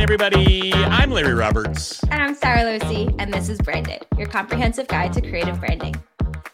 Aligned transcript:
Everybody? 0.00 0.72
I'm 0.72 1.10
Larry 1.10 1.34
Roberts. 1.34 2.02
And 2.04 2.22
I'm 2.22 2.34
Sara 2.34 2.64
Lucy, 2.64 3.14
and 3.18 3.32
this 3.32 3.50
is 3.50 3.58
Branded, 3.58 4.06
your 4.16 4.26
comprehensive 4.28 4.88
guide 4.88 5.12
to 5.12 5.20
creative 5.20 5.60
branding. 5.60 5.94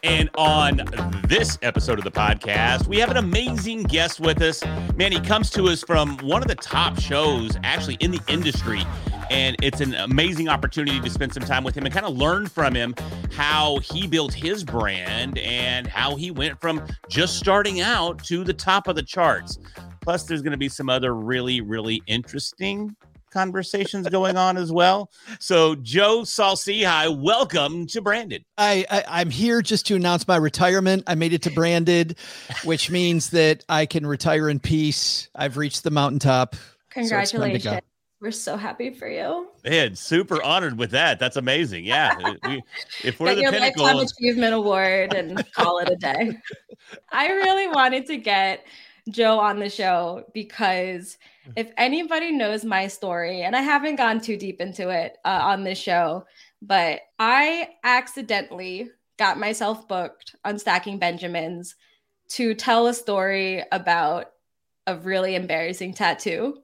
And 0.03 0.29
on 0.37 0.81
this 1.29 1.57
episode 1.61 1.97
of 1.97 2.03
the 2.03 2.11
podcast, 2.11 2.87
we 2.87 2.99
have 2.99 3.09
an 3.09 3.15
amazing 3.15 3.83
guest 3.83 4.19
with 4.19 4.41
us. 4.41 4.65
Man, 4.97 5.13
he 5.13 5.21
comes 5.21 5.49
to 5.51 5.69
us 5.69 5.81
from 5.81 6.17
one 6.17 6.41
of 6.41 6.49
the 6.49 6.55
top 6.55 6.99
shows 6.99 7.57
actually 7.63 7.95
in 8.01 8.11
the 8.11 8.19
industry. 8.27 8.83
And 9.29 9.55
it's 9.63 9.79
an 9.79 9.95
amazing 9.95 10.49
opportunity 10.49 10.99
to 10.99 11.09
spend 11.09 11.33
some 11.33 11.43
time 11.43 11.63
with 11.63 11.75
him 11.75 11.85
and 11.85 11.93
kind 11.93 12.05
of 12.05 12.17
learn 12.17 12.47
from 12.47 12.75
him 12.75 12.95
how 13.31 13.79
he 13.79 14.07
built 14.07 14.33
his 14.33 14.65
brand 14.65 15.37
and 15.37 15.87
how 15.87 16.17
he 16.17 16.31
went 16.31 16.59
from 16.59 16.85
just 17.07 17.37
starting 17.37 17.79
out 17.79 18.21
to 18.25 18.43
the 18.43 18.53
top 18.53 18.89
of 18.89 18.97
the 18.97 19.03
charts. 19.03 19.57
Plus, 20.01 20.23
there's 20.23 20.41
going 20.41 20.51
to 20.51 20.57
be 20.57 20.69
some 20.69 20.89
other 20.89 21.15
really, 21.15 21.61
really 21.61 22.03
interesting 22.07 22.93
conversations 23.31 24.07
going 24.09 24.37
on 24.37 24.57
as 24.57 24.71
well. 24.71 25.11
So, 25.39 25.75
Joe 25.75 26.23
Saul-Sehy, 26.23 27.21
welcome 27.21 27.87
to 27.87 28.01
Branded. 28.01 28.45
I, 28.57 28.85
I 28.89 29.21
am 29.21 29.29
here 29.29 29.61
just 29.61 29.85
to 29.87 29.95
announce 29.95 30.27
my 30.27 30.37
retirement. 30.37 31.03
I 31.07 31.15
made 31.15 31.33
it 31.33 31.41
to 31.43 31.51
Branded, 31.51 32.17
which 32.63 32.89
means 32.89 33.29
that 33.31 33.63
I 33.69 33.85
can 33.85 34.05
retire 34.05 34.49
in 34.49 34.59
peace. 34.59 35.29
I've 35.35 35.57
reached 35.57 35.83
the 35.83 35.91
mountaintop. 35.91 36.55
so 36.55 36.61
it's 36.61 37.09
time 37.09 37.25
to 37.25 37.29
Congratulations. 37.29 37.63
go. 37.63 37.79
We're 38.19 38.31
so 38.31 38.57
happy 38.57 38.89
for 38.89 39.07
you. 39.07 39.49
Man, 39.63 39.95
super 39.95 40.41
honored 40.41 40.79
with 40.79 40.89
that. 40.91 41.19
That's 41.19 41.37
amazing. 41.37 41.85
Yeah. 41.85 42.15
we, 42.47 42.63
if 43.03 43.19
we're 43.19 43.27
Get 43.27 43.35
the 43.35 43.41
your 43.43 43.51
pinnacle, 43.51 43.83
Lifetime 43.83 44.07
Achievement 44.19 44.55
Award 44.55 45.13
and 45.13 45.51
call 45.53 45.77
it 45.79 45.89
a 45.89 45.95
day. 45.95 46.35
I 47.11 47.27
really 47.27 47.67
wanted 47.67 48.07
to 48.07 48.17
get 48.17 48.65
Joe 49.09 49.39
on 49.39 49.59
the 49.59 49.69
show 49.69 50.25
because 50.33 51.19
if 51.55 51.71
anybody 51.77 52.31
knows 52.31 52.65
my 52.65 52.87
story, 52.87 53.43
and 53.43 53.55
I 53.55 53.61
haven't 53.61 53.95
gone 53.95 54.21
too 54.21 54.37
deep 54.37 54.61
into 54.61 54.89
it 54.89 55.17
uh, 55.23 55.39
on 55.43 55.63
this 55.63 55.77
show, 55.77 56.25
but 56.61 57.01
I 57.19 57.69
accidentally 57.83 58.89
got 59.17 59.39
myself 59.39 59.87
booked 59.87 60.35
on 60.45 60.59
Stacking 60.59 60.99
Benjamins 60.99 61.75
to 62.29 62.53
tell 62.53 62.87
a 62.87 62.93
story 62.93 63.63
about 63.71 64.31
a 64.85 64.95
really 64.95 65.35
embarrassing 65.35 65.93
tattoo. 65.93 66.59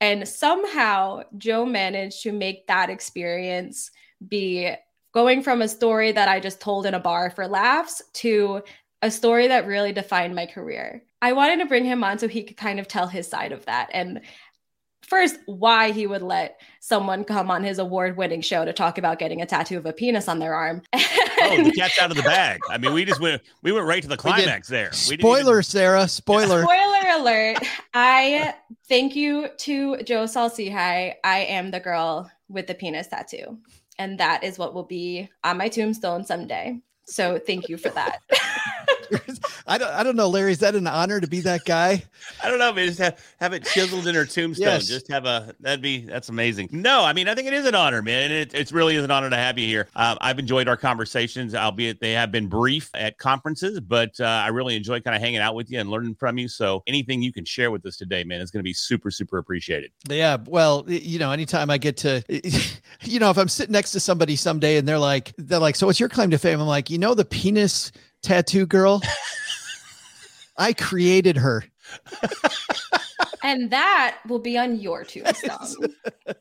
And 0.00 0.26
somehow 0.26 1.22
Joe 1.36 1.66
managed 1.66 2.22
to 2.22 2.32
make 2.32 2.66
that 2.66 2.90
experience 2.90 3.90
be 4.26 4.72
going 5.12 5.42
from 5.42 5.60
a 5.60 5.68
story 5.68 6.12
that 6.12 6.28
I 6.28 6.40
just 6.40 6.60
told 6.60 6.86
in 6.86 6.94
a 6.94 7.00
bar 7.00 7.30
for 7.30 7.46
laughs 7.46 8.02
to 8.14 8.62
a 9.02 9.10
story 9.10 9.48
that 9.48 9.66
really 9.66 9.92
defined 9.92 10.34
my 10.34 10.46
career. 10.46 11.02
I 11.22 11.32
wanted 11.32 11.58
to 11.60 11.66
bring 11.66 11.84
him 11.84 12.02
on 12.02 12.18
so 12.18 12.28
he 12.28 12.42
could 12.42 12.56
kind 12.56 12.80
of 12.80 12.88
tell 12.88 13.06
his 13.06 13.28
side 13.28 13.52
of 13.52 13.66
that. 13.66 13.90
And 13.92 14.20
first, 15.02 15.38
why 15.46 15.90
he 15.90 16.06
would 16.06 16.22
let 16.22 16.60
someone 16.80 17.24
come 17.24 17.50
on 17.50 17.64
his 17.64 17.78
award 17.78 18.16
winning 18.16 18.40
show 18.40 18.64
to 18.64 18.72
talk 18.72 18.96
about 18.96 19.18
getting 19.18 19.42
a 19.42 19.46
tattoo 19.46 19.76
of 19.76 19.84
a 19.86 19.92
penis 19.92 20.28
on 20.28 20.38
their 20.38 20.54
arm. 20.54 20.82
oh, 20.92 21.62
the 21.62 21.72
cat's 21.76 21.98
out 21.98 22.10
of 22.10 22.16
the 22.16 22.22
bag. 22.22 22.60
I 22.70 22.78
mean, 22.78 22.92
we 22.92 23.04
just 23.04 23.20
went, 23.20 23.42
we 23.62 23.72
went 23.72 23.86
right 23.86 24.02
to 24.02 24.08
the 24.08 24.14
We 24.14 24.18
climax 24.18 24.68
there. 24.68 24.90
We 25.08 25.18
Spoiler, 25.18 25.54
even- 25.54 25.62
Sara. 25.64 26.08
Spoiler. 26.08 26.62
Spoiler 26.62 27.10
alert. 27.18 27.58
I 27.92 28.54
thank 28.88 29.16
you 29.16 29.48
to 29.58 30.02
Joe 30.04 30.26
Saul-Sehy. 30.26 31.14
I 31.24 31.38
am 31.40 31.70
the 31.70 31.80
girl 31.80 32.30
with 32.48 32.66
the 32.66 32.74
penis 32.74 33.08
tattoo. 33.08 33.58
And 33.98 34.18
that 34.18 34.44
is 34.44 34.58
what 34.58 34.72
will 34.72 34.84
be 34.84 35.28
on 35.44 35.58
my 35.58 35.68
tombstone 35.68 36.24
someday. 36.24 36.80
So 37.04 37.38
thank 37.38 37.68
you 37.68 37.76
for 37.76 37.90
that. 37.90 38.20
I 39.70 39.78
don't. 39.78 39.92
I 39.92 40.02
don't 40.02 40.16
know, 40.16 40.28
Larry. 40.28 40.50
Is 40.50 40.58
that 40.58 40.74
an 40.74 40.88
honor 40.88 41.20
to 41.20 41.28
be 41.28 41.40
that 41.42 41.64
guy? 41.64 42.02
I 42.42 42.50
don't 42.50 42.58
know, 42.58 42.72
but 42.72 42.84
just 42.84 42.98
have, 42.98 43.24
have 43.38 43.52
it 43.52 43.64
chiseled 43.64 44.08
in 44.08 44.16
her 44.16 44.26
tombstone. 44.26 44.66
Yes. 44.66 44.86
Just 44.88 45.08
have 45.08 45.26
a 45.26 45.54
that'd 45.60 45.80
be 45.80 46.00
that's 46.00 46.28
amazing. 46.28 46.70
No, 46.72 47.04
I 47.04 47.12
mean 47.12 47.28
I 47.28 47.36
think 47.36 47.46
it 47.46 47.54
is 47.54 47.66
an 47.66 47.76
honor, 47.76 48.02
man. 48.02 48.32
It 48.32 48.52
it's 48.52 48.72
really 48.72 48.96
is 48.96 49.04
an 49.04 49.12
honor 49.12 49.30
to 49.30 49.36
have 49.36 49.58
you 49.58 49.68
here. 49.68 49.86
Um, 49.94 50.18
I've 50.20 50.40
enjoyed 50.40 50.66
our 50.66 50.76
conversations, 50.76 51.54
albeit 51.54 52.00
they 52.00 52.10
have 52.12 52.32
been 52.32 52.48
brief 52.48 52.90
at 52.94 53.18
conferences, 53.18 53.78
but 53.78 54.18
uh, 54.18 54.24
I 54.24 54.48
really 54.48 54.74
enjoy 54.74 55.00
kind 55.00 55.14
of 55.14 55.22
hanging 55.22 55.38
out 55.38 55.54
with 55.54 55.70
you 55.70 55.78
and 55.78 55.88
learning 55.88 56.16
from 56.16 56.36
you. 56.36 56.48
So 56.48 56.82
anything 56.88 57.22
you 57.22 57.32
can 57.32 57.44
share 57.44 57.70
with 57.70 57.86
us 57.86 57.96
today, 57.96 58.24
man, 58.24 58.40
is 58.40 58.50
going 58.50 58.60
to 58.60 58.68
be 58.68 58.72
super 58.72 59.12
super 59.12 59.38
appreciated. 59.38 59.92
Yeah. 60.08 60.38
Well, 60.46 60.84
you 60.88 61.20
know, 61.20 61.30
anytime 61.30 61.70
I 61.70 61.78
get 61.78 61.96
to, 61.98 62.24
you 63.02 63.20
know, 63.20 63.30
if 63.30 63.38
I'm 63.38 63.48
sitting 63.48 63.72
next 63.72 63.92
to 63.92 64.00
somebody 64.00 64.34
someday 64.34 64.78
and 64.78 64.88
they're 64.88 64.98
like, 64.98 65.32
they're 65.38 65.60
like, 65.60 65.76
so 65.76 65.86
what's 65.86 66.00
your 66.00 66.08
claim 66.08 66.30
to 66.30 66.38
fame? 66.38 66.60
I'm 66.60 66.66
like, 66.66 66.90
you 66.90 66.98
know, 66.98 67.14
the 67.14 67.24
penis 67.24 67.92
tattoo 68.22 68.66
girl. 68.66 69.00
I 70.60 70.74
created 70.74 71.38
her. 71.38 71.64
and 73.42 73.70
that 73.70 74.18
will 74.28 74.38
be 74.38 74.58
on 74.58 74.78
your 74.78 75.04
tombstone. 75.04 75.94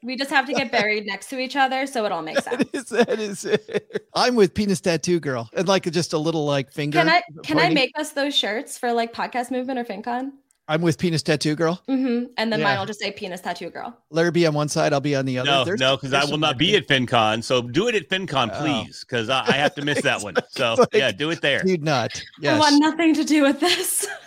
we 0.04 0.18
just 0.18 0.30
have 0.30 0.46
to 0.46 0.54
get 0.54 0.72
buried 0.72 1.06
next 1.06 1.30
to 1.30 1.40
each 1.40 1.56
other 1.56 1.88
so 1.88 2.06
it 2.06 2.12
all 2.12 2.22
makes 2.22 2.44
sense. 2.44 2.58
That 2.58 2.76
is, 2.76 2.86
that 2.90 3.20
is 3.20 3.46
it. 3.46 4.10
I'm 4.14 4.36
with 4.36 4.54
penis 4.54 4.82
tattoo 4.82 5.22
girl 5.22 5.50
and 5.54 5.68
like 5.68 5.90
just 5.90 6.12
a 6.12 6.18
little 6.18 6.46
like 6.46 6.70
finger. 6.72 7.00
Can 7.00 7.10
I 7.10 7.22
can 7.44 7.60
I 7.60 7.70
make 7.70 7.92
us 7.98 8.12
those 8.12 8.36
shirts 8.36 8.78
for 8.78 8.92
like 8.92 9.14
podcast 9.14 9.52
movement 9.52 9.80
or 9.80 9.86
FinCon? 9.86 10.34
I'm 10.70 10.82
with 10.84 11.00
penis 11.00 11.24
tattoo 11.24 11.56
girl. 11.56 11.82
hmm 11.88 12.26
And 12.38 12.54
then 12.54 12.60
Yeah. 12.60 12.66
mine 12.66 12.78
will 12.80 12.86
just 12.86 13.00
say 13.00 13.12
penis 13.12 13.42
tattoo 13.42 13.72
girl. 13.72 13.98
Larry 14.12 14.30
be 14.30 14.46
on 14.46 14.54
one 14.54 14.70
side, 14.70 14.94
I'll 14.94 15.02
be 15.02 15.16
on 15.16 15.26
the 15.26 15.40
other. 15.40 15.50
No, 15.50 15.66
There's- 15.66 15.80
no, 15.80 15.98
because 15.98 16.14
I 16.14 16.24
will 16.26 16.38
not 16.38 16.60
be 16.60 16.76
at 16.76 16.88
FinCon. 16.88 17.44
So 17.44 17.64
do 17.64 17.88
it 17.88 17.96
at 17.96 18.08
FinCon, 18.08 18.52
Oh. 18.54 18.60
please, 18.62 19.04
because 19.04 19.30
I, 19.30 19.44
I 19.48 19.54
have 19.54 19.74
to 19.76 19.82
miss 19.84 20.02
that 20.04 20.22
one. 20.22 20.36
So 20.52 20.76
like- 20.78 20.90
yeah, 20.94 21.12
do 21.12 21.32
it 21.32 21.42
there. 21.42 21.64
Dude, 21.64 21.84
nut. 21.84 22.24
I 22.48 22.58
want 22.60 22.80
nothing 22.80 23.16
to 23.16 23.24
do 23.24 23.42
with 23.42 23.60
this. 23.60 24.08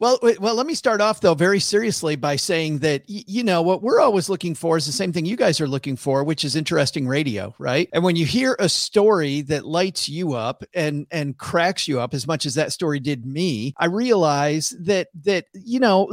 Well, 0.00 0.18
well, 0.40 0.54
let 0.54 0.66
me 0.66 0.72
start 0.72 1.02
off 1.02 1.20
though 1.20 1.34
very 1.34 1.60
seriously 1.60 2.16
by 2.16 2.36
saying 2.36 2.78
that 2.78 3.02
you 3.06 3.44
know 3.44 3.60
what 3.60 3.82
we're 3.82 4.00
always 4.00 4.30
looking 4.30 4.54
for 4.54 4.78
is 4.78 4.86
the 4.86 4.92
same 4.92 5.12
thing 5.12 5.26
you 5.26 5.36
guys 5.36 5.60
are 5.60 5.68
looking 5.68 5.94
for, 5.94 6.24
which 6.24 6.42
is 6.42 6.56
interesting 6.56 7.06
radio, 7.06 7.54
right? 7.58 7.86
And 7.92 8.02
when 8.02 8.16
you 8.16 8.24
hear 8.24 8.56
a 8.58 8.70
story 8.70 9.42
that 9.42 9.66
lights 9.66 10.08
you 10.08 10.32
up 10.32 10.64
and 10.72 11.06
and 11.10 11.36
cracks 11.36 11.86
you 11.86 12.00
up 12.00 12.14
as 12.14 12.26
much 12.26 12.46
as 12.46 12.54
that 12.54 12.72
story 12.72 12.98
did 12.98 13.26
me, 13.26 13.74
I 13.76 13.86
realize 13.86 14.74
that 14.80 15.08
that 15.22 15.44
you 15.52 15.78
know 15.78 16.06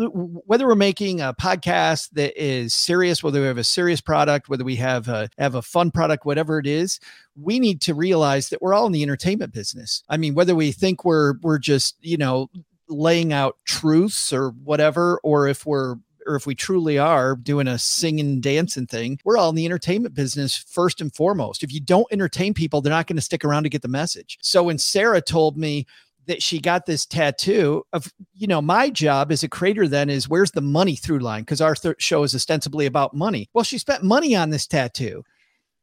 whether 0.46 0.68
we're 0.68 0.76
making 0.76 1.22
a 1.22 1.34
podcast 1.34 2.10
that 2.12 2.38
is 2.38 2.74
serious, 2.74 3.24
whether 3.24 3.40
we 3.40 3.48
have 3.48 3.58
a 3.58 3.64
serious 3.64 4.02
product, 4.02 4.50
whether 4.50 4.66
we 4.66 4.76
have 4.76 5.08
a 5.08 5.30
have 5.38 5.56
a 5.56 5.62
fun 5.62 5.92
product, 5.92 6.26
whatever 6.26 6.60
it 6.60 6.68
is, 6.68 7.00
we 7.42 7.58
need 7.58 7.80
to 7.84 7.94
realize 7.94 8.50
that 8.50 8.62
we're 8.62 8.74
all 8.74 8.86
in 8.86 8.92
the 8.92 9.04
entertainment 9.04 9.54
business. 9.54 10.04
I 10.10 10.18
mean, 10.18 10.34
whether 10.36 10.56
we 10.56 10.74
think 10.74 11.06
we're 11.06 11.36
we're 11.42 11.58
just 11.58 11.96
you 12.02 12.18
know 12.18 12.50
laying 12.90 13.34
out 13.34 13.58
truths 13.66 14.32
or 14.32 14.50
whatever, 14.50 15.20
or 15.24 15.48
if 15.48 15.66
we're 15.66 15.98
or 16.26 16.36
if 16.36 16.46
we 16.46 16.54
truly 16.54 16.98
are 16.98 17.38
doing 17.38 17.68
a 17.68 17.80
singing 17.80 18.42
dancing 18.42 18.86
thing, 18.86 19.18
we're 19.24 19.38
all 19.38 19.50
in 19.50 19.56
the 19.56 19.66
entertainment 19.66 20.14
business 20.14 20.58
first 20.58 21.00
and 21.00 21.16
foremost. 21.16 21.64
If 21.64 21.72
you 21.72 21.80
don't 21.80 22.08
entertain 22.12 22.54
people, 22.54 22.82
they're 22.82 22.92
not 22.92 23.08
going 23.08 23.16
to 23.16 23.22
stick 23.22 23.46
around 23.46 23.64
to 23.64 23.70
get 23.70 23.82
the 23.82 23.88
message. 23.88 24.38
So 24.42 24.64
when 24.64 24.78
Sara 24.78 25.22
told 25.22 25.58
me 25.58 25.86
that 26.28 26.44
she 26.44 26.60
got 26.60 26.86
this 26.86 27.06
tattoo 27.06 27.84
of 27.94 28.14
you 28.34 28.48
know 28.48 28.62
my 28.62 28.90
job 28.90 29.32
as 29.32 29.44
a 29.44 29.50
creator 29.50 29.88
then 29.88 30.10
is 30.10 30.30
where's 30.30 30.52
the 30.52 30.62
money 30.62 30.96
through 30.96 31.20
line 31.20 31.42
because 31.42 31.62
our 31.62 31.74
th- 31.74 31.96
show 32.00 32.24
is 32.24 32.36
ostensibly 32.36 32.86
about 32.86 33.14
money 33.14 33.50
well 33.54 33.64
she 33.64 33.78
spent 33.78 34.04
money 34.04 34.36
on 34.36 34.50
this 34.50 34.68
tattoo 34.68 35.24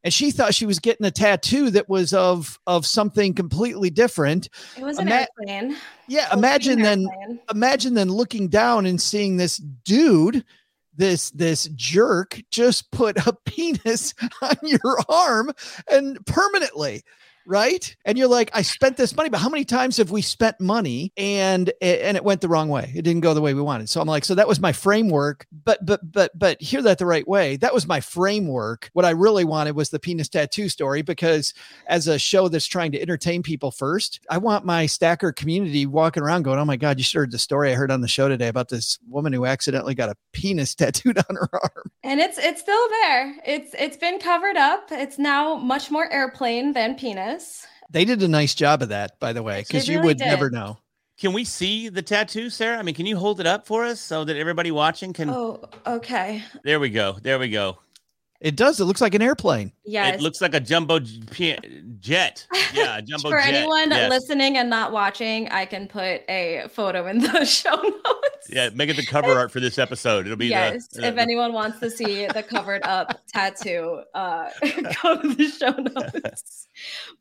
and 0.04 0.12
she 0.12 0.30
thought 0.30 0.54
she 0.54 0.66
was 0.66 0.78
getting 0.78 1.06
a 1.06 1.10
tattoo 1.10 1.70
that 1.70 1.88
was 1.88 2.12
of 2.12 2.58
of 2.66 2.86
something 2.86 3.34
completely 3.34 3.90
different 3.90 4.48
It 4.76 4.84
was 4.84 4.98
an 4.98 5.08
Ima- 5.08 5.26
airplane. 5.40 5.76
yeah 6.08 6.32
imagine 6.32 6.82
then 6.82 7.08
airplane. 7.10 7.40
imagine 7.50 7.94
then 7.94 8.08
looking 8.10 8.48
down 8.48 8.86
and 8.86 9.00
seeing 9.00 9.36
this 9.36 9.56
dude 9.56 10.44
this 10.96 11.30
this 11.30 11.64
jerk 11.74 12.40
just 12.50 12.90
put 12.92 13.16
a 13.26 13.32
penis 13.46 14.14
on 14.42 14.54
your 14.62 14.98
arm 15.08 15.50
and 15.90 16.24
permanently 16.26 17.02
right? 17.46 17.94
And 18.04 18.16
you're 18.16 18.28
like, 18.28 18.50
I 18.54 18.62
spent 18.62 18.96
this 18.96 19.14
money, 19.16 19.28
but 19.28 19.38
how 19.38 19.48
many 19.48 19.64
times 19.64 19.96
have 19.98 20.10
we 20.10 20.22
spent 20.22 20.60
money 20.60 21.12
and 21.16 21.72
and 21.80 22.16
it 22.16 22.24
went 22.24 22.40
the 22.40 22.48
wrong 22.48 22.68
way? 22.68 22.92
It 22.94 23.02
didn't 23.02 23.20
go 23.20 23.34
the 23.34 23.40
way 23.40 23.54
we 23.54 23.62
wanted. 23.62 23.88
So 23.88 24.00
I'm 24.00 24.08
like, 24.08 24.24
so 24.24 24.34
that 24.34 24.48
was 24.48 24.60
my 24.60 24.72
framework. 24.72 25.46
But 25.52 25.84
but 25.84 26.00
but 26.10 26.38
but 26.38 26.60
hear 26.60 26.82
that 26.82 26.98
the 26.98 27.06
right 27.06 27.26
way. 27.26 27.56
That 27.56 27.74
was 27.74 27.86
my 27.86 28.00
framework. 28.00 28.90
What 28.92 29.04
I 29.04 29.10
really 29.10 29.44
wanted 29.44 29.76
was 29.76 29.90
the 29.90 29.98
penis 29.98 30.28
tattoo 30.28 30.68
story 30.68 31.02
because 31.02 31.54
as 31.86 32.08
a 32.08 32.18
show 32.18 32.48
that's 32.48 32.66
trying 32.66 32.92
to 32.92 33.00
entertain 33.00 33.42
people 33.42 33.70
first, 33.70 34.20
I 34.30 34.38
want 34.38 34.64
my 34.64 34.86
stacker 34.86 35.32
community 35.32 35.86
walking 35.86 36.22
around 36.22 36.42
going, 36.42 36.58
"Oh 36.58 36.64
my 36.64 36.76
god, 36.76 36.98
you 36.98 37.04
heard 37.14 37.30
the 37.30 37.38
story 37.38 37.72
I 37.72 37.74
heard 37.74 37.90
on 37.90 38.00
the 38.00 38.08
show 38.08 38.28
today 38.28 38.48
about 38.48 38.68
this 38.68 38.98
woman 39.08 39.32
who 39.32 39.46
accidentally 39.46 39.94
got 39.94 40.08
a 40.08 40.16
penis 40.32 40.74
tattooed 40.74 41.18
on 41.18 41.36
her 41.36 41.48
arm." 41.52 41.90
And 42.02 42.20
it's 42.20 42.38
it's 42.38 42.60
still 42.60 42.88
there. 43.02 43.34
It's 43.46 43.74
it's 43.78 43.96
been 43.96 44.18
covered 44.18 44.56
up. 44.56 44.88
It's 44.90 45.18
now 45.18 45.56
much 45.56 45.90
more 45.90 46.10
airplane 46.12 46.72
than 46.72 46.94
penis. 46.94 47.33
They 47.90 48.04
did 48.04 48.22
a 48.22 48.28
nice 48.28 48.54
job 48.54 48.82
of 48.82 48.88
that, 48.88 49.18
by 49.20 49.32
the 49.32 49.42
way, 49.42 49.64
because 49.66 49.88
you 49.88 50.00
would 50.00 50.18
did. 50.18 50.26
never 50.26 50.50
know. 50.50 50.78
Can 51.18 51.32
we 51.32 51.44
see 51.44 51.88
the 51.88 52.02
tattoo, 52.02 52.50
Sara? 52.50 52.78
I 52.78 52.82
mean, 52.82 52.94
can 52.94 53.06
you 53.06 53.16
hold 53.16 53.38
it 53.38 53.46
up 53.46 53.66
for 53.66 53.84
us 53.84 54.00
so 54.00 54.24
that 54.24 54.36
everybody 54.36 54.70
watching 54.70 55.12
can? 55.12 55.30
Oh, 55.30 55.60
okay. 55.86 56.42
There 56.64 56.80
we 56.80 56.90
go. 56.90 57.16
There 57.22 57.38
we 57.38 57.50
go. 57.50 57.78
It 58.44 58.56
does. 58.56 58.78
It 58.78 58.84
looks 58.84 59.00
like 59.00 59.14
an 59.14 59.22
airplane. 59.22 59.72
Yes. 59.86 60.16
It 60.16 60.20
looks 60.20 60.42
like 60.42 60.52
a 60.52 60.60
jumbo 60.60 60.98
jet. 61.00 62.46
Yeah, 62.74 63.00
jumbo 63.00 63.30
For 63.30 63.38
jet. 63.38 63.54
anyone 63.54 63.90
yes. 63.90 64.10
listening 64.10 64.56
and 64.56 64.68
not 64.68 64.90
watching, 64.90 65.48
I 65.50 65.64
can 65.64 65.86
put 65.86 66.22
a 66.28 66.64
photo 66.68 67.06
in 67.06 67.20
the 67.20 67.44
show 67.46 67.70
notes. 67.76 68.48
Yeah, 68.50 68.70
make 68.74 68.90
it 68.90 68.96
the 68.96 69.06
cover 69.06 69.32
art 69.32 69.52
for 69.52 69.60
this 69.60 69.78
episode. 69.78 70.26
It'll 70.26 70.36
be 70.36 70.48
yes. 70.48 70.88
The, 70.88 71.06
if 71.06 71.16
anyone 71.16 71.52
wants 71.52 71.78
to 71.78 71.90
see 71.90 72.26
the 72.26 72.42
covered 72.42 72.82
up 72.82 73.20
tattoo, 73.32 74.02
uh, 74.12 74.50
go 75.02 75.22
to 75.22 75.34
the 75.34 75.48
show 75.48 75.70
notes. 75.70 76.66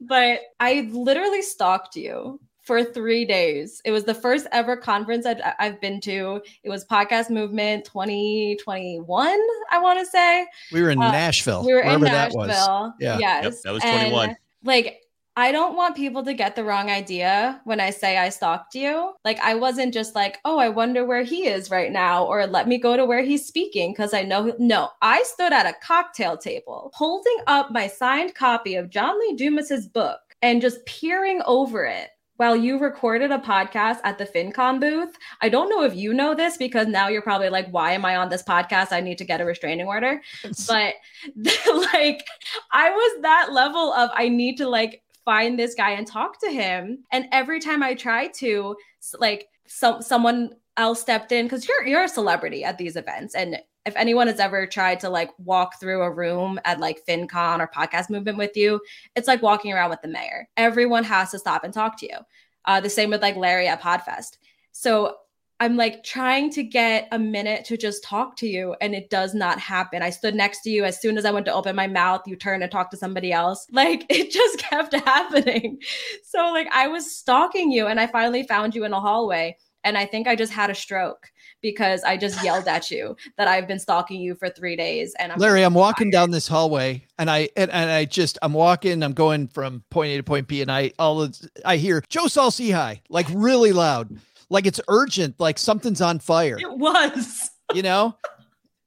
but 0.01 0.39
I 0.59 0.89
literally 0.91 1.43
stalked 1.43 1.95
you 1.95 2.39
for 2.63 2.83
three 2.83 3.25
days. 3.25 3.81
It 3.85 3.91
was 3.91 4.05
the 4.05 4.13
first 4.13 4.47
ever 4.51 4.75
conference 4.75 5.25
i 5.25 5.53
have 5.59 5.79
been 5.81 5.99
to. 6.01 6.41
It 6.63 6.69
was 6.69 6.85
Podcast 6.85 7.29
Movement 7.29 7.85
2021, 7.85 9.39
I 9.69 9.79
want 9.79 9.99
to 9.99 10.05
say. 10.05 10.47
We 10.71 10.81
were 10.81 10.89
in 10.89 11.01
uh, 11.01 11.11
Nashville. 11.11 11.65
We 11.65 11.73
were 11.73 11.81
in 11.81 12.01
Nashville. 12.01 12.93
Yeah. 12.99 13.19
Yes. 13.19 13.43
Yep, 13.43 13.53
that 13.63 13.71
was 13.73 13.83
21. 13.83 14.29
And, 14.29 14.37
like, 14.63 15.01
I 15.35 15.51
don't 15.51 15.75
want 15.75 15.95
people 15.95 16.23
to 16.23 16.33
get 16.33 16.55
the 16.55 16.63
wrong 16.63 16.91
idea 16.91 17.59
when 17.65 17.79
I 17.79 17.89
say 17.89 18.17
I 18.17 18.29
stalked 18.29 18.75
you. 18.75 19.13
Like, 19.25 19.39
I 19.39 19.55
wasn't 19.55 19.93
just 19.93 20.13
like, 20.13 20.37
oh, 20.45 20.59
I 20.59 20.69
wonder 20.69 21.05
where 21.05 21.23
he 21.23 21.47
is 21.47 21.71
right 21.71 21.91
now, 21.91 22.23
or 22.23 22.45
let 22.45 22.67
me 22.67 22.77
go 22.77 22.95
to 22.95 23.05
where 23.05 23.23
he's 23.23 23.45
speaking 23.45 23.91
because 23.91 24.13
I 24.13 24.21
know. 24.21 24.53
No, 24.59 24.91
I 25.01 25.23
stood 25.23 25.51
at 25.51 25.65
a 25.65 25.75
cocktail 25.81 26.37
table 26.37 26.91
holding 26.93 27.37
up 27.47 27.71
my 27.71 27.87
signed 27.87 28.35
copy 28.35 28.75
of 28.75 28.91
John 28.91 29.19
Lee 29.19 29.35
Dumas's 29.35 29.87
book 29.87 30.19
and 30.43 30.61
just 30.61 30.85
peering 30.85 31.41
over 31.45 31.83
it 31.85 32.09
while 32.37 32.55
you 32.55 32.79
recorded 32.79 33.31
a 33.31 33.37
podcast 33.37 33.99
at 34.03 34.17
the 34.17 34.25
FinCon 34.25 34.79
booth. 34.79 35.15
I 35.41 35.49
don't 35.49 35.69
know 35.69 35.83
if 35.83 35.95
you 35.95 36.13
know 36.13 36.33
this 36.33 36.57
because 36.57 36.87
now 36.87 37.07
you're 37.07 37.21
probably 37.21 37.49
like, 37.49 37.69
why 37.69 37.91
am 37.91 38.05
I 38.05 38.15
on 38.15 38.29
this 38.29 38.43
podcast? 38.43 38.91
I 38.91 39.01
need 39.01 39.17
to 39.19 39.25
get 39.25 39.41
a 39.41 39.45
restraining 39.45 39.87
order. 39.87 40.21
but 40.67 40.95
like, 41.93 42.25
I 42.71 42.89
was 42.89 43.21
that 43.21 43.49
level 43.51 43.93
of 43.93 44.09
I 44.13 44.29
need 44.29 44.57
to 44.57 44.67
like 44.67 45.03
find 45.25 45.57
this 45.57 45.75
guy 45.75 45.91
and 45.91 46.07
talk 46.07 46.39
to 46.41 46.51
him. 46.51 47.03
And 47.11 47.27
every 47.31 47.59
time 47.59 47.83
I 47.83 47.93
try 47.93 48.27
to, 48.39 48.75
like, 49.19 49.47
some 49.67 50.01
someone 50.01 50.51
else 50.77 50.99
stepped 50.99 51.31
in 51.31 51.45
because 51.45 51.67
you're 51.67 51.85
you're 51.85 52.03
a 52.03 52.09
celebrity 52.09 52.63
at 52.63 52.77
these 52.77 52.95
events 52.95 53.35
and 53.35 53.59
if 53.85 53.95
anyone 53.95 54.27
has 54.27 54.39
ever 54.39 54.65
tried 54.65 54.99
to 55.01 55.09
like 55.09 55.29
walk 55.37 55.79
through 55.79 56.01
a 56.01 56.11
room 56.11 56.59
at 56.65 56.79
like 56.79 57.05
FinCon 57.05 57.59
or 57.59 57.67
podcast 57.67 58.09
movement 58.09 58.37
with 58.37 58.55
you, 58.55 58.79
it's 59.15 59.27
like 59.27 59.41
walking 59.41 59.73
around 59.73 59.89
with 59.89 60.01
the 60.01 60.07
mayor. 60.07 60.47
Everyone 60.57 61.03
has 61.03 61.31
to 61.31 61.39
stop 61.39 61.63
and 61.63 61.73
talk 61.73 61.97
to 61.99 62.05
you. 62.05 62.17
Uh, 62.65 62.79
the 62.79 62.89
same 62.89 63.09
with 63.09 63.21
like 63.21 63.35
Larry 63.35 63.67
at 63.67 63.81
Podfest. 63.81 64.37
So 64.71 65.17
I'm 65.59 65.77
like 65.77 66.03
trying 66.03 66.49
to 66.51 66.63
get 66.63 67.07
a 67.11 67.19
minute 67.19 67.63
to 67.65 67.77
just 67.77 68.03
talk 68.03 68.35
to 68.37 68.47
you, 68.47 68.75
and 68.81 68.93
it 68.93 69.09
does 69.09 69.33
not 69.33 69.59
happen. 69.59 70.01
I 70.01 70.09
stood 70.09 70.35
next 70.35 70.61
to 70.63 70.69
you. 70.69 70.83
As 70.83 70.99
soon 70.99 71.17
as 71.17 71.25
I 71.25 71.31
went 71.31 71.45
to 71.45 71.53
open 71.53 71.75
my 71.75 71.87
mouth, 71.87 72.23
you 72.25 72.35
turned 72.35 72.63
and 72.63 72.71
talked 72.71 72.91
to 72.91 72.97
somebody 72.97 73.31
else. 73.31 73.67
Like 73.73 74.05
it 74.09 74.31
just 74.31 74.59
kept 74.59 74.93
happening. 75.05 75.79
So, 76.23 76.51
like, 76.51 76.67
I 76.71 76.87
was 76.87 77.15
stalking 77.15 77.71
you, 77.71 77.87
and 77.87 77.99
I 77.99 78.07
finally 78.07 78.43
found 78.43 78.75
you 78.75 78.83
in 78.83 78.93
a 78.93 78.99
hallway. 78.99 79.57
And 79.83 79.97
I 79.97 80.05
think 80.05 80.27
I 80.27 80.35
just 80.35 80.53
had 80.53 80.69
a 80.69 80.75
stroke 80.75 81.29
because 81.61 82.03
I 82.03 82.17
just 82.17 82.43
yelled 82.43 82.67
at 82.67 82.91
you 82.91 83.15
that 83.37 83.47
I've 83.47 83.67
been 83.67 83.79
stalking 83.79 84.21
you 84.21 84.35
for 84.35 84.49
three 84.49 84.75
days. 84.75 85.15
And 85.19 85.31
I'm 85.31 85.39
Larry, 85.39 85.63
I'm 85.63 85.73
walking 85.73 86.09
down 86.09 86.31
this 86.31 86.47
hallway 86.47 87.05
and 87.17 87.29
I 87.29 87.49
and, 87.55 87.71
and 87.71 87.89
I 87.89 88.05
just 88.05 88.37
I'm 88.41 88.53
walking, 88.53 89.03
I'm 89.03 89.13
going 89.13 89.47
from 89.47 89.83
point 89.89 90.11
A 90.11 90.17
to 90.17 90.23
point 90.23 90.47
B, 90.47 90.61
and 90.61 90.71
I 90.71 90.91
all 90.99 91.21
of, 91.21 91.35
I 91.65 91.77
hear 91.77 92.03
Joe 92.09 92.27
Saul-Sehy 92.27 93.01
like 93.09 93.27
really 93.33 93.71
loud, 93.71 94.17
like 94.49 94.65
it's 94.65 94.81
urgent, 94.87 95.39
like 95.39 95.57
something's 95.57 96.01
on 96.01 96.19
fire. 96.19 96.57
It 96.59 96.77
was. 96.77 97.49
You 97.73 97.81
know? 97.81 98.17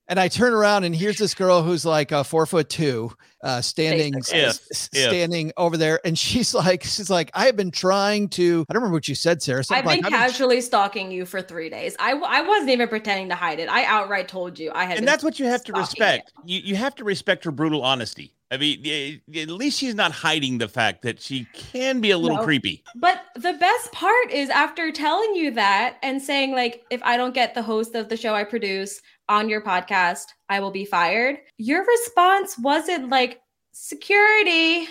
and 0.08 0.20
I 0.20 0.28
turn 0.28 0.52
around 0.52 0.84
and 0.84 0.94
here's 0.94 1.18
this 1.18 1.34
girl 1.34 1.62
who's 1.62 1.84
like 1.84 2.12
a 2.12 2.24
four 2.24 2.46
foot 2.46 2.68
two, 2.68 3.12
uh, 3.42 3.60
standing 3.60 4.20
standing 4.22 5.52
over 5.56 5.76
there, 5.76 6.00
and 6.04 6.18
she's 6.18 6.54
like, 6.54 6.84
she's 6.84 7.10
like, 7.10 7.30
I 7.34 7.46
have 7.46 7.56
been 7.56 7.70
trying 7.70 8.28
to. 8.30 8.64
I 8.68 8.72
don't 8.72 8.82
remember 8.82 8.96
what 8.96 9.08
you 9.08 9.14
said, 9.14 9.42
Sara. 9.42 9.62
I've 9.70 9.84
been 9.84 10.02
like, 10.02 10.04
casually 10.04 10.56
been... 10.56 10.62
stalking 10.62 11.10
you 11.10 11.26
for 11.26 11.42
three 11.42 11.70
days. 11.70 11.96
I 11.98 12.12
I 12.12 12.42
wasn't 12.42 12.70
even 12.70 12.88
pretending 12.88 13.28
to 13.30 13.34
hide 13.34 13.58
it. 13.58 13.68
I 13.68 13.84
outright 13.84 14.28
told 14.28 14.58
you 14.58 14.72
I 14.74 14.84
had. 14.84 14.98
And 14.98 15.08
that's 15.08 15.24
what 15.24 15.38
you 15.38 15.46
have 15.46 15.64
to 15.64 15.72
respect. 15.72 16.32
You 16.44 16.60
you 16.60 16.76
have 16.76 16.94
to 16.96 17.04
respect 17.04 17.44
her 17.44 17.50
brutal 17.50 17.82
honesty. 17.82 18.32
I 18.48 18.58
mean, 18.58 19.20
at 19.34 19.48
least 19.48 19.78
she's 19.78 19.96
not 19.96 20.12
hiding 20.12 20.58
the 20.58 20.68
fact 20.68 21.02
that 21.02 21.20
she 21.20 21.48
can 21.52 22.00
be 22.00 22.12
a 22.12 22.18
little 22.18 22.36
no. 22.36 22.44
creepy. 22.44 22.84
But 22.94 23.20
the 23.34 23.54
best 23.54 23.90
part 23.90 24.30
is 24.30 24.50
after 24.50 24.92
telling 24.92 25.34
you 25.34 25.50
that 25.52 25.96
and 26.00 26.22
saying, 26.22 26.52
like, 26.52 26.84
if 26.88 27.02
I 27.02 27.16
don't 27.16 27.34
get 27.34 27.54
the 27.54 27.62
host 27.62 27.96
of 27.96 28.08
the 28.08 28.16
show 28.16 28.34
I 28.34 28.44
produce 28.44 29.00
on 29.28 29.48
your 29.48 29.60
podcast, 29.60 30.26
I 30.48 30.60
will 30.60 30.70
be 30.70 30.84
fired. 30.84 31.38
Your 31.58 31.84
response 31.84 32.58
wasn't 32.58 33.08
like, 33.08 33.40
security. 33.76 34.88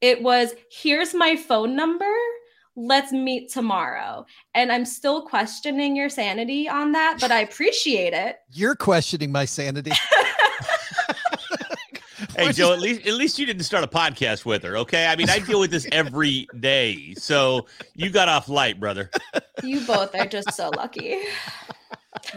It 0.00 0.22
was, 0.22 0.54
here's 0.70 1.14
my 1.14 1.36
phone 1.36 1.76
number. 1.76 2.12
Let's 2.76 3.12
meet 3.12 3.52
tomorrow. 3.52 4.26
And 4.54 4.72
I'm 4.72 4.84
still 4.84 5.22
questioning 5.22 5.94
your 5.94 6.08
sanity 6.08 6.68
on 6.68 6.92
that, 6.92 7.18
but 7.20 7.30
I 7.30 7.40
appreciate 7.40 8.12
it. 8.12 8.38
You're 8.50 8.74
questioning 8.74 9.30
my 9.30 9.44
sanity. 9.44 9.92
Hey 12.36 12.50
Joe, 12.50 12.72
at 12.72 12.80
least 12.80 13.06
at 13.06 13.14
least 13.14 13.38
you 13.38 13.46
didn't 13.46 13.62
start 13.62 13.84
a 13.84 13.86
podcast 13.86 14.44
with 14.44 14.64
her, 14.64 14.76
okay? 14.78 15.06
I 15.06 15.14
mean, 15.14 15.30
I 15.30 15.38
deal 15.38 15.60
with 15.60 15.70
this 15.70 15.86
every 15.92 16.48
day, 16.58 17.14
so 17.14 17.66
you 17.94 18.10
got 18.10 18.28
off 18.28 18.48
light, 18.48 18.80
brother. 18.80 19.08
You 19.62 19.80
both 19.86 20.14
are 20.16 20.26
just 20.26 20.52
so 20.52 20.70
lucky. 20.76 21.20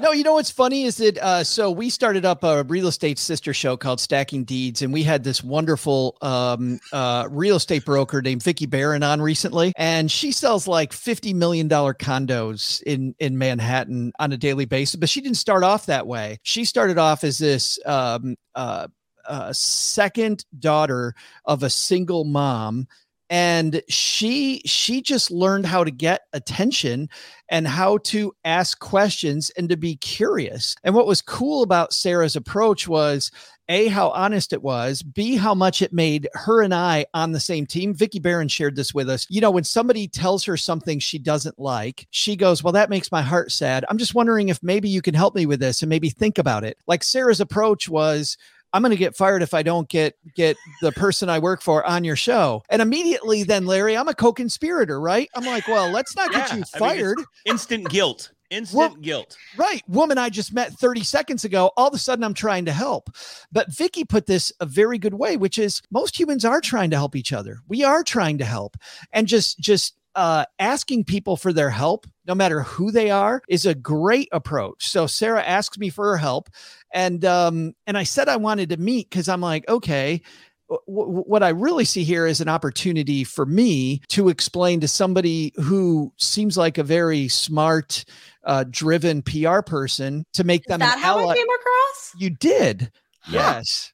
No, 0.02 0.12
you 0.12 0.24
know 0.24 0.34
what's 0.34 0.52
funny 0.52 0.84
is 0.84 0.98
that 0.98 1.18
uh, 1.18 1.44
so 1.44 1.72
we 1.72 1.90
started 1.90 2.26
up 2.26 2.44
a 2.44 2.64
real 2.64 2.88
estate 2.88 3.18
sister 3.18 3.54
show 3.54 3.78
called 3.78 4.00
Stacking 4.00 4.44
Deeds, 4.44 4.82
and 4.82 4.94
we 4.94 5.04
had 5.04 5.24
this 5.24 5.44
wonderful 5.44 6.18
um, 6.22 6.80
uh, 6.94 7.28
real 7.32 7.56
estate 7.56 7.84
broker 7.86 8.22
named 8.22 8.44
Vicky 8.44 8.66
Barron 8.66 9.02
on 9.02 9.22
recently, 9.22 9.74
and 9.76 10.12
she 10.12 10.32
sells 10.32 10.68
like 10.68 10.94
fifty 10.94 11.34
million 11.34 11.68
dollar 11.68 11.94
condos 11.94 12.82
in 12.84 13.16
in 13.20 13.38
Manhattan 13.38 14.12
on 14.20 14.32
a 14.32 14.38
daily 14.38 14.66
basis. 14.66 14.96
But 14.98 15.10
she 15.10 15.22
didn't 15.22 15.38
start 15.38 15.64
off 15.64 15.88
that 15.88 16.06
way. 16.06 16.40
She 16.44 16.66
started 16.66 16.98
off 16.98 17.24
as 17.24 17.38
this 17.40 17.80
um, 17.86 18.36
uh, 18.56 18.88
uh, 19.28 19.52
second 19.54 20.46
daughter 20.60 21.14
of 21.46 21.64
a 21.64 21.70
single 21.70 22.24
mom 22.24 22.88
and 23.30 23.82
she 23.90 24.62
she 24.66 25.02
just 25.02 25.32
learned 25.32 25.66
how 25.66 25.84
to 25.84 25.92
get 25.92 26.22
attention 26.34 27.10
and 27.50 27.68
how 27.68 27.98
to 28.00 28.34
ask 28.46 28.80
questions 28.80 29.50
and 29.58 29.70
to 29.70 29.78
be 29.78 29.96
curious. 29.98 30.76
And 30.84 30.96
what 30.96 31.08
was 31.08 31.22
cool 31.22 31.64
about 31.64 31.94
sara's 31.94 32.36
approach 32.36 32.88
was 32.88 33.32
a 33.70 33.88
how 33.88 34.10
honest 34.12 34.54
it 34.54 34.64
was 34.64 35.02
b 35.04 35.36
how 35.36 35.54
much 35.54 35.82
it 35.82 35.92
made 35.92 36.30
her 36.34 36.62
and 36.62 36.74
i 36.74 37.06
on 37.14 37.34
the 37.34 37.40
same 37.40 37.66
team. 37.66 37.94
Vicky 37.94 38.20
barron 38.20 38.48
shared 38.48 38.76
this 38.76 38.94
with 38.94 39.10
us. 39.10 39.26
You 39.30 39.42
know 39.42 39.52
when 39.52 39.66
somebody 39.66 40.08
tells 40.08 40.46
her 40.46 40.56
something 40.56 41.00
she 41.00 41.20
doesn't 41.20 41.60
like 41.60 42.08
she 42.12 42.36
goes 42.36 42.64
well 42.64 42.74
that 42.74 42.90
makes 42.90 43.12
my 43.12 43.22
heart 43.22 43.52
sad. 43.52 43.84
I'm 43.90 43.98
just 43.98 44.16
wondering 44.16 44.50
if 44.50 44.64
maybe 44.64 44.88
you 44.88 45.02
can 45.02 45.14
help 45.14 45.36
me 45.36 45.46
with 45.46 45.60
this 45.60 45.82
and 45.82 45.90
maybe 45.90 46.10
think 46.10 46.38
about 46.38 46.64
it. 46.64 46.78
Like 46.88 47.04
sara's 47.04 47.42
approach 47.42 47.90
was 47.90 48.38
I'm 48.78 48.84
going 48.84 48.92
to 48.92 48.96
get 48.96 49.16
fired 49.16 49.42
if 49.42 49.56
I 49.56 49.64
don't 49.64 49.90
get 49.90 50.16
get 50.36 50.56
the 50.84 50.92
person 50.92 51.30
I 51.30 51.40
work 51.40 51.64
for 51.64 51.84
on 51.84 52.04
your 52.04 52.16
show. 52.16 52.62
And 52.70 52.80
immediately 52.80 53.42
then 53.42 53.66
Larry, 53.66 53.98
I'm 53.98 54.08
a 54.08 54.14
co-conspirator, 54.14 55.02
right? 55.02 55.28
I'm 55.34 55.46
like, 55.46 55.68
well, 55.68 55.90
let's 55.90 56.16
not 56.16 56.32
yeah, 56.32 56.48
get 56.48 56.58
you 56.58 56.64
fired. 56.78 57.18
I 57.18 57.22
mean, 57.22 57.26
instant 57.48 57.90
guilt. 57.90 58.32
Instant 58.52 58.78
well, 58.78 58.96
guilt. 58.98 59.36
Right. 59.58 59.82
Woman 59.88 60.20
I 60.20 60.30
just 60.30 60.54
met 60.54 60.74
30 60.74 61.04
seconds 61.04 61.44
ago, 61.44 61.72
all 61.76 61.88
of 61.88 61.94
a 61.96 61.98
sudden 61.98 62.24
I'm 62.24 62.36
trying 62.36 62.66
to 62.66 62.72
help. 62.72 63.10
But 63.52 63.74
Vicky 63.74 64.06
put 64.06 64.28
this 64.28 64.54
a 64.60 64.68
very 64.68 65.00
good 65.00 65.16
way, 65.16 65.38
which 65.38 65.58
is 65.58 65.82
most 65.90 66.18
humans 66.18 66.46
are 66.46 66.62
trying 66.62 66.92
to 66.92 66.98
help 66.98 67.16
each 67.16 67.34
other. 67.34 67.58
We 67.68 67.84
are 67.84 68.04
trying 68.04 68.38
to 68.38 68.46
help. 68.46 68.78
And 69.12 69.26
just 69.26 69.58
just 69.58 69.96
uh, 70.18 70.46
asking 70.58 71.06
people 71.06 71.38
for 71.38 71.54
their 71.54 71.70
help, 71.70 72.08
no 72.26 72.34
matter 72.34 72.64
who 72.64 72.92
they 72.92 73.12
are, 73.12 73.42
is 73.48 73.68
a 73.68 73.76
great 73.76 74.28
approach. 74.32 74.90
So 74.90 75.06
Sara 75.06 75.44
asks 75.44 75.78
me 75.78 75.90
for 75.90 76.06
her 76.10 76.18
help, 76.18 76.50
and 76.92 77.24
um, 77.24 77.74
and 77.86 77.98
I 77.98 78.04
said 78.04 78.28
I 78.28 78.36
wanted 78.38 78.70
to 78.70 78.78
meet 78.78 79.10
because 79.12 79.30
I'm 79.30 79.42
like, 79.42 79.70
okay, 79.70 80.22
w- 80.70 81.24
what 81.28 81.44
I 81.44 81.50
really 81.50 81.86
see 81.86 82.04
here 82.04 82.26
is 82.26 82.42
an 82.42 82.50
opportunity 82.50 83.24
for 83.24 83.46
me 83.46 84.02
to 84.10 84.30
explain 84.30 84.80
to 84.82 84.88
somebody 84.88 85.54
who 85.56 86.12
seems 86.18 86.58
like 86.58 86.80
a 86.80 86.84
very 86.84 87.28
smart, 87.28 88.04
uh, 88.44 88.66
driven 88.72 89.22
PR 89.22 89.62
person 89.62 90.26
to 90.34 90.44
make 90.44 90.62
Is 90.62 90.70
them 90.70 90.80
that 90.80 90.98
an 90.98 91.04
how 91.04 91.20
ally. 91.20 91.34
I 91.34 91.36
came 91.36 91.48
across? 91.48 92.14
You 92.18 92.32
did. 92.32 92.92
Yeah. 93.30 93.58
Yes. 93.58 93.94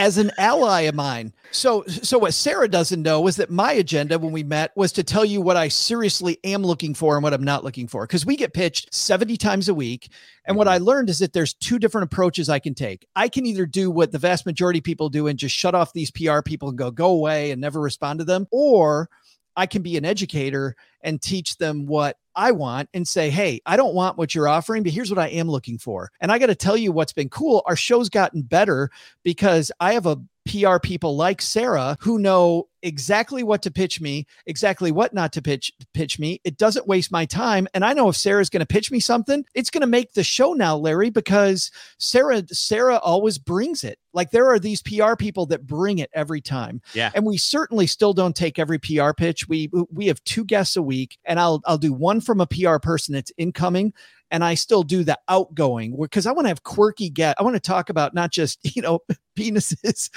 As 0.00 0.16
an 0.16 0.30
ally 0.38 0.82
of 0.82 0.94
mine. 0.94 1.34
So 1.50 1.84
so 1.86 2.18
what 2.18 2.32
Sara 2.32 2.68
doesn't 2.68 3.02
know 3.02 3.26
is 3.26 3.36
that 3.36 3.50
my 3.50 3.72
agenda 3.72 4.18
when 4.18 4.32
we 4.32 4.42
met 4.42 4.72
was 4.74 4.92
to 4.92 5.04
tell 5.04 5.26
you 5.26 5.42
what 5.42 5.58
I 5.58 5.68
seriously 5.68 6.38
am 6.42 6.62
looking 6.62 6.94
for 6.94 7.16
and 7.16 7.22
what 7.22 7.34
I'm 7.34 7.44
not 7.44 7.64
looking 7.64 7.86
for 7.86 8.06
cuz 8.06 8.24
we 8.24 8.34
get 8.34 8.54
pitched 8.54 8.94
70 8.94 9.36
times 9.36 9.68
a 9.68 9.74
week 9.74 10.10
and 10.46 10.56
what 10.56 10.66
mm-hmm. 10.66 10.74
I 10.74 10.78
learned 10.78 11.10
is 11.10 11.18
that 11.18 11.34
there's 11.34 11.52
two 11.52 11.78
different 11.78 12.06
approaches 12.06 12.48
I 12.48 12.60
can 12.60 12.74
take. 12.74 13.06
I 13.14 13.28
can 13.28 13.44
either 13.44 13.66
do 13.66 13.90
what 13.90 14.10
the 14.10 14.18
vast 14.18 14.46
majority 14.46 14.78
of 14.78 14.84
people 14.84 15.10
do 15.10 15.26
and 15.26 15.38
just 15.38 15.54
shut 15.54 15.74
off 15.74 15.92
these 15.92 16.10
PR 16.10 16.40
people 16.40 16.70
and 16.70 16.78
go 16.78 16.90
go 16.90 17.10
away 17.10 17.50
and 17.50 17.60
never 17.60 17.80
respond 17.80 18.20
to 18.20 18.24
them 18.24 18.46
or 18.50 19.10
I 19.54 19.66
can 19.66 19.82
be 19.82 19.98
an 19.98 20.06
educator 20.06 20.76
and 21.02 21.20
teach 21.20 21.58
them 21.58 21.84
what 21.86 22.16
I 22.34 22.52
want 22.52 22.88
and 22.94 23.06
say, 23.06 23.30
Hey, 23.30 23.60
I 23.66 23.76
don't 23.76 23.94
want 23.94 24.18
what 24.18 24.34
you're 24.34 24.48
offering, 24.48 24.82
but 24.82 24.92
here's 24.92 25.10
what 25.10 25.18
I 25.18 25.28
am 25.28 25.48
looking 25.48 25.78
for. 25.78 26.10
And 26.20 26.30
I 26.30 26.38
got 26.38 26.46
to 26.46 26.54
tell 26.54 26.76
you 26.76 26.92
what's 26.92 27.12
been 27.12 27.28
cool. 27.28 27.62
Our 27.66 27.76
show's 27.76 28.08
gotten 28.08 28.42
better 28.42 28.90
because 29.22 29.72
I 29.80 29.94
have 29.94 30.06
a 30.06 30.18
PR 30.48 30.78
people 30.78 31.16
like 31.16 31.42
Sara 31.42 31.96
who 32.00 32.18
know 32.18 32.68
exactly 32.82 33.42
what 33.42 33.62
to 33.62 33.70
pitch 33.70 34.00
me, 34.00 34.26
exactly 34.46 34.90
what 34.90 35.12
not 35.12 35.32
to 35.34 35.42
pitch 35.42 35.72
pitch 35.92 36.18
me. 36.18 36.40
It 36.44 36.56
doesn't 36.56 36.86
waste 36.86 37.12
my 37.12 37.26
time. 37.26 37.68
And 37.74 37.84
I 37.84 37.92
know 37.92 38.08
if 38.08 38.16
Sara's 38.16 38.48
going 38.48 38.60
to 38.60 38.66
pitch 38.66 38.90
me 38.90 39.00
something, 39.00 39.44
it's 39.54 39.70
going 39.70 39.82
to 39.82 39.86
make 39.86 40.14
the 40.14 40.24
show 40.24 40.54
now, 40.54 40.76
Larry, 40.76 41.10
because 41.10 41.70
Sara 41.98 42.42
Sara 42.48 42.96
always 42.96 43.38
brings 43.38 43.84
it. 43.84 43.98
Like 44.12 44.30
there 44.30 44.48
are 44.48 44.58
these 44.58 44.82
PR 44.82 45.14
people 45.14 45.46
that 45.46 45.66
bring 45.66 45.98
it 45.98 46.10
every 46.14 46.40
time. 46.40 46.80
Yeah. 46.94 47.10
And 47.14 47.24
we 47.24 47.36
certainly 47.36 47.86
still 47.86 48.12
don't 48.12 48.34
take 48.34 48.58
every 48.58 48.78
PR 48.78 49.12
pitch. 49.12 49.48
We 49.48 49.70
we 49.92 50.06
have 50.06 50.22
two 50.24 50.44
guests 50.44 50.76
a 50.76 50.82
week 50.82 51.18
and 51.24 51.38
I'll 51.38 51.60
I'll 51.66 51.78
do 51.78 51.92
one 51.92 52.20
from 52.20 52.40
a 52.40 52.46
PR 52.46 52.78
person 52.78 53.14
that's 53.14 53.32
incoming 53.36 53.92
and 54.30 54.44
I 54.44 54.54
still 54.54 54.82
do 54.82 55.04
the 55.04 55.18
outgoing 55.28 55.96
because 56.00 56.26
I 56.26 56.32
want 56.32 56.44
to 56.44 56.48
have 56.50 56.62
quirky 56.62 57.10
get. 57.10 57.36
I 57.38 57.42
want 57.42 57.56
to 57.56 57.60
talk 57.60 57.90
about 57.90 58.14
not 58.14 58.30
just, 58.30 58.58
you 58.76 58.82
know, 58.82 59.00
penises 59.36 60.10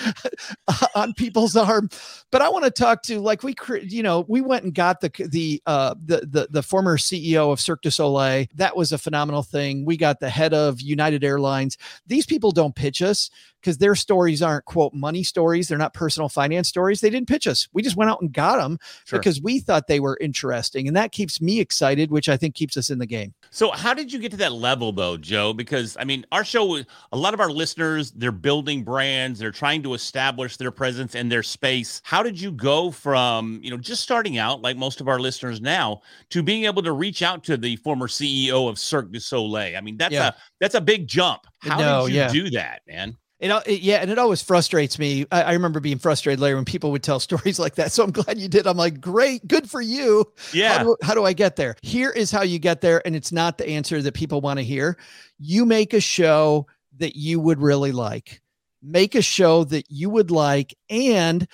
on 0.95 1.13
people's 1.13 1.55
arm, 1.55 1.89
but 2.31 2.41
I 2.41 2.49
want 2.49 2.65
to 2.65 2.71
talk 2.71 3.03
to 3.03 3.19
like 3.19 3.43
we, 3.43 3.55
you 3.81 4.03
know, 4.03 4.25
we 4.27 4.41
went 4.41 4.63
and 4.63 4.73
got 4.73 5.01
the 5.01 5.11
the 5.29 5.61
uh 5.65 5.95
the 6.03 6.27
the 6.29 6.47
the 6.49 6.63
former 6.63 6.97
CEO 6.97 7.51
of 7.51 7.59
Cirque 7.59 7.81
du 7.81 7.91
Soleil. 7.91 8.45
That 8.55 8.75
was 8.75 8.91
a 8.91 8.97
phenomenal 8.97 9.43
thing. 9.43 9.85
We 9.85 9.97
got 9.97 10.19
the 10.19 10.29
head 10.29 10.53
of 10.53 10.81
United 10.81 11.23
Airlines. 11.23 11.77
These 12.07 12.25
people 12.25 12.51
don't 12.51 12.75
pitch 12.75 13.01
us 13.01 13.29
because 13.63 13.77
their 13.77 13.95
stories 13.95 14.41
aren't 14.41 14.65
quote 14.65 14.93
money 14.93 15.23
stories. 15.23 15.69
They're 15.69 15.77
not 15.77 15.93
personal 15.93 16.27
finance 16.27 16.67
stories. 16.67 16.99
They 16.99 17.09
didn't 17.09 17.29
pitch 17.29 17.47
us. 17.47 17.69
We 17.71 17.81
just 17.81 17.95
went 17.95 18.11
out 18.11 18.19
and 18.21 18.31
got 18.33 18.57
them 18.57 18.77
Sure. 19.05 19.17
because 19.19 19.41
we 19.41 19.59
thought 19.59 19.87
they 19.87 20.01
were 20.01 20.17
interesting, 20.19 20.87
and 20.87 20.97
that 20.97 21.13
keeps 21.13 21.39
me 21.41 21.59
excited, 21.61 22.11
which 22.11 22.27
I 22.27 22.35
think 22.35 22.55
keeps 22.55 22.75
us 22.75 22.89
in 22.89 22.99
the 22.99 23.05
game. 23.05 23.33
So, 23.51 23.71
how 23.71 23.93
did 23.93 24.11
you 24.11 24.19
get 24.19 24.31
to 24.31 24.37
that 24.37 24.51
level, 24.53 24.91
though, 24.91 25.15
Joe? 25.15 25.53
Because 25.53 25.95
I 25.99 26.03
mean, 26.03 26.25
our 26.31 26.43
show, 26.43 26.77
a 26.77 27.17
lot 27.17 27.33
of 27.33 27.39
our 27.39 27.49
listeners, 27.49 28.11
they're 28.11 28.31
building 28.31 28.83
brands, 28.83 29.39
they're 29.39 29.51
trying 29.51 29.81
to 29.83 29.93
establish 29.93 30.57
their 30.57 30.71
presence 30.71 31.15
and 31.15 31.31
their 31.31 31.43
space. 31.43 32.01
How 32.03 32.21
did 32.23 32.39
you 32.39 32.51
go 32.51 32.91
from, 32.91 33.59
you 33.63 33.69
know, 33.71 33.77
just 33.77 34.03
starting 34.03 34.37
out, 34.37 34.61
like 34.61 34.75
most 34.75 34.99
of 35.01 35.07
our 35.07 35.19
listeners 35.19 35.61
now, 35.61 36.01
to 36.31 36.43
being 36.43 36.65
able 36.65 36.83
to 36.83 36.91
reach 36.91 37.21
out 37.21 37.43
to 37.45 37.55
the 37.57 37.75
former 37.77 38.07
CEO 38.07 38.67
of 38.67 38.77
Cirque 38.77 39.11
du 39.11 39.19
Soleil? 39.19 39.77
I 39.77 39.81
mean, 39.81 39.97
that's 39.97 40.13
Yeah. 40.13 40.27
a 40.29 40.33
that's 40.59 40.75
a 40.75 40.81
big 40.81 41.07
jump. 41.07 41.41
Uh, 41.65 41.69
how 41.69 41.77
No, 41.79 42.07
did 42.07 42.13
you 42.13 42.19
yeah. 42.19 42.31
do 42.31 42.49
that, 42.51 42.81
man? 42.87 43.15
It, 43.43 43.51
it- 43.67 43.81
yeah, 43.81 43.97
and 43.97 44.09
it 44.09 44.17
always 44.17 44.41
frustrates 44.41 44.97
me. 44.97 45.25
I, 45.31 45.43
I 45.43 45.53
remember 45.53 45.79
being 45.79 45.99
frustrated 45.99 46.39
later 46.39 46.55
when 46.55 46.65
people 46.65 46.91
would 46.91 47.03
tell 47.03 47.19
stories 47.19 47.59
like 47.59 47.75
that. 47.75 47.91
So 47.91 48.03
I'm 48.03 48.11
glad 48.11 48.37
you 48.39 48.47
did. 48.47 48.65
I'm 48.65 48.77
like, 48.77 49.01
great, 49.01 49.47
good 49.47 49.69
for 49.69 49.81
you. 49.81 50.31
Yeah. 50.53 50.77
How 50.77 50.83
do, 50.83 50.97
how 51.03 51.13
do 51.13 51.25
I 51.25 51.33
get 51.33 51.55
there? 51.57 51.75
Here 51.81 52.09
is 52.09 52.31
how 52.31 52.43
you 52.43 52.57
get 52.59 52.81
there, 52.81 53.01
and 53.05 53.15
it's 53.15 53.31
not 53.31 53.57
the 53.57 53.67
answer 53.69 54.01
that 54.01 54.13
people 54.13 54.41
want 54.41 54.59
to 54.59 54.63
hear. 54.63 54.97
You 55.39 55.65
make 55.65 55.93
a 55.93 55.99
show 56.01 56.67
that 56.97 57.15
you 57.15 57.39
would 57.39 57.61
really 57.61 57.91
like. 57.91 58.41
Make 58.81 59.15
a 59.15 59.21
show 59.21 59.63
that 59.65 59.85
you 59.89 60.09
would 60.09 60.29
like, 60.31 60.75
and 60.89 61.47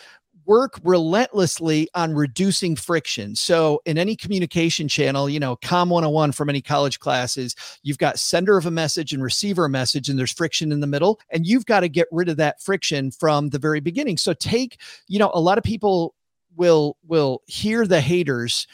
work 0.50 0.80
relentlessly 0.84 1.88
on 1.94 2.16
reducing 2.16 2.76
friction. 2.76 3.36
So, 3.36 3.82
in 3.86 4.00
any 4.00 4.16
communication 4.16 4.88
channel, 4.88 5.30
you 5.30 5.40
know, 5.40 5.56
Com 5.58 5.92
101 5.92 6.32
from 6.32 6.50
any 6.50 6.60
college 6.60 7.00
classes, 7.00 7.56
you've 7.84 8.00
got 8.00 8.18
sender 8.18 8.58
of 8.58 8.66
a 8.66 8.72
message 8.72 9.14
and 9.14 9.22
receiver 9.22 9.66
a 9.66 9.70
message, 9.70 10.10
and 10.10 10.18
there's 10.18 10.34
friction 10.34 10.72
in 10.72 10.80
the 10.80 10.88
middle. 10.88 11.20
And 11.30 11.46
you've 11.46 11.68
got 11.68 11.82
to 11.82 11.88
get 11.88 12.08
rid 12.12 12.30
of 12.30 12.38
that 12.38 12.64
friction 12.64 13.12
from 13.12 13.50
the 13.50 13.60
very 13.60 13.80
beginning. 13.80 14.18
So, 14.18 14.34
take, 14.34 14.82
you 15.08 15.20
know, 15.20 15.30
a 15.36 15.40
lot 15.40 15.60
of 15.60 15.64
people 15.64 16.16
will 16.56 16.98
will 17.08 17.44
hear 17.46 17.86
the 17.86 18.02
haters 18.02 18.66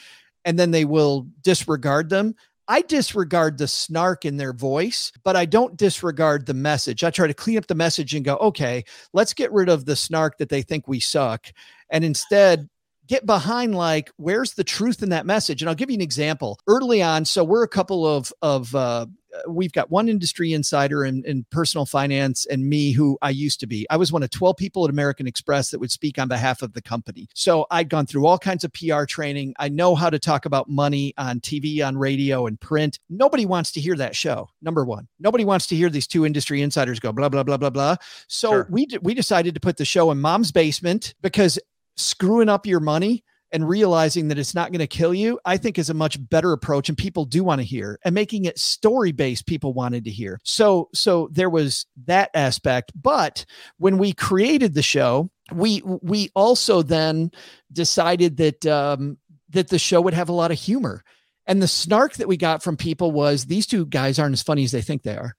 and 0.46 0.58
then 0.58 0.70
they 0.70 0.86
will 0.86 1.26
disregard 1.42 2.08
them. 2.08 2.34
I 2.68 2.82
disregard 2.82 3.58
the 3.58 3.68
snark 3.68 4.24
in 4.24 4.36
their 4.36 4.52
voice, 4.52 5.12
but 5.22 5.36
I 5.36 5.44
don't 5.44 5.76
disregard 5.76 6.46
the 6.46 6.54
message. 6.54 7.04
I 7.04 7.10
try 7.10 7.26
to 7.26 7.34
clean 7.34 7.58
up 7.58 7.66
the 7.66 7.74
message 7.74 8.14
and 8.14 8.24
go, 8.24 8.36
okay, 8.36 8.84
let's 9.12 9.32
get 9.32 9.52
rid 9.52 9.68
of 9.68 9.84
the 9.84 9.94
snark 9.94 10.38
that 10.38 10.48
they 10.48 10.62
think 10.62 10.88
we 10.88 10.98
suck. 10.98 11.46
And 11.90 12.04
instead, 12.04 12.68
get 13.06 13.24
behind 13.26 13.74
like 13.74 14.10
where's 14.16 14.54
the 14.54 14.64
truth 14.64 15.02
in 15.02 15.10
that 15.10 15.26
message? 15.26 15.62
And 15.62 15.68
i'll 15.68 15.74
give 15.74 15.90
you 15.90 15.94
an 15.96 16.00
example. 16.00 16.58
Early 16.66 17.02
on 17.02 17.24
so 17.24 17.44
we're 17.44 17.62
a 17.62 17.68
couple 17.68 18.06
of 18.06 18.32
of 18.42 18.74
uh 18.74 19.06
we've 19.46 19.72
got 19.72 19.90
one 19.90 20.08
industry 20.08 20.54
insider 20.54 21.04
in, 21.04 21.22
in 21.26 21.44
personal 21.50 21.84
finance 21.84 22.46
and 22.46 22.66
me 22.70 22.92
who 22.92 23.18
i 23.20 23.28
used 23.28 23.60
to 23.60 23.66
be. 23.66 23.86
I 23.90 23.96
was 23.98 24.10
one 24.10 24.22
of 24.22 24.30
12 24.30 24.56
people 24.56 24.84
at 24.84 24.90
american 24.90 25.26
express 25.26 25.70
that 25.70 25.78
would 25.78 25.90
speak 25.90 26.18
on 26.18 26.26
behalf 26.28 26.62
of 26.62 26.72
the 26.72 26.80
company. 26.82 27.28
So 27.34 27.66
i'd 27.70 27.88
gone 27.90 28.06
through 28.06 28.26
all 28.26 28.38
kinds 28.38 28.64
of 28.64 28.72
pr 28.72 29.04
training. 29.04 29.54
I 29.58 29.68
know 29.68 29.94
how 29.94 30.08
to 30.10 30.18
talk 30.18 30.46
about 30.46 30.68
money 30.70 31.12
on 31.18 31.40
tv 31.40 31.86
on 31.86 31.98
radio 31.98 32.46
and 32.46 32.58
print. 32.60 32.98
Nobody 33.10 33.44
wants 33.44 33.72
to 33.72 33.80
hear 33.80 33.96
that 33.96 34.16
show 34.16 34.48
number 34.62 34.84
one. 34.84 35.06
Nobody 35.20 35.44
wants 35.44 35.66
to 35.68 35.76
hear 35.76 35.90
these 35.90 36.06
two 36.06 36.24
industry 36.24 36.62
insiders 36.62 36.98
go 36.98 37.12
blah 37.12 37.28
blah 37.28 37.42
blah 37.42 37.58
blah 37.58 37.70
blah. 37.70 37.96
So 38.28 38.50
Sure. 38.50 38.66
we 38.70 38.86
d- 38.86 38.98
we 39.02 39.12
decided 39.12 39.54
to 39.54 39.60
put 39.60 39.76
the 39.76 39.84
show 39.84 40.10
in 40.10 40.18
mom's 40.20 40.50
basement 40.50 41.14
because 41.20 41.58
screwing 41.96 42.48
up 42.48 42.66
your 42.66 42.80
money 42.80 43.24
and 43.52 43.68
realizing 43.68 44.28
that 44.28 44.38
it's 44.38 44.54
not 44.54 44.70
going 44.72 44.80
to 44.80 44.86
kill 44.86 45.14
you, 45.14 45.38
I 45.44 45.56
think 45.56 45.78
is 45.78 45.88
a 45.88 45.94
much 45.94 46.18
better 46.28 46.52
approach 46.52 46.88
and 46.88 46.98
people 46.98 47.24
do 47.24 47.44
want 47.44 47.60
to 47.60 47.66
hear 47.66 47.98
and 48.04 48.14
making 48.14 48.44
it 48.44 48.58
story 48.58 49.12
based 49.12 49.46
people 49.46 49.72
wanted 49.72 50.04
to 50.04 50.10
hear. 50.10 50.40
So 50.42 50.88
so 50.92 51.28
there 51.32 51.50
was 51.50 51.86
that 52.06 52.30
aspect, 52.34 52.92
but 53.00 53.44
when 53.78 53.98
we 53.98 54.12
created 54.12 54.74
the 54.74 54.82
show, 54.82 55.30
we 55.52 55.80
we 55.84 56.30
also 56.34 56.82
then 56.82 57.30
decided 57.72 58.36
that 58.38 58.66
um 58.66 59.16
that 59.50 59.68
the 59.68 59.78
show 59.78 60.00
would 60.00 60.14
have 60.14 60.28
a 60.28 60.34
lot 60.34 60.50
of 60.50 60.58
humor. 60.58 61.02
And 61.46 61.62
the 61.62 61.68
snark 61.68 62.14
that 62.14 62.28
we 62.28 62.36
got 62.36 62.62
from 62.62 62.76
people 62.76 63.12
was 63.12 63.44
these 63.44 63.66
two 63.66 63.86
guys 63.86 64.18
aren't 64.18 64.32
as 64.32 64.42
funny 64.42 64.64
as 64.64 64.72
they 64.72 64.82
think 64.82 65.02
they 65.02 65.16
are. 65.16 65.36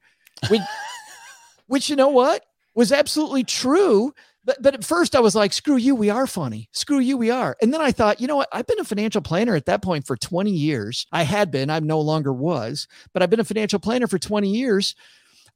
We, 0.50 0.62
which 1.68 1.90
you 1.90 1.98
know 1.98 2.08
what 2.08 2.46
was 2.76 2.92
absolutely 2.92 3.44
true. 3.44 4.14
But, 4.48 4.62
but 4.62 4.74
at 4.74 4.86
first 4.86 5.14
I 5.14 5.20
was 5.20 5.36
like, 5.36 5.52
screw 5.52 5.76
you, 5.76 5.94
we 5.94 6.10
are 6.10 6.26
funny. 6.26 6.70
Screw 6.72 7.00
you, 7.00 7.18
we 7.18 7.30
are. 7.30 7.58
And 7.62 7.74
then 7.74 7.82
I 7.82 7.92
thought, 7.92 8.22
you 8.22 8.28
know 8.28 8.38
what? 8.38 8.48
I've 8.54 8.66
been 8.66 8.80
a 8.80 8.86
financial 8.86 9.22
planner 9.22 9.56
at 9.56 9.66
that 9.66 9.84
point 9.84 10.08
for 10.08 10.16
20 10.16 10.50
years. 10.50 11.06
I 11.12 11.24
had 11.24 11.52
been, 11.52 11.70
I 11.70 11.78
no 11.80 12.00
longer 12.00 12.32
was, 12.32 12.88
but 13.14 13.22
I've 13.22 13.30
been 13.30 13.42
a 13.42 13.46
financial 13.46 13.78
planner 13.78 14.08
for 14.08 14.18
20 14.18 14.50
years. 14.50 14.96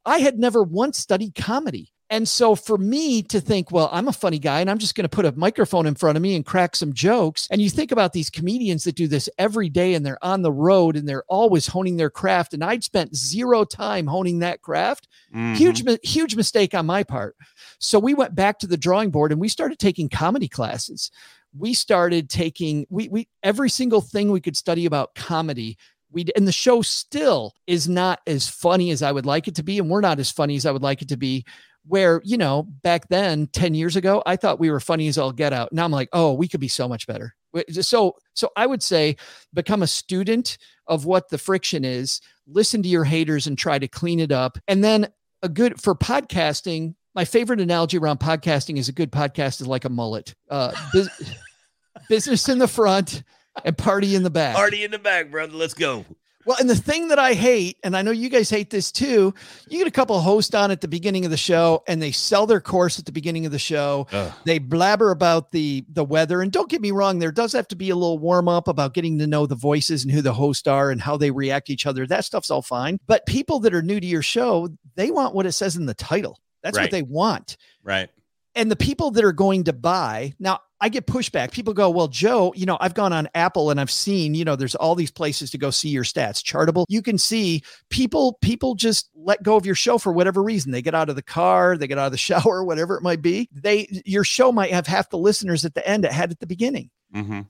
I 0.06 0.18
had 0.18 0.38
never 0.38 0.62
once 0.62 0.98
studied 0.98 1.36
comedy. 1.36 1.94
And 2.12 2.28
so 2.28 2.56
for 2.56 2.78
me 2.78 3.24
to 3.24 3.40
think, 3.40 3.72
well, 3.72 3.90
I'm 3.92 4.10
a 4.10 4.14
funny 4.14 4.38
guy 4.38 4.60
and 4.60 4.70
I'm 4.70 4.78
just 4.80 4.96
going 4.96 5.06
to 5.06 5.10
put 5.10 5.26
a 5.26 5.32
microphone 5.32 5.88
in 5.88 5.96
front 5.96 6.18
of 6.18 6.22
me 6.22 6.36
and 6.36 6.46
crack 6.46 6.76
some 6.76 6.92
jokes. 6.92 7.48
And 7.50 7.62
you 7.62 7.70
think 7.70 7.94
about 7.94 8.12
these 8.12 8.30
comedians 8.30 8.84
that 8.84 8.96
do 8.96 9.08
this 9.08 9.30
every 9.38 9.70
day 9.70 9.94
and 9.94 10.06
they're 10.06 10.24
on 10.24 10.42
the 10.42 10.52
road 10.52 10.98
and 10.98 11.08
they're 11.08 11.24
always 11.30 11.68
honing 11.68 11.96
their 11.96 12.10
craft. 12.10 12.54
And 12.54 12.64
I'd 12.66 12.84
spent 12.84 13.16
zero 13.16 13.64
time 13.64 14.08
honing 14.08 14.40
that 14.40 14.62
craft. 14.62 15.08
Mhm. 15.34 15.56
Huge, 15.56 15.84
huge 16.04 16.36
mistake 16.36 16.74
on 16.74 16.86
my 16.86 17.04
part. 17.04 17.38
So 17.80 17.98
we 17.98 18.14
went 18.14 18.36
back 18.36 18.60
to 18.60 18.68
the 18.68 18.78
drawing 18.78 19.10
board 19.10 19.32
and 19.32 19.40
we 19.40 19.48
started 19.48 19.80
taking 19.80 20.10
comedy 20.10 20.50
classes. 20.50 21.12
We 21.58 21.74
started 21.74 22.30
taking 22.30 22.86
we 22.90 23.08
we 23.08 23.30
every 23.42 23.70
single 23.70 24.02
thing 24.02 24.32
we 24.32 24.42
could 24.42 24.58
study 24.58 24.86
about 24.86 25.16
comedy. 25.16 25.78
We 26.12 26.26
and 26.36 26.46
the 26.46 26.52
show 26.52 26.82
still 26.82 27.54
is 27.68 27.88
not 27.88 28.20
as 28.28 28.50
funny 28.50 28.92
as 28.92 29.02
I 29.02 29.14
would 29.14 29.26
like 29.26 29.48
it 29.48 29.56
to 29.56 29.64
be, 29.64 29.80
and 29.80 29.90
we're 29.90 30.02
not 30.02 30.20
as 30.20 30.30
funny 30.30 30.58
as 30.58 30.66
I 30.66 30.72
would 30.72 30.82
like 30.82 31.02
it 31.02 31.08
to 31.10 31.18
be. 31.18 31.46
Where 31.88 32.22
you 32.24 32.38
know 32.38 32.64
back 32.64 33.08
then, 33.10 33.48
ten 33.48 33.74
years 33.74 33.96
ago, 33.96 34.22
I 34.26 34.36
thought 34.36 34.60
we 34.60 34.70
were 34.70 34.80
funny 34.80 35.08
as 35.08 35.18
all 35.18 35.32
get 35.32 35.54
out. 35.54 35.74
Now 35.74 35.84
I'm 35.84 35.92
like, 35.92 36.10
oh, 36.14 36.34
we 36.34 36.48
could 36.48 36.60
be 36.60 36.68
so 36.68 36.88
much 36.88 37.08
better. 37.08 37.36
So 37.82 38.16
so 38.34 38.50
I 38.56 38.68
would 38.68 38.84
say 38.84 39.18
become 39.54 39.82
a 39.82 39.88
student 39.88 40.58
of 40.88 41.06
what 41.06 41.30
the 41.30 41.38
friction 41.38 41.84
is. 41.84 42.22
Listen 42.48 42.84
to 42.84 42.90
your 42.90 43.04
haters 43.04 43.48
and 43.48 43.58
try 43.58 43.80
to 43.80 43.88
clean 43.88 44.20
it 44.20 44.32
up, 44.32 44.58
and 44.68 44.84
then 44.84 45.08
a 45.42 45.50
good 45.50 45.82
for 45.82 45.96
podcasting. 45.96 46.96
My 47.14 47.26
favorite 47.26 47.60
analogy 47.60 47.98
around 47.98 48.20
podcasting 48.20 48.78
is 48.78 48.88
a 48.88 48.94
good 48.94 49.12
podcast 49.12 49.60
is 49.60 49.68
like 49.68 49.84
a 49.84 49.90
mullet. 49.90 50.34
Uh, 50.50 50.72
bus- 50.94 51.34
business 52.10 52.48
in 52.48 52.58
the 52.58 52.68
front 52.68 53.24
and 53.66 53.78
party 53.78 54.16
in 54.16 54.24
the 54.24 54.30
back. 54.30 54.56
Party 54.56 54.84
in 54.84 54.92
the 54.92 55.00
back, 55.00 55.32
brother. 55.32 55.54
Let's 55.54 55.74
go. 55.74 56.06
Well, 56.46 56.58
and 56.60 56.70
the 56.70 56.76
thing 56.76 57.10
that 57.10 57.20
I 57.20 57.34
hate, 57.34 57.78
and 57.84 57.96
I 57.96 58.02
know 58.02 58.12
you 58.12 58.30
guys 58.30 58.50
hate 58.50 58.70
this 58.70 58.92
too, 58.92 59.34
you 59.70 59.78
get 59.78 59.88
a 59.88 59.92
couple 59.92 60.20
hosts 60.20 60.56
on 60.56 60.72
at 60.72 60.82
the 60.82 60.88
beginning 60.88 61.24
of 61.26 61.32
the 61.32 61.38
show 61.38 61.84
and 61.88 62.02
they 62.02 62.12
sell 62.12 62.48
their 62.48 62.60
course 62.62 62.98
at 62.98 63.06
the 63.06 63.12
beginning 63.12 63.46
of 63.46 63.52
the 63.52 63.60
show. 63.60 64.08
Ugh. 64.12 64.34
They 64.46 64.58
blabber 64.60 65.12
about 65.12 65.52
the 65.52 65.86
the 65.90 66.04
weather. 66.04 66.42
And 66.42 66.52
don't 66.52 66.70
get 66.70 66.82
me 66.82 66.92
wrong, 66.92 67.20
there 67.20 67.32
does 67.32 67.54
have 67.54 67.68
to 67.70 67.76
be 67.76 67.90
a 67.92 67.96
little 67.96 68.18
warm 68.18 68.48
up 68.48 68.68
about 68.68 68.94
getting 68.94 69.20
to 69.20 69.28
know 69.28 69.46
the 69.46 69.56
voices 69.56 70.04
and 70.04 70.12
who 70.12 70.22
the 70.22 70.34
hosts 70.34 70.68
are 70.68 70.90
and 70.92 71.00
how 71.02 71.18
they 71.18 71.32
react 71.32 71.68
to 71.68 71.74
each 71.74 71.86
other. 71.86 72.08
That 72.08 72.26
stuff's 72.26 72.50
all 72.52 72.62
fine. 72.62 73.00
But 73.08 73.26
people 73.26 73.60
that 73.60 73.74
are 73.74 73.82
new 73.84 74.00
to 74.00 74.08
your 74.08 74.24
show, 74.24 74.70
they 74.96 75.12
want 75.12 75.36
what 75.36 75.46
it 75.46 75.52
says 75.52 75.76
in 75.76 75.86
the 75.86 75.94
title. 75.94 76.40
That's 76.64 76.78
Right. 76.78 76.84
what 76.86 76.92
they 76.92 77.04
want 77.04 77.58
Right. 77.84 78.10
and 78.56 78.70
the 78.70 78.76
people 78.76 79.12
that 79.12 79.24
are 79.24 79.32
going 79.32 79.64
to 79.66 79.74
buy 79.74 80.34
now 80.40 80.60
i 80.82 80.90
get 80.90 81.06
pushback. 81.06 81.52
People 81.52 81.74
go 81.74 81.90
well 81.90 82.08
joe 82.08 82.54
you 82.56 82.66
know 82.66 82.78
i've 82.82 82.94
gone 82.94 83.14
on 83.14 83.30
apple 83.36 83.70
and 83.70 83.80
i've 83.80 83.92
seen 83.92 84.34
you 84.34 84.44
know 84.44 84.56
there's 84.56 84.76
all 84.76 84.96
these 84.96 85.12
places 85.12 85.52
to 85.52 85.58
go 85.58 85.70
see 85.70 85.90
your 85.90 86.04
stats. 86.04 86.44
Chartable. 86.44 86.86
You 86.90 87.02
can 87.02 87.18
see 87.18 87.64
people 87.90 88.38
people 88.42 88.76
just 88.76 89.10
let 89.16 89.44
go 89.44 89.56
of 89.56 89.66
your 89.66 89.76
show 89.76 89.98
for 89.98 90.12
whatever 90.12 90.44
reason. 90.44 90.72
They 90.72 90.82
get 90.82 90.96
out 90.96 91.10
of 91.10 91.16
the 91.16 91.22
car 91.22 91.78
they 91.78 91.88
get 91.88 91.98
out 91.98 92.08
of 92.08 92.12
the 92.12 92.18
shower 92.30 92.64
whatever 92.64 92.98
it 92.98 93.04
might 93.04 93.22
be. 93.22 93.50
They 93.54 93.88
your 94.06 94.24
show 94.24 94.52
might 94.52 94.72
have 94.72 94.88
half 94.88 95.10
the 95.10 95.18
listeners 95.18 95.66
at 95.66 95.74
the 95.74 95.88
end 95.88 96.06
it 96.06 96.12
had 96.12 96.32
at 96.32 96.40
the 96.40 96.48
beginning. 96.48 96.90
Hmm 97.14 97.42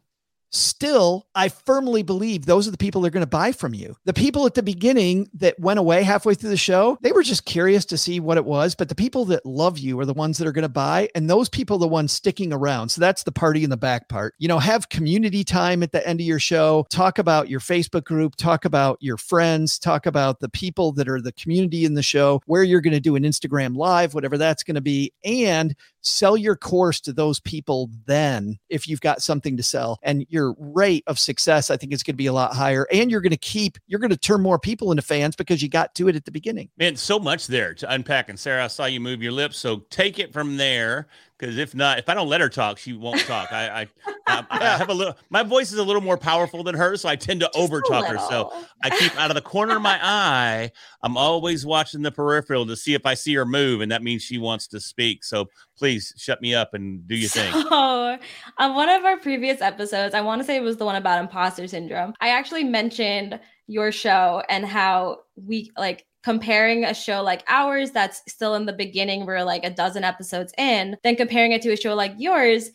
still 0.51 1.25
i 1.34 1.48
firmly 1.48 2.03
believe 2.03 2.46
those 2.46 2.67
are 2.67 2.72
the 2.72 2.77
people 2.77 3.01
that 3.01 3.08
are 3.08 3.12
going 3.12 3.22
to 3.22 3.27
buy 3.27 3.51
from 3.51 3.74
you. 3.74 3.96
The 4.05 4.13
people 4.13 4.46
at 4.46 4.53
the 4.53 4.63
beginning 4.63 5.29
that 5.36 5.60
went 5.60 5.79
away 5.79 6.03
halfway 6.03 6.34
through 6.34 6.50
the 6.50 6.58
show 6.58 6.98
they 7.01 7.12
were 7.12 7.24
just 7.24 7.46
curious 7.46 7.86
to 7.86 7.98
see 7.98 8.20
what 8.20 8.38
it 8.38 8.46
was 8.46 8.75
but 8.75 8.89
the 8.89 8.96
people 8.96 9.25
that 9.25 9.46
love 9.46 9.79
you 9.79 10.00
are 10.00 10.05
the 10.05 10.13
ones 10.13 10.38
that 10.38 10.48
are 10.48 10.51
going 10.51 10.63
to 10.63 10.70
buy 10.70 11.10
and 11.15 11.29
those 11.29 11.50
people 11.50 11.77
are 11.77 11.79
the 11.79 11.88
ones 11.88 12.12
sticking 12.12 12.51
around. 12.51 12.89
So 12.89 13.00
that's 13.01 13.24
the 13.24 13.31
party 13.31 13.63
in 13.63 13.70
the 13.70 13.77
back 13.77 14.10
part. 14.10 14.36
You 14.38 14.48
know 14.48 14.60
have 14.60 14.89
community 14.89 15.43
time 15.43 15.84
at 15.84 15.91
the 15.91 16.05
end 16.08 16.20
of 16.20 16.25
your 16.25 16.39
show. 16.39 16.86
Talk 16.89 17.17
about 17.17 17.50
your 17.50 17.60
facebook 17.60 18.03
group. 18.03 18.36
Talk 18.36 18.65
about 18.65 18.98
your 19.01 19.17
friends. 19.17 19.79
Talk 19.79 20.05
about 20.05 20.39
the 20.39 20.50
people 20.50 20.91
that 20.93 21.08
are 21.08 21.22
the 21.22 21.31
community 21.34 21.86
in 21.86 21.93
the 21.93 22.03
show 22.03 22.41
where 22.46 22.63
you're 22.63 22.81
going 22.81 22.93
to 22.93 23.00
do 23.00 23.15
an 23.15 23.24
instagram 23.24 23.75
live 23.75 24.13
whatever 24.13 24.38
that's 24.38 24.63
going 24.63 24.75
to 24.75 24.81
be 24.81 25.13
and 25.24 25.75
sell 26.01 26.36
your 26.36 26.55
course 26.55 27.00
to 27.00 27.13
those 27.13 27.39
people 27.39 27.89
then 28.05 28.58
if 28.70 28.88
you've 28.88 29.01
got 29.01 29.22
something 29.22 29.58
to 29.58 29.63
sell. 29.63 30.00
And 30.03 30.25
your 30.42 30.56
rate 30.58 31.04
of 31.08 31.20
success 31.20 31.70
i 31.70 31.78
think 31.78 31.94
is 31.94 32.04
going 32.04 32.14
to 32.14 32.18
be 32.18 32.28
a 32.28 32.34
lot 32.34 32.54
higher 32.54 32.88
and 32.92 33.12
you're 33.12 33.22
going 33.22 33.32
to 33.32 33.38
keep 33.38 33.78
you're 33.88 34.00
going 34.00 34.10
to 34.10 34.18
turn 34.18 34.42
more 34.42 34.58
people 34.58 34.92
into 34.92 35.02
fans 35.02 35.36
because 35.36 35.62
you 35.62 35.70
got 35.70 35.94
to 35.96 36.08
it 36.08 36.16
at 36.16 36.26
the 36.26 36.32
beginning 36.32 36.70
Man, 36.78 36.96
so 36.96 37.20
much 37.20 37.46
there 37.46 37.76
to 37.76 37.94
unpack. 37.94 38.30
And 38.30 38.40
Sara, 38.40 38.64
I 38.64 38.68
saw 38.68 38.86
you 38.86 39.00
move 39.00 39.22
your 39.22 39.34
lips, 39.34 39.58
so 39.58 39.84
take 39.92 40.18
it 40.18 40.34
from 40.34 40.58
there. 40.58 41.08
Because 41.42 41.58
if 41.58 41.74
not, 41.74 41.98
if 41.98 42.08
I 42.08 42.14
don't 42.14 42.28
let 42.28 42.40
her 42.40 42.50
talk, 42.50 42.78
she 42.78 42.94
won't 42.94 43.22
talk. 43.22 43.52
I, 43.52 43.82
I, 43.82 43.88
I, 44.28 44.46
I 44.48 44.64
have 44.78 44.90
a 44.90 44.94
little. 44.94 45.18
My 45.32 45.42
voice 45.42 45.72
is 45.72 45.80
a 45.80 45.84
little 45.84 46.02
more 46.02 46.18
powerful 46.18 46.64
than 46.64 46.76
hers, 46.76 47.02
so 47.02 47.10
I 47.10 47.16
tend 47.16 47.40
to 47.40 47.48
Just 47.48 47.58
a 47.58 47.62
over 47.62 47.82
talk 47.82 48.06
her. 48.06 48.20
So. 48.20 48.54
I 48.84 48.92
keep 48.92 49.20
out 49.20 49.32
of 49.32 49.36
the 49.36 49.42
corner 49.42 49.76
of 49.76 49.82
my 49.82 50.00
eye. 50.04 50.72
I'm 51.02 51.18
always 51.18 51.66
watching 51.66 52.04
the 52.04 52.12
peripheral 52.12 52.68
to 52.68 52.76
see 52.76 52.94
if 52.94 53.08
I 53.08 53.16
see 53.16 53.34
her 53.34 53.46
move, 53.46 53.82
and 53.82 53.92
that 53.92 54.04
means 54.04 54.22
she 54.22 54.38
wants 54.38 54.68
to 54.68 54.80
speak. 54.80 55.24
So 55.24 55.48
please 55.76 56.14
shut 56.16 56.42
me 56.44 56.54
up 56.54 56.76
and 56.76 57.08
do 57.08 57.16
your 57.16 57.30
thing. 57.30 57.52
So, 57.52 58.18
on 58.60 58.76
one 58.76 58.90
of 58.90 59.04
our 59.04 59.18
previous 59.18 59.62
episodes, 59.62 60.14
I 60.14 60.22
want 60.22 60.42
to 60.42 60.46
say 60.46 60.58
it 60.58 60.64
was 60.64 60.78
the 60.78 60.86
one 60.86 60.96
about 60.96 61.20
imposter 61.20 61.68
syndrome. 61.68 62.14
I 62.22 62.30
actually 62.30 62.66
mentioned 62.66 63.40
your 63.66 63.92
show 63.92 64.44
and 64.48 64.66
how 64.66 65.22
we 65.36 65.72
like 65.76 66.06
comparing 66.24 66.84
a 66.86 66.94
show 66.94 67.22
like 67.22 67.44
ours 67.48 67.92
that's 67.92 68.22
still 68.28 68.56
in 68.56 68.66
the 68.66 68.74
beginning, 68.74 69.25
we're 69.25 69.44
like 69.44 69.63
a 69.63 69.70
dozen 69.70 70.04
episodes 70.04 70.54
in, 70.58 70.98
then 71.04 71.16
comparing 71.16 71.51
it 71.51 71.62
to 71.63 71.72
a 71.72 71.78
show 71.78 71.96
like 71.96 72.13
yours. 72.18 72.70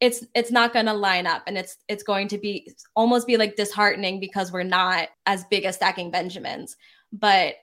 It's 0.00 0.24
it's 0.34 0.50
not 0.50 0.72
gonna 0.72 0.94
line 0.94 1.26
up 1.26 1.42
and 1.46 1.58
it's 1.58 1.76
it's 1.88 2.02
going 2.02 2.28
to 2.28 2.38
be 2.38 2.72
almost 2.94 3.26
be 3.26 3.36
like 3.36 3.56
disheartening 3.56 4.18
because 4.18 4.50
we're 4.50 4.62
not 4.62 5.08
as 5.26 5.44
big 5.50 5.64
as 5.64 5.76
stacking 5.76 6.10
Benjamins. 6.10 6.76
But 7.12 7.54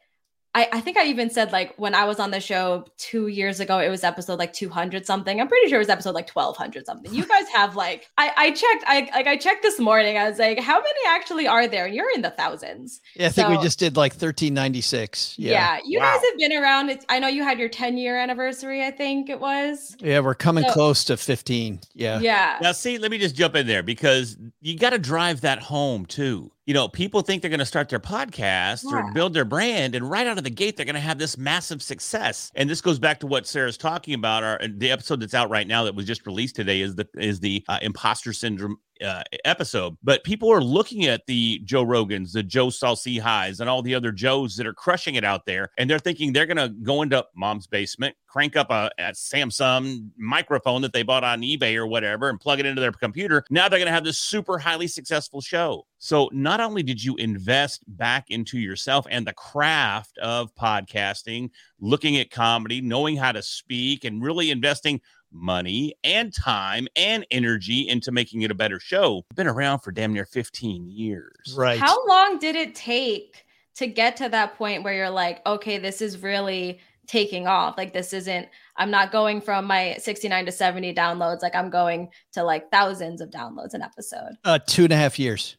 I, 0.58 0.68
I 0.74 0.82
think 0.82 0.98
I 0.98 1.06
even 1.06 1.30
said 1.30 1.52
like 1.52 1.74
when 1.78 1.94
I 1.94 2.06
was 2.06 2.20
on 2.20 2.32
the 2.32 2.40
show 2.40 2.86
two 2.98 3.28
years 3.28 3.60
ago, 3.60 3.80
it 3.80 3.90
was 3.90 4.04
episode 4.04 4.40
like 4.40 4.54
200 4.54 5.06
something. 5.06 5.40
I'm 5.40 5.48
pretty 5.48 5.68
sure 5.70 5.78
it 5.78 5.86
was 5.86 5.90
episode 5.90 6.16
like 6.16 6.30
1200 6.30 6.86
something. 6.86 7.14
You 7.14 7.26
guys 7.26 7.48
have 7.54 7.76
like, 7.76 8.10
I, 8.18 8.32
I 8.36 8.52
checked, 8.52 8.84
I 8.88 9.10
like, 9.14 9.28
I 9.28 9.38
checked 9.38 9.62
this 9.62 9.80
morning. 9.80 10.18
I 10.18 10.30
was 10.30 10.40
like, 10.40 10.60
how 10.60 10.78
many 10.78 11.00
actually 11.10 11.48
are 11.48 11.68
there? 11.68 11.86
And 11.86 11.94
you're 11.96 12.10
in 12.16 12.22
the 12.24 12.32
thousands. 12.32 13.02
yeah 13.16 13.28
i 13.28 13.30
think 13.30 13.50
we 13.50 13.58
just 13.60 13.78
did 13.80 13.96
like 13.96 14.14
1396 14.14 15.36
Yeah. 15.38 15.52
yeah 15.52 15.80
you 15.86 16.00
Wow. 16.00 16.16
guys 16.16 16.22
have 16.30 16.38
been 16.40 16.54
around. 16.54 16.90
It's, 16.90 17.06
I 17.10 17.20
know 17.20 17.28
you 17.28 17.44
had 17.44 17.60
your 17.60 17.70
10 17.70 17.98
year 17.98 18.18
anniversary, 18.18 18.84
I 18.84 18.92
think 18.92 19.30
it 19.30 19.40
was. 19.40 19.96
yeah 20.00 20.20
we're 20.20 20.36
coming 20.36 20.64
So- 20.66 20.74
close 20.74 21.04
to 21.06 21.18
15 21.18 21.82
yeah 21.94 22.20
Yeah. 22.20 22.58
Now, 22.62 22.72
see, 22.72 22.98
let 22.98 23.12
me 23.12 23.18
just 23.20 23.36
jump 23.36 23.56
in 23.56 23.68
there 23.68 23.84
because 23.84 24.38
you 24.62 24.78
got 24.78 24.90
to 24.92 25.00
drive 25.00 25.42
that 25.42 25.60
home 25.60 26.06
too. 26.06 26.52
You 26.68 26.74
know, 26.74 26.90
people 26.90 27.22
think 27.22 27.42
they're 27.42 27.50
going 27.50 27.60
to 27.60 27.66
start 27.66 27.88
their 27.88 28.00
podcast 28.00 28.84
Yeah. 28.84 28.98
or 29.08 29.14
build 29.14 29.34
their 29.34 29.46
brand, 29.46 29.96
and 29.96 30.08
right 30.12 30.28
out 30.28 30.38
of 30.38 30.44
the 30.44 30.50
gate, 30.50 30.76
they're 30.76 30.86
going 30.86 30.96
to 30.96 31.00
have 31.00 31.18
this 31.18 31.38
massive 31.38 31.82
success. 31.82 32.52
And 32.56 32.70
this 32.70 32.82
goes 32.82 33.00
back 33.00 33.22
to 33.22 33.28
what 33.28 33.48
Sara's 33.48 33.78
talking 33.78 34.14
about. 34.14 34.44
Our 34.44 34.60
the 34.68 34.92
episode 34.92 35.22
that's 35.22 35.34
out 35.34 35.50
right 35.50 35.66
now 35.66 35.86
that 35.86 35.96
was 35.96 36.06
just 36.06 36.28
released 36.28 36.58
today 36.58 36.82
is 36.82 36.94
the 36.96 37.08
is 37.18 37.40
the 37.40 37.64
uh, 37.70 37.80
imposter 37.82 38.34
syndrome 38.34 38.78
uh, 39.02 39.24
episode. 39.46 39.98
But 40.04 40.24
people 40.24 40.52
are 40.52 40.62
looking 40.62 41.06
at 41.06 41.26
the 41.28 41.62
Joe 41.64 41.86
Rogans, 41.86 42.32
the 42.32 42.44
Joe 42.44 42.70
Saul-Sehys, 42.70 43.60
and 43.60 43.70
all 43.70 43.82
the 43.82 43.96
other 43.96 44.12
Joes 44.12 44.56
that 44.56 44.68
are 44.68 44.74
crushing 44.74 45.16
it 45.16 45.24
out 45.24 45.46
there, 45.46 45.72
and 45.78 45.90
they're 45.90 46.00
thinking 46.00 46.34
they're 46.34 46.46
going 46.46 46.58
to 46.58 46.70
go 46.70 47.02
into 47.02 47.26
mom's 47.36 47.68
basement, 47.68 48.16
crank 48.28 48.56
up 48.56 48.70
a, 48.70 48.90
a 48.98 49.12
Samsung 49.12 50.10
microphone 50.18 50.82
that 50.82 50.94
they 50.94 51.04
bought 51.04 51.24
on 51.24 51.42
eBay 51.42 51.76
or 51.76 51.88
whatever, 51.88 52.30
and 52.30 52.40
plug 52.40 52.60
it 52.60 52.66
into 52.66 52.82
their 52.82 52.92
computer. 52.92 53.44
Now 53.50 53.70
they're 53.70 53.80
going 53.80 53.88
to 53.88 53.94
have 53.94 54.04
this 54.04 54.20
super 54.20 54.58
highly 54.58 54.88
successful 54.88 55.42
show. 55.42 55.86
So 56.00 56.30
not 56.32 56.60
only 56.60 56.84
did 56.84 57.04
you 57.04 57.16
invest 57.16 57.84
back 57.88 58.26
into 58.30 58.60
yourself 58.60 59.08
and 59.10 59.26
the 59.26 59.34
craft 59.34 60.18
of 60.20 60.54
podcasting, 60.56 61.50
looking 61.80 62.18
at 62.18 62.30
comedy, 62.30 62.82
knowing 62.82 63.18
how 63.18 63.32
to 63.32 63.42
speak, 63.42 64.04
and 64.04 64.22
really 64.22 64.52
investing 64.52 65.02
money 65.32 65.94
and 66.04 66.34
time 66.34 66.88
and 66.96 67.26
energy 67.32 67.88
into 67.88 68.12
making 68.12 68.42
it 68.42 68.52
a 68.52 68.56
better 68.56 68.80
show. 68.80 69.26
Been 69.36 69.48
around 69.48 69.80
for 69.80 69.92
damn 69.92 70.14
near 70.14 70.26
15 70.26 70.88
years. 70.88 71.56
right 71.56 71.80
How 71.80 72.06
long 72.08 72.40
did 72.40 72.56
it 72.56 72.76
take 72.76 73.46
to 73.76 73.88
get 73.88 74.18
to 74.18 74.30
that 74.30 74.58
point 74.58 74.84
where 74.84 74.94
you're 74.94 75.10
like, 75.10 75.46
okay, 75.46 75.78
this 75.78 76.02
is 76.02 76.22
really 76.22 76.80
taking 77.06 77.48
off? 77.48 77.78
Like, 77.78 77.94
this 77.94 78.12
isn't, 78.14 78.48
I'm 78.76 78.92
not 78.92 79.12
going 79.12 79.40
from 79.42 79.66
my 79.66 79.96
69 80.00 80.46
to 80.48 80.52
70 80.52 80.94
downloads. 80.94 81.42
Like, 81.42 81.56
I'm 81.56 81.70
going 81.70 82.10
to 82.34 82.44
like 82.44 82.72
thousands 82.72 83.22
of 83.22 83.30
downloads 83.30 83.74
an 83.74 83.82
episode. 83.82 84.32
uh 84.44 84.60
two 84.66 84.84
and 84.84 84.94
a 84.94 84.98
half 84.98 85.20
years 85.20 85.58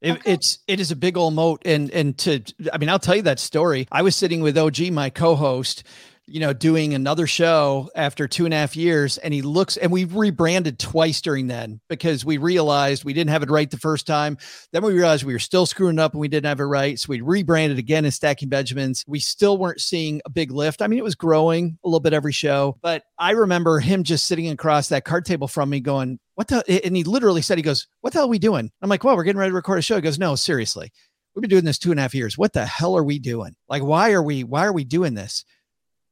It, 0.00 0.12
Okay. 0.12 0.32
It's 0.32 0.58
it 0.66 0.80
is 0.80 0.90
a 0.90 0.96
big 0.96 1.16
old 1.16 1.34
moat, 1.34 1.62
and 1.64 1.90
and 1.92 2.18
to 2.18 2.42
I 2.72 2.78
mean 2.78 2.88
I'll 2.88 2.98
tell 2.98 3.14
you 3.14 3.22
that 3.22 3.38
story. 3.38 3.86
I 3.92 4.02
was 4.02 4.16
sitting 4.16 4.42
with 4.42 4.58
OG, 4.58 4.90
my 4.90 5.10
co-host, 5.10 5.84
you 6.26 6.40
know, 6.40 6.52
doing 6.52 6.94
another 6.94 7.26
show 7.26 7.90
after 7.96 8.28
two 8.28 8.44
and 8.44 8.54
a 8.54 8.56
half 8.56 8.76
years, 8.76 9.18
and 9.18 9.34
he 9.34 9.42
looks 9.42 9.76
and 9.76 9.90
we 9.90 10.04
rebranded 10.04 10.78
twice 10.78 11.20
during 11.20 11.48
then 11.48 11.80
because 11.88 12.24
we 12.24 12.38
realized 12.38 13.04
we 13.04 13.12
didn't 13.12 13.30
have 13.30 13.42
it 13.42 13.50
right 13.50 13.70
the 13.70 13.78
first 13.78 14.06
time. 14.06 14.38
Then 14.72 14.84
we 14.84 14.92
realized 14.92 15.24
we 15.24 15.32
were 15.32 15.38
still 15.38 15.66
screwing 15.66 15.98
up 15.98 16.12
and 16.12 16.20
we 16.20 16.28
didn't 16.28 16.46
have 16.46 16.60
it 16.60 16.64
right, 16.64 16.98
so 16.98 17.06
we 17.08 17.20
rebranded 17.20 17.78
again 17.78 18.04
as 18.04 18.14
Stacking 18.14 18.48
Benjamins. 18.48 19.04
We 19.06 19.20
still 19.20 19.58
weren't 19.58 19.80
seeing 19.80 20.20
a 20.24 20.30
big 20.30 20.52
lift. 20.52 20.80
I 20.80 20.86
mean, 20.86 20.98
it 20.98 21.04
was 21.04 21.14
growing 21.14 21.78
a 21.84 21.88
little 21.88 22.00
bit 22.00 22.12
every 22.12 22.32
show, 22.32 22.78
but 22.82 23.02
I 23.18 23.32
remember 23.32 23.80
him 23.80 24.04
just 24.04 24.26
sitting 24.26 24.48
across 24.48 24.88
that 24.88 25.04
card 25.04 25.24
table 25.24 25.48
from 25.48 25.70
me, 25.70 25.80
going, 25.80 26.18
what 26.34 26.48
the 26.48 26.84
and 26.84 26.96
he 26.96 27.04
literally 27.04 27.42
said 27.42 27.58
he 27.58 27.62
goes 27.62 27.86
what 28.00 28.12
the 28.12 28.20
hell 28.20 28.26
are 28.26 28.30
we 28.30 28.38
doing? 28.38 28.70
I'm 28.80 28.88
like 28.88 29.04
well 29.04 29.16
we're 29.16 29.24
getting 29.24 29.38
ready 29.38 29.50
to 29.50 29.56
record 29.56 29.78
a 29.78 29.82
show. 29.82 29.96
He 29.96 30.02
goes 30.02 30.18
no 30.18 30.34
seriously. 30.34 30.90
We've 31.34 31.42
been 31.42 31.50
doing 31.50 31.64
this 31.64 31.78
two 31.78 31.90
and 31.90 31.98
a 31.98 32.02
half 32.02 32.14
years. 32.14 32.36
What 32.36 32.52
the 32.52 32.66
hell 32.66 32.96
are 32.96 33.04
we 33.04 33.18
doing? 33.18 33.54
Like 33.68 33.82
why 33.82 34.12
are 34.12 34.22
we 34.22 34.44
why 34.44 34.64
are 34.66 34.72
we 34.72 34.84
doing 34.84 35.14
this 35.14 35.44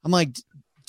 i'm 0.05 0.11
like 0.11 0.37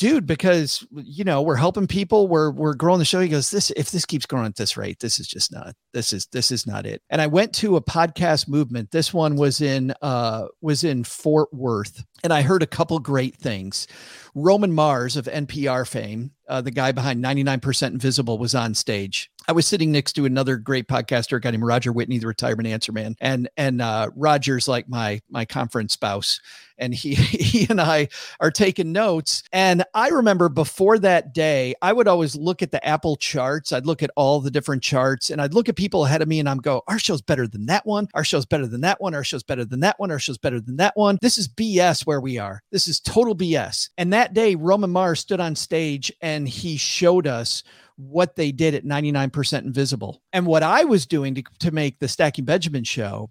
dude 0.01 0.25
because 0.25 0.83
you 0.95 1.23
know 1.23 1.43
we're 1.43 1.55
helping 1.55 1.85
people. 1.85 2.27
We're 2.27 2.49
we're 2.49 2.73
growing 2.73 2.97
the 2.97 3.05
show. 3.05 3.19
He 3.19 3.29
goes 3.29 3.51
this 3.51 3.69
if 3.77 3.91
this 3.91 4.03
keeps 4.03 4.25
growing 4.25 4.47
at 4.47 4.55
this 4.55 4.75
rate 4.75 4.99
this 4.99 5.19
is 5.19 5.27
just 5.27 5.51
not 5.51 5.75
this 5.93 6.11
is 6.11 6.25
this 6.31 6.49
is 6.49 6.65
not 6.65 6.87
it. 6.87 7.03
And 7.11 7.21
i 7.21 7.27
went 7.27 7.53
to 7.55 7.75
a 7.75 7.83
podcast 7.83 8.47
movement. 8.47 8.89
This 8.89 9.13
one 9.13 9.35
was 9.35 9.61
in 9.61 9.93
uh 10.01 10.47
was 10.59 10.83
in 10.83 11.03
fort 11.03 11.53
worth 11.53 12.03
and 12.23 12.33
i 12.33 12.41
heard 12.41 12.63
a 12.63 12.67
couple 12.67 12.97
great 12.97 13.35
things. 13.35 13.85
Roman 14.33 14.73
mars 14.73 15.17
of 15.17 15.25
npr 15.25 15.87
fame 15.87 16.31
uh, 16.47 16.61
the 16.61 16.71
guy 16.71 16.91
behind 16.91 17.23
99% 17.23 17.87
invisible 17.87 18.37
was 18.37 18.53
on 18.53 18.73
stage. 18.73 19.31
I 19.47 19.53
was 19.53 19.65
sitting 19.65 19.89
next 19.89 20.13
to 20.13 20.25
another 20.25 20.57
great 20.57 20.87
podcaster 20.87 21.37
a 21.37 21.39
guy 21.39 21.51
named 21.51 21.63
roger 21.63 21.91
whitney 21.93 22.17
the 22.17 22.27
retirement 22.27 22.67
answer 22.67 22.91
man 22.91 23.15
and 23.21 23.49
and 23.55 23.81
uh 23.81 24.09
roger's 24.15 24.67
like 24.67 24.89
my 24.89 25.21
my 25.29 25.45
conference 25.45 25.93
spouse 25.93 26.39
and 26.81 26.93
he 26.93 27.13
he 27.15 27.67
and 27.69 27.79
i 27.79 28.09
are 28.39 28.51
taking 28.51 28.91
notes. 28.91 29.43
And 29.53 29.83
I 29.93 30.09
remember 30.09 30.49
before 30.49 30.99
that 30.99 31.33
day, 31.33 31.75
I 31.81 31.93
would 31.93 32.07
always 32.07 32.35
look 32.35 32.61
at 32.61 32.71
the 32.71 32.85
Apple 32.85 33.15
charts. 33.15 33.71
I'd 33.71 33.85
look 33.85 34.03
at 34.03 34.11
all 34.15 34.41
the 34.41 34.51
different 34.51 34.83
charts 34.83 35.29
and 35.29 35.41
I'd 35.41 35.53
look 35.53 35.69
at 35.69 35.75
people 35.75 36.05
ahead 36.05 36.21
of 36.21 36.27
me 36.27 36.39
and 36.39 36.49
I'm 36.49 36.57
go, 36.57 36.83
our 36.87 36.99
show's 36.99 37.21
better 37.21 37.47
than 37.47 37.67
that 37.67 37.85
one. 37.85 38.07
Our 38.13 38.23
show's 38.23 38.45
better 38.45 38.67
than 38.67 38.81
that 38.81 38.99
one. 38.99 39.13
Our 39.13 39.23
show's 39.23 39.43
better 39.43 39.63
than 39.63 39.79
that 39.81 39.99
one. 39.99 40.11
Our 40.11 40.19
show's 40.19 40.37
better 40.37 40.59
than 40.59 40.77
that 40.77 40.97
one. 40.97 41.17
This 41.21 41.37
is 41.37 41.47
BS 41.47 42.05
where 42.05 42.19
we 42.19 42.37
are. 42.37 42.61
This 42.71 42.87
is 42.87 42.99
total 42.99 43.35
BS. 43.35 43.89
And 43.97 44.11
that 44.13 44.33
day, 44.33 44.55
Roman 44.55 44.89
Mars 44.89 45.19
stood 45.19 45.39
on 45.39 45.55
stage 45.55 46.11
and 46.21 46.47
he 46.47 46.77
showed 46.77 47.27
us 47.27 47.63
what 47.97 48.35
they 48.35 48.51
did 48.51 48.73
at 48.73 48.83
99% 48.83 49.63
invisible 49.63 50.21
and 50.33 50.45
what 50.45 50.63
I 50.63 50.85
was 50.85 51.05
doing 51.05 51.35
to, 51.35 51.43
to 51.59 51.71
make 51.71 51.99
the 51.99 52.07
Stacking 52.07 52.45
Benjamin 52.45 52.83
show 52.83 53.29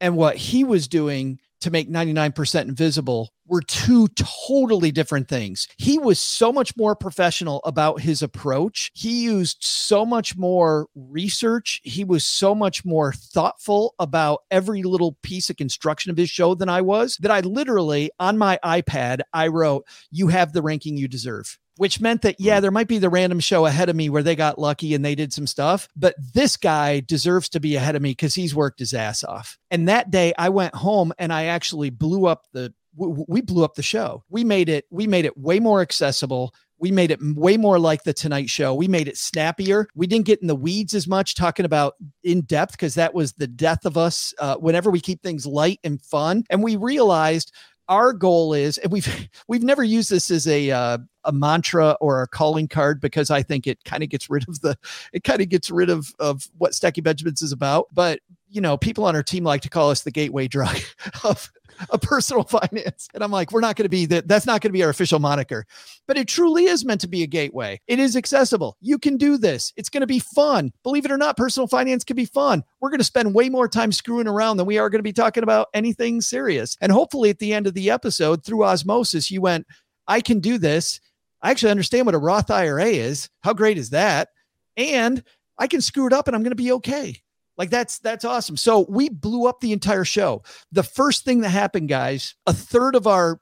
and 0.00 0.16
what 0.16 0.36
he 0.36 0.64
was 0.64 0.88
doing 0.88 1.38
to 1.62 1.70
make 1.70 1.90
99% 1.90 2.62
invisible 2.62 3.32
were 3.52 3.60
two 3.60 4.08
totally 4.08 4.90
different 4.90 5.28
things. 5.28 5.68
He 5.76 5.98
was 5.98 6.18
so 6.18 6.50
much 6.50 6.74
more 6.74 6.96
professional 6.96 7.60
about 7.64 8.00
his 8.00 8.22
approach. 8.22 8.90
He 8.94 9.24
used 9.24 9.58
so 9.60 10.06
much 10.06 10.38
more 10.38 10.86
research. 10.94 11.82
He 11.84 12.02
was 12.02 12.24
so 12.24 12.54
much 12.54 12.82
more 12.82 13.12
thoughtful 13.12 13.94
about 13.98 14.40
every 14.50 14.82
little 14.82 15.18
piece 15.22 15.50
of 15.50 15.58
construction 15.58 16.10
of 16.10 16.16
his 16.16 16.30
show 16.30 16.54
than 16.54 16.70
I 16.70 16.80
was 16.80 17.18
that 17.18 17.30
I 17.30 17.40
literally 17.40 18.10
on 18.18 18.38
my 18.38 18.58
iPad, 18.64 19.20
I 19.34 19.48
wrote, 19.48 19.86
You 20.10 20.28
have 20.28 20.54
the 20.54 20.62
ranking 20.62 20.96
you 20.96 21.06
deserve 21.06 21.58
which 21.76 22.00
meant 22.00 22.22
that 22.22 22.38
yeah, 22.38 22.58
mm. 22.58 22.62
there 22.62 22.70
might 22.70 22.86
be 22.86 22.98
the 22.98 23.08
random 23.08 23.40
show 23.40 23.66
ahead 23.66 23.88
of 23.88 23.96
me 23.96 24.10
where 24.10 24.22
they 24.22 24.36
got 24.36 24.58
lucky 24.58 24.94
and 24.94 25.04
they 25.04 25.14
did 25.14 25.32
some 25.32 25.46
stuff, 25.46 25.88
but 25.96 26.14
this 26.34 26.56
guy 26.56 27.00
deserves 27.00 27.48
to 27.48 27.60
be 27.60 27.76
ahead 27.76 27.96
of 27.96 28.02
me 28.02 28.10
because 28.10 28.34
he's 28.34 28.54
worked 28.54 28.78
his 28.78 28.94
ass 28.94 29.24
off. 29.24 29.58
And 29.70 29.88
that 29.88 30.10
day, 30.10 30.34
I 30.36 30.50
went 30.50 30.74
home 30.74 31.12
and 31.18 31.32
I 31.32 31.46
actually 31.46 31.90
blew 31.90 32.26
up 32.26 32.44
the 32.52 32.74
we 32.96 33.40
blew 33.40 33.64
up 33.64 33.74
the 33.74 33.82
show. 33.82 34.24
We 34.28 34.44
made 34.44 34.68
it 34.68 34.86
we 34.90 35.06
made 35.06 35.24
it 35.24 35.36
way 35.38 35.60
more 35.60 35.80
accessible. 35.80 36.54
We 36.78 36.90
made 36.90 37.12
it 37.12 37.20
way 37.22 37.56
more 37.56 37.78
like 37.78 38.02
the 38.02 38.12
Tonight 38.12 38.50
Show. 38.50 38.74
We 38.74 38.88
made 38.88 39.06
it 39.06 39.16
snappier. 39.16 39.86
We 39.94 40.08
didn't 40.08 40.26
get 40.26 40.42
in 40.42 40.48
the 40.48 40.56
weeds 40.56 40.94
as 40.94 41.06
much 41.06 41.36
talking 41.36 41.64
about 41.64 41.94
in 42.24 42.40
depth 42.40 42.72
because 42.72 42.96
that 42.96 43.14
was 43.14 43.34
the 43.34 43.46
death 43.46 43.86
of 43.86 43.96
us. 43.96 44.34
Uh, 44.38 44.56
whenever 44.56 44.90
we 44.90 45.00
keep 45.00 45.22
things 45.22 45.46
light 45.46 45.78
and 45.84 46.02
fun, 46.02 46.42
and 46.50 46.60
we 46.60 46.74
realized 46.74 47.52
our 47.88 48.12
goal 48.12 48.52
is, 48.52 48.78
and 48.78 48.90
we've 48.90 49.28
we've 49.48 49.62
never 49.62 49.84
used 49.84 50.10
this 50.10 50.30
as 50.30 50.48
a 50.48 50.70
uh, 50.70 50.98
a 51.24 51.32
mantra 51.32 51.96
or 52.00 52.22
a 52.22 52.26
calling 52.26 52.66
card 52.66 53.00
because 53.00 53.30
I 53.30 53.42
think 53.42 53.66
it 53.66 53.84
kind 53.84 54.02
of 54.02 54.08
gets 54.08 54.28
rid 54.28 54.48
of 54.48 54.60
the 54.60 54.76
it 55.12 55.24
kind 55.24 55.40
of 55.40 55.48
gets 55.48 55.70
rid 55.70 55.88
of 55.88 56.12
of 56.18 56.48
what 56.58 56.74
Stacking 56.74 57.04
Benjamins 57.04 57.42
is 57.42 57.52
about. 57.52 57.86
But 57.92 58.20
you 58.48 58.60
know, 58.60 58.76
people 58.76 59.04
on 59.04 59.16
our 59.16 59.22
team 59.22 59.44
like 59.44 59.62
to 59.62 59.70
call 59.70 59.90
us 59.90 60.02
the 60.02 60.10
gateway 60.10 60.48
drug 60.48 60.76
of 61.24 61.50
a 61.90 61.98
personal 61.98 62.44
finance. 62.70 63.08
And 63.14 63.22
I'm 63.22 63.30
like, 63.30 63.52
we're 63.52 63.60
not 63.60 63.76
going 63.76 63.84
to 63.84 63.90
be 63.90 64.06
that. 64.06 64.28
That's 64.28 64.46
not 64.46 64.60
going 64.60 64.70
to 64.70 64.76
be 64.76 64.82
our 64.82 64.90
official 64.90 65.18
moniker, 65.18 65.64
but 66.06 66.16
it 66.16 66.28
truly 66.28 66.66
is 66.66 66.84
meant 66.84 67.00
to 67.02 67.08
be 67.08 67.22
a 67.22 67.26
gateway. 67.26 67.80
It 67.86 67.98
is 67.98 68.16
accessible. 68.16 68.76
You 68.80 68.98
can 68.98 69.16
do 69.16 69.36
this. 69.36 69.72
It's 69.76 69.88
going 69.88 70.02
to 70.02 70.06
be 70.06 70.18
fun. 70.18 70.72
Believe 70.82 71.04
it 71.04 71.10
or 71.10 71.16
not, 71.16 71.36
personal 71.36 71.66
finance 71.66 72.04
can 72.04 72.16
be 72.16 72.24
fun. 72.24 72.62
We're 72.80 72.90
going 72.90 72.98
to 72.98 73.04
spend 73.04 73.34
way 73.34 73.48
more 73.48 73.68
time 73.68 73.92
screwing 73.92 74.28
around 74.28 74.56
than 74.56 74.66
we 74.66 74.78
are 74.78 74.90
going 74.90 75.00
to 75.00 75.02
be 75.02 75.12
talking 75.12 75.42
about 75.42 75.68
anything 75.74 76.20
serious. 76.20 76.76
And 76.80 76.92
hopefully 76.92 77.30
at 77.30 77.38
the 77.38 77.52
end 77.52 77.66
of 77.66 77.74
the 77.74 77.90
episode, 77.90 78.44
through 78.44 78.64
osmosis, 78.64 79.30
you 79.30 79.40
went, 79.40 79.66
I 80.06 80.20
can 80.20 80.40
do 80.40 80.58
this. 80.58 81.00
I 81.42 81.50
actually 81.50 81.72
understand 81.72 82.06
what 82.06 82.14
a 82.14 82.18
Roth 82.18 82.50
IRA 82.50 82.86
is. 82.86 83.28
How 83.42 83.52
great 83.52 83.78
is 83.78 83.90
that? 83.90 84.28
And 84.76 85.22
I 85.58 85.66
can 85.66 85.80
screw 85.80 86.06
it 86.06 86.12
up 86.12 86.28
and 86.28 86.36
I'm 86.36 86.42
going 86.42 86.50
to 86.50 86.56
be 86.56 86.72
okay. 86.72 87.16
Like 87.62 87.70
that's 87.70 88.00
that's 88.00 88.24
awesome. 88.24 88.56
So 88.56 88.86
we 88.88 89.08
blew 89.08 89.46
up 89.46 89.60
the 89.60 89.70
entire 89.70 90.04
show. 90.04 90.42
The 90.72 90.82
first 90.82 91.24
thing 91.24 91.42
that 91.42 91.50
happened, 91.50 91.88
guys, 91.88 92.34
a 92.44 92.52
third 92.52 92.96
of 92.96 93.06
our 93.06 93.38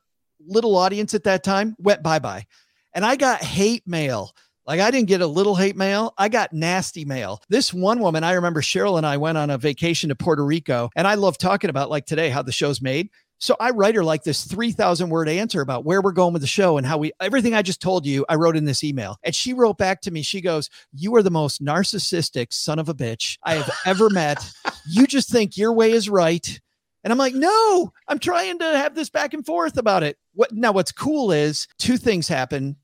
little 0.46 0.76
audience 0.76 1.14
at 1.14 1.24
that 1.24 1.42
time 1.42 1.74
went 1.78 2.02
bye-bye. 2.02 2.44
And 2.92 3.06
I 3.06 3.16
got 3.16 3.42
hate 3.42 3.88
mail. 3.88 4.33
Like 4.66 4.78
I 4.78 4.90
didn't 4.90 5.09
get 5.09 5.22
a 5.22 5.26
little 5.26 5.54
hate 5.54 5.74
mail. 5.74 6.12
I 6.18 6.28
got 6.28 6.52
nasty 6.52 7.06
mail. 7.06 7.40
This 7.48 7.72
one 7.72 8.00
woman, 8.00 8.22
I 8.22 8.33
remember 8.33 8.61
Cheryl 8.61 8.98
and 8.98 9.06
I 9.06 9.16
went 9.16 9.38
on 9.38 9.48
a 9.48 9.56
vacation 9.56 10.11
to 10.11 10.14
Puerto 10.14 10.44
Rico, 10.44 10.90
and 10.94 11.06
I 11.06 11.14
love 11.14 11.38
talking 11.38 11.70
about 11.70 11.88
like 11.88 12.04
today 12.04 12.28
how 12.28 12.42
the 12.42 12.52
show's 12.52 12.83
made. 12.83 13.09
So 13.40 13.57
I 13.59 13.70
write 13.70 13.94
her 13.94 14.05
like 14.05 14.22
this 14.22 14.44
3,000 14.44 15.09
word 15.09 15.29
answer 15.29 15.62
about 15.62 15.87
where 15.87 16.03
we're 16.03 16.12
going 16.12 16.35
with 16.35 16.42
the 16.42 16.48
show 16.48 16.76
and 16.76 16.87
how 16.87 16.98
we, 16.98 17.12
everything 17.20 17.55
I 17.55 17.62
just 17.62 17.81
told 17.81 18.05
you, 18.05 18.26
I 18.29 18.35
wrote 18.35 18.55
in 18.55 18.66
this 18.66 18.85
email. 18.85 19.16
And 19.22 19.35
she 19.35 19.55
wrote 19.55 19.79
back 19.79 20.03
to 20.03 20.11
me, 20.11 20.20
she 20.20 20.42
goes, 20.42 20.68
You 20.92 21.16
are 21.16 21.22
the 21.22 21.31
most 21.31 21.64
narcissistic 21.64 22.53
son 22.53 22.79
of 22.79 22.90
a 22.90 22.94
bitch 22.94 23.38
I 23.42 23.55
have 23.55 23.70
ever 23.87 24.11
met. 24.11 24.38
You 24.87 25.07
just 25.07 25.31
think 25.31 25.57
your 25.57 25.72
way 25.72 25.92
is 25.92 26.09
right. 26.09 26.61
And 27.03 27.12
I'm 27.12 27.18
like, 27.18 27.35
No, 27.35 27.92
I'm 28.07 28.18
trying 28.18 28.59
to 28.59 28.64
have 28.64 28.94
this 28.94 29.09
back 29.09 29.33
and 29.33 29.44
forth 29.44 29.79
about 29.79 30.03
it. 30.03 30.18
What 30.35 30.53
now? 30.53 30.72
What's 30.72 30.92
cool 30.92 31.33
is 31.33 31.66
two 31.79 31.96
things 31.96 32.29
happen 32.29 32.76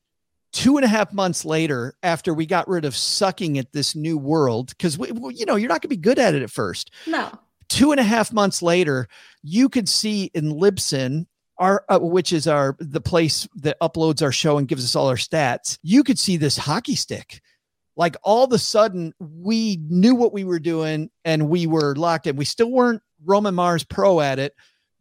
two 0.52 0.78
and 0.78 0.84
a 0.84 0.88
half 0.88 1.12
months 1.12 1.44
later 1.44 1.94
after 2.02 2.32
we 2.32 2.46
got 2.46 2.66
rid 2.66 2.86
of 2.86 2.96
sucking 2.96 3.58
at 3.58 3.72
this 3.72 3.94
new 3.94 4.16
world 4.16 4.68
because 4.68 4.96
we, 4.96 5.08
you 5.34 5.44
know 5.44 5.56
you're 5.56 5.68
not 5.68 5.82
going 5.82 5.82
to 5.82 5.88
be 5.88 5.96
good 5.96 6.18
at 6.18 6.34
it 6.34 6.42
at 6.42 6.50
first 6.50 6.90
no 7.06 7.30
two 7.68 7.90
and 7.90 8.00
a 8.00 8.04
half 8.04 8.32
months 8.32 8.62
later, 8.62 9.08
you 9.42 9.68
could 9.68 9.88
see 9.88 10.30
in 10.34 10.52
Libsyn, 10.52 11.26
our 11.58 11.84
uh, 11.88 11.98
which 11.98 12.32
is 12.32 12.46
our 12.46 12.76
the 12.78 13.00
place 13.00 13.48
that 13.56 13.80
uploads 13.80 14.22
our 14.22 14.32
show 14.32 14.58
and 14.58 14.68
gives 14.68 14.84
us 14.84 14.94
all 14.94 15.08
our 15.08 15.16
stats. 15.16 15.78
You 15.82 16.04
could 16.04 16.18
see 16.18 16.36
this 16.36 16.56
hockey 16.56 16.96
stick. 16.96 17.40
Like 17.96 18.16
all 18.22 18.44
of 18.44 18.52
a 18.52 18.58
sudden, 18.58 19.14
we 19.18 19.78
knew 19.88 20.14
what 20.14 20.34
we 20.34 20.44
were 20.44 20.58
doing 20.58 21.10
and 21.24 21.48
we 21.48 21.66
were 21.66 21.94
locked 21.96 22.26
in. 22.26 22.36
We 22.36 22.44
still 22.44 22.70
weren't 22.70 23.00
Roman 23.24 23.54
Mars 23.54 23.84
pro 23.84 24.20
at 24.20 24.38
it, 24.38 24.54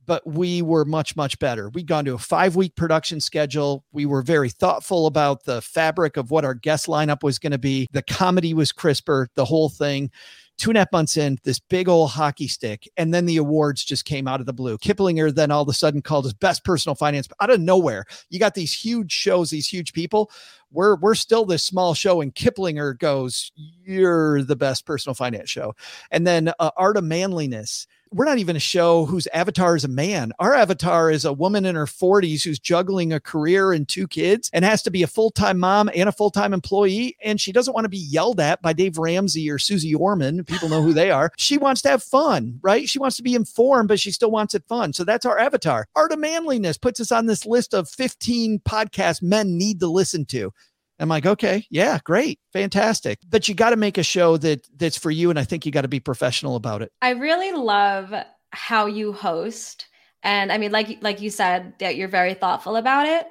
but 0.06 0.26
we 0.26 0.62
were 0.62 0.86
much, 0.86 1.16
much 1.16 1.38
better. 1.40 1.70
We'd 1.70 1.88
gone 1.88 2.06
to 2.06 2.14
a 2.14 2.18
five 2.18 2.56
week 2.56 2.76
production 2.76 3.20
schedule. 3.20 3.84
We 3.92 4.06
were 4.06 4.22
very 4.22 4.50
thoughtful 4.50 5.08
about 5.08 5.44
the 5.44 5.62
fabric 5.62 6.16
of 6.16 6.32
what 6.32 6.46
our 6.46 6.54
guest 6.54 6.88
lineup 6.88 7.22
was 7.22 7.38
going 7.38 7.52
to 7.52 7.58
be. 7.58 7.88
The 7.92 8.04
comedy 8.04 8.54
was 8.54 8.72
crisper, 8.72 9.28
the 9.36 9.46
whole 9.46 9.70
thing 9.70 10.12
two 10.58 10.70
and 10.70 10.78
a 10.78 10.82
half 10.82 10.92
months 10.92 11.18
in, 11.18 11.38
this 11.44 11.60
big 11.60 11.90
old 11.90 12.12
hockey 12.12 12.48
stick, 12.48 12.90
and 12.98 13.14
then 13.14 13.26
the 13.26 13.38
awards 13.38 13.84
just 13.84 14.06
came 14.06 14.28
out 14.28 14.40
of 14.40 14.46
the 14.46 14.54
blue. 14.54 14.78
Kiplinger 14.78 15.34
then 15.34 15.52
all 15.52 15.64
of 15.64 15.70
a 15.70 15.74
sudden 15.74 16.02
called 16.02 16.26
us 16.26 16.34
best 16.34 16.64
personal 16.64 16.96
finance 16.96 17.28
out 17.40 17.50
of 17.50 17.60
nowhere. 17.60 18.06
You 18.30 18.40
got 18.40 18.54
these 18.54 18.74
huge 18.74 19.12
shows, 19.12 19.50
these 19.50 19.68
huge 19.68 19.94
people. 19.94 20.32
We're 20.72 20.96
we're 20.96 21.16
still 21.16 21.46
this 21.46 21.64
small 21.64 21.94
show, 21.94 22.22
and 22.22 22.34
Kiplinger 22.34 22.98
goes, 22.98 23.52
"You're 23.56 24.44
the 24.44 24.56
best 24.56 24.86
personal 24.86 25.14
finance 25.14 25.50
show," 25.50 25.76
and 26.12 26.26
then 26.26 26.52
uh, 26.60 26.72
Art 26.78 26.98
of 26.98 27.04
Manliness 27.04 27.88
we're 28.16 28.24
not 28.24 28.38
even 28.38 28.56
a 28.56 28.62
show 28.62 29.04
whose 29.04 29.28
avatar 29.34 29.76
is 29.76 29.84
a 29.84 29.90
man. 29.90 30.32
Our 30.40 30.54
avatar 30.54 31.12
is 31.12 31.26
a 31.26 31.34
woman 31.34 31.66
in 31.66 31.76
her 31.76 31.86
40s 31.86 32.44
who's 32.44 32.60
juggling 32.60 33.12
a 33.12 33.20
career 33.20 33.74
and 33.74 33.86
two 33.86 34.08
kids 34.08 34.50
and 34.54 34.64
has 34.64 34.82
to 34.84 34.90
be 34.90 35.04
a 35.04 35.08
full 35.08 35.32
time 35.32 35.60
mom 35.60 35.90
and 35.94 36.08
a 36.08 36.14
full 36.14 36.32
time 36.32 36.54
employee. 36.54 37.18
And 37.22 37.42
she 37.42 37.52
doesn't 37.52 37.74
want 37.74 37.84
to 37.84 37.90
be 37.90 37.98
yelled 37.98 38.40
at 38.40 38.62
by 38.62 38.72
Dave 38.72 38.98
Ramsey 38.98 39.52
or 39.52 39.60
Suze 39.60 39.94
Orman. 39.94 40.46
People 40.46 40.70
know 40.70 40.82
who 40.82 40.94
they 40.94 41.12
are. 41.12 41.30
She 41.36 41.58
wants 41.58 41.82
to 41.82 41.90
have 41.90 42.02
fun, 42.02 42.58
right? 42.62 42.88
She 42.88 43.00
wants 43.00 43.18
to 43.18 43.24
be 43.24 43.36
informed, 43.36 43.90
but 43.90 44.00
she 44.00 44.12
still 44.12 44.32
wants 44.32 44.56
it 44.56 44.64
fun. 44.66 44.94
So 44.94 45.04
that's 45.04 45.26
our 45.26 45.38
avatar. 45.38 45.86
Art 45.94 46.14
of 46.14 46.20
Manliness 46.20 46.78
puts 46.78 47.02
us 47.02 47.12
on 47.12 47.26
this 47.26 47.46
list 47.46 47.74
of 47.74 47.90
15 47.90 48.60
podcasts 48.60 49.22
men 49.22 49.58
need 49.58 49.82
to 49.82 49.88
listen 49.88 50.24
to. 50.28 50.54
I'm 51.00 51.10
like, 51.10 51.26
okay, 51.26 51.66
yeah, 51.70 52.00
great, 52.04 52.40
fantastic. 52.54 53.20
But 53.28 53.48
you 53.48 53.56
got 53.56 53.72
to 53.72 53.76
make 53.76 53.98
a 53.98 54.04
show 54.04 54.38
that 54.38 54.68
that's 54.78 54.98
for 54.98 55.12
you, 55.12 55.30
and 55.30 55.38
I 55.38 55.44
think 55.44 55.66
you 55.66 55.72
got 55.72 55.82
to 55.82 55.88
be 55.88 56.00
professional 56.00 56.56
about 56.56 56.82
it. 56.82 56.92
I 57.02 57.12
really 57.12 57.52
love 57.52 58.14
how 58.52 58.86
you 58.86 59.12
host, 59.12 59.88
and 60.24 60.52
I 60.52 60.58
mean, 60.58 60.72
like 60.72 61.00
like 61.02 61.22
you 61.22 61.30
said, 61.30 61.74
that 61.80 61.98
you're 61.98 62.08
very 62.08 62.34
thoughtful 62.34 62.78
about 62.78 63.08
it. 63.08 63.28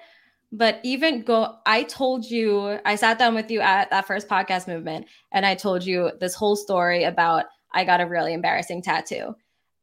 But 0.53 0.79
even 0.85 1.23
go, 1.23 1.57
I 1.67 1.83
told 1.83 2.25
you, 2.25 2.79
I 2.85 2.95
sat 2.95 3.19
down 3.19 3.35
with 3.35 3.51
you 3.51 3.61
at 3.61 3.91
that 3.91 4.07
first 4.07 4.29
podcast 4.29 4.69
movement, 4.69 5.07
and 5.33 5.47
I 5.47 5.55
told 5.55 5.85
you 5.85 6.13
this 6.21 6.35
whole 6.35 6.57
story 6.57 7.05
about 7.05 7.47
I 7.73 7.85
got 7.85 8.01
a 8.01 8.07
really 8.07 8.35
embarrassing 8.35 8.83
tattoo, 8.83 9.35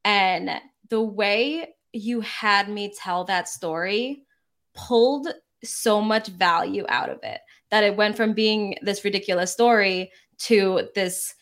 and 0.05 0.51
the 0.89 1.01
way 1.01 1.73
you 1.93 2.21
had 2.21 2.69
me 2.69 2.93
tell 2.95 3.25
that 3.25 3.49
story 3.49 4.23
pulled 4.73 5.27
so 5.63 6.01
much 6.01 6.27
value 6.27 6.85
out 6.87 7.09
of 7.09 7.19
it 7.23 7.39
that 7.71 7.83
it 7.83 7.95
went 7.95 8.15
from 8.15 8.33
being 8.33 8.75
this 8.81 9.03
ridiculous 9.03 9.51
story 9.51 10.11
to 10.37 10.89
this 10.93 11.33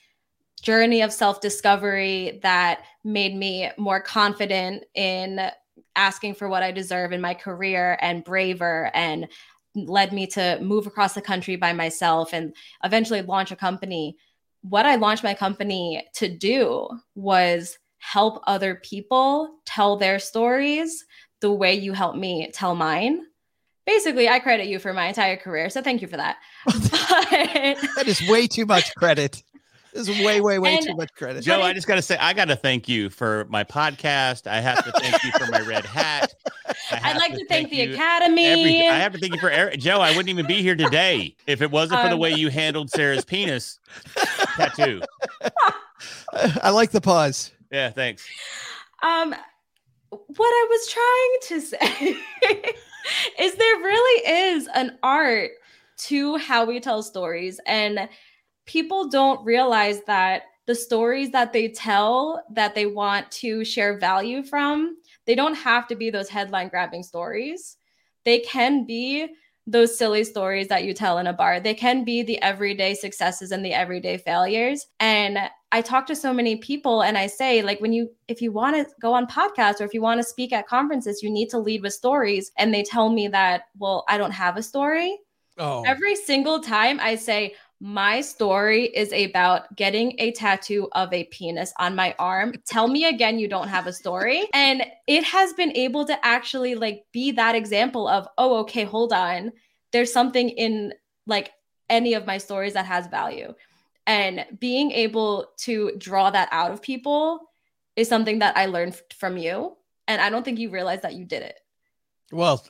journey 0.61 1.01
of 1.01 1.11
self 1.11 1.41
discovery 1.41 2.39
that 2.43 2.83
made 3.03 3.35
me 3.35 3.69
more 3.77 4.01
confident 4.01 4.85
in 4.93 5.49
asking 5.95 6.35
for 6.35 6.47
what 6.47 6.63
I 6.63 6.71
deserve 6.71 7.11
in 7.11 7.21
my 7.21 7.33
career 7.33 7.97
and 8.01 8.23
braver 8.23 8.91
and 8.93 9.27
led 9.75 10.13
me 10.13 10.27
to 10.27 10.59
move 10.61 10.87
across 10.87 11.13
the 11.13 11.21
country 11.21 11.55
by 11.55 11.73
myself 11.73 12.33
and 12.33 12.55
eventually 12.83 13.21
launch 13.21 13.51
a 13.51 13.55
company. 13.55 14.17
What 14.61 14.85
I 14.85 14.95
launched 14.95 15.23
my 15.23 15.33
company 15.33 16.07
to 16.15 16.27
do 16.27 16.89
was 17.15 17.77
help 17.99 18.41
other 18.47 18.75
people 18.75 19.59
tell 19.65 19.97
their 19.97 20.19
stories 20.19 21.05
the 21.41 21.51
way 21.51 21.73
you 21.73 21.93
helped 21.93 22.17
me 22.17 22.49
tell 22.53 22.75
mine 22.75 23.25
basically 23.89 24.29
I 24.29 24.39
credit 24.39 24.67
you 24.67 24.77
for 24.77 24.93
my 24.93 25.07
entire 25.07 25.35
career. 25.35 25.69
So 25.69 25.81
thank 25.81 26.01
you 26.01 26.07
for 26.07 26.17
that. 26.17 26.37
But 26.65 27.95
that 27.95 28.07
is 28.07 28.21
way 28.29 28.47
too 28.47 28.65
much 28.65 28.93
credit. 28.95 29.43
This 29.93 30.07
is 30.07 30.23
way, 30.23 30.39
way, 30.39 30.59
way 30.59 30.77
and, 30.77 30.85
too 30.85 30.95
much 30.95 31.11
credit. 31.15 31.43
Joe, 31.43 31.61
I 31.61 31.73
just 31.73 31.87
got 31.87 31.95
to 31.95 32.01
say, 32.03 32.15
I 32.17 32.33
got 32.33 32.45
to 32.45 32.55
thank 32.55 32.87
you 32.87 33.09
for 33.09 33.45
my 33.49 33.63
podcast. 33.63 34.45
I 34.45 34.59
have 34.59 34.85
to 34.85 34.91
thank 34.91 35.23
you 35.23 35.31
for 35.31 35.51
my 35.51 35.61
red 35.61 35.85
hat. 35.85 36.35
I'd 36.91 37.17
like 37.17 37.31
to, 37.31 37.39
to 37.39 37.45
thank, 37.45 37.69
thank 37.69 37.71
the 37.71 37.93
Academy. 37.93 38.45
Every, 38.45 38.87
I 38.87 38.99
have 38.99 39.13
to 39.13 39.19
thank 39.19 39.33
you 39.33 39.39
for 39.39 39.49
Eric. 39.49 39.79
Joe. 39.79 39.99
I 39.99 40.11
wouldn't 40.11 40.29
even 40.29 40.45
be 40.45 40.61
here 40.61 40.75
today 40.75 41.35
if 41.47 41.63
it 41.63 41.71
wasn't 41.71 42.01
for 42.01 42.05
um, 42.05 42.11
the 42.11 42.17
way 42.17 42.31
you 42.31 42.49
handled 42.49 42.91
Sara's 42.91 43.25
penis 43.25 43.79
tattoo. 44.55 45.01
I 46.61 46.69
like 46.69 46.91
the 46.91 47.01
pause. 47.01 47.51
Yeah, 47.71 47.89
thanks. 47.89 48.27
Um, 49.01 49.33
what 50.11 50.51
I 50.51 50.67
was 50.69 50.87
trying 50.87 51.39
to 51.47 51.61
say 51.61 52.75
is 53.39 53.55
there 53.55 53.75
really 53.77 54.53
is 54.53 54.67
an 54.73 54.97
art 55.03 55.51
to 55.97 56.37
how 56.37 56.65
we 56.65 56.79
tell 56.79 57.03
stories 57.03 57.59
and 57.65 58.09
people 58.65 59.09
don't 59.09 59.43
realize 59.43 60.01
that 60.07 60.43
the 60.67 60.75
stories 60.75 61.31
that 61.31 61.51
they 61.51 61.67
tell 61.67 62.43
that 62.51 62.75
they 62.75 62.85
want 62.85 63.31
to 63.31 63.65
share 63.65 63.97
value 63.97 64.43
from, 64.43 64.95
they 65.25 65.33
don't 65.33 65.55
have 65.55 65.87
to 65.87 65.95
be 65.95 66.11
those 66.11 66.29
headline 66.29 66.67
grabbing 66.67 67.01
stories. 67.01 67.77
They 68.23 68.41
can 68.41 68.85
be 68.85 69.29
those 69.65 69.97
silly 69.97 70.23
stories 70.23 70.67
that 70.67 70.83
you 70.83 70.93
tell 70.93 71.17
in 71.17 71.25
a 71.25 71.33
bar. 71.33 71.59
They 71.59 71.73
can 71.73 72.03
be 72.03 72.21
the 72.21 72.39
everyday 72.43 72.93
successes 72.93 73.51
and 73.51 73.65
the 73.65 73.73
everyday 73.73 74.17
failures. 74.17 74.85
And 74.99 75.39
I 75.71 75.81
talk 75.81 76.07
to 76.07 76.15
so 76.15 76.33
many 76.33 76.55
people 76.55 77.03
and 77.03 77.17
I 77.17 77.27
say, 77.27 77.61
like, 77.61 77.79
when 77.79 77.93
you, 77.93 78.09
if 78.27 78.41
you 78.41 78.51
want 78.51 78.75
to 78.75 78.91
go 78.99 79.13
on 79.13 79.27
podcasts 79.27 79.79
or 79.79 79.83
if 79.83 79.93
you 79.93 80.01
want 80.01 80.19
to 80.19 80.23
speak 80.23 80.51
at 80.51 80.67
conferences, 80.67 81.21
you 81.21 81.29
need 81.29 81.49
to 81.49 81.59
lead 81.59 81.83
with 81.83 81.93
stories. 81.93 82.51
And 82.57 82.73
they 82.73 82.83
tell 82.83 83.09
me 83.09 83.27
that, 83.27 83.63
well, 83.77 84.03
I 84.07 84.17
don't 84.17 84.31
have 84.31 84.57
a 84.57 84.63
story. 84.63 85.19
Oh. 85.59 85.83
Every 85.85 86.15
single 86.15 86.61
time 86.61 86.99
I 86.99 87.15
say, 87.15 87.55
my 87.81 88.19
story 88.21 88.85
is 88.85 89.13
about 89.13 89.73
getting 89.75 90.15
a 90.17 90.31
tattoo 90.31 90.89
of 90.93 91.13
a 91.13 91.25
penis 91.25 91.71
on 91.77 91.95
my 91.95 92.13
arm. 92.19 92.53
Tell 92.65 92.87
me 92.87 93.05
again 93.05 93.39
you 93.39 93.47
don't 93.47 93.69
have 93.69 93.87
a 93.87 93.93
story. 93.93 94.47
And 94.53 94.83
it 95.07 95.23
has 95.23 95.53
been 95.53 95.71
able 95.75 96.05
to 96.05 96.25
actually 96.25 96.75
like 96.75 97.05
be 97.13 97.31
that 97.31 97.55
example 97.55 98.07
of, 98.07 98.27
oh, 98.37 98.57
okay, 98.61 98.83
hold 98.83 99.13
on. 99.13 99.51
There's 99.91 100.11
something 100.11 100.49
in 100.49 100.93
like 101.25 101.51
any 101.89 102.15
of 102.15 102.27
my 102.27 102.37
stories 102.37 102.73
that 102.73 102.85
has 102.85 103.07
value. 103.07 103.53
And 104.09 104.43
being 104.59 104.89
able 104.91 105.49
to 105.57 105.91
draw 105.95 106.31
that 106.31 106.49
out 106.51 106.71
of 106.71 106.81
people 106.81 107.51
is 107.95 108.09
something 108.09 108.39
that 108.39 108.57
I 108.57 108.65
learned 108.65 108.99
from 109.15 109.37
you. 109.37 109.77
And 110.07 110.19
I 110.19 110.31
don't 110.31 110.43
think 110.43 110.57
you 110.57 110.71
realize 110.71 111.03
that 111.03 111.13
you 111.13 111.25
did 111.25 111.43
it. 111.43 111.59
Well, 112.31 112.65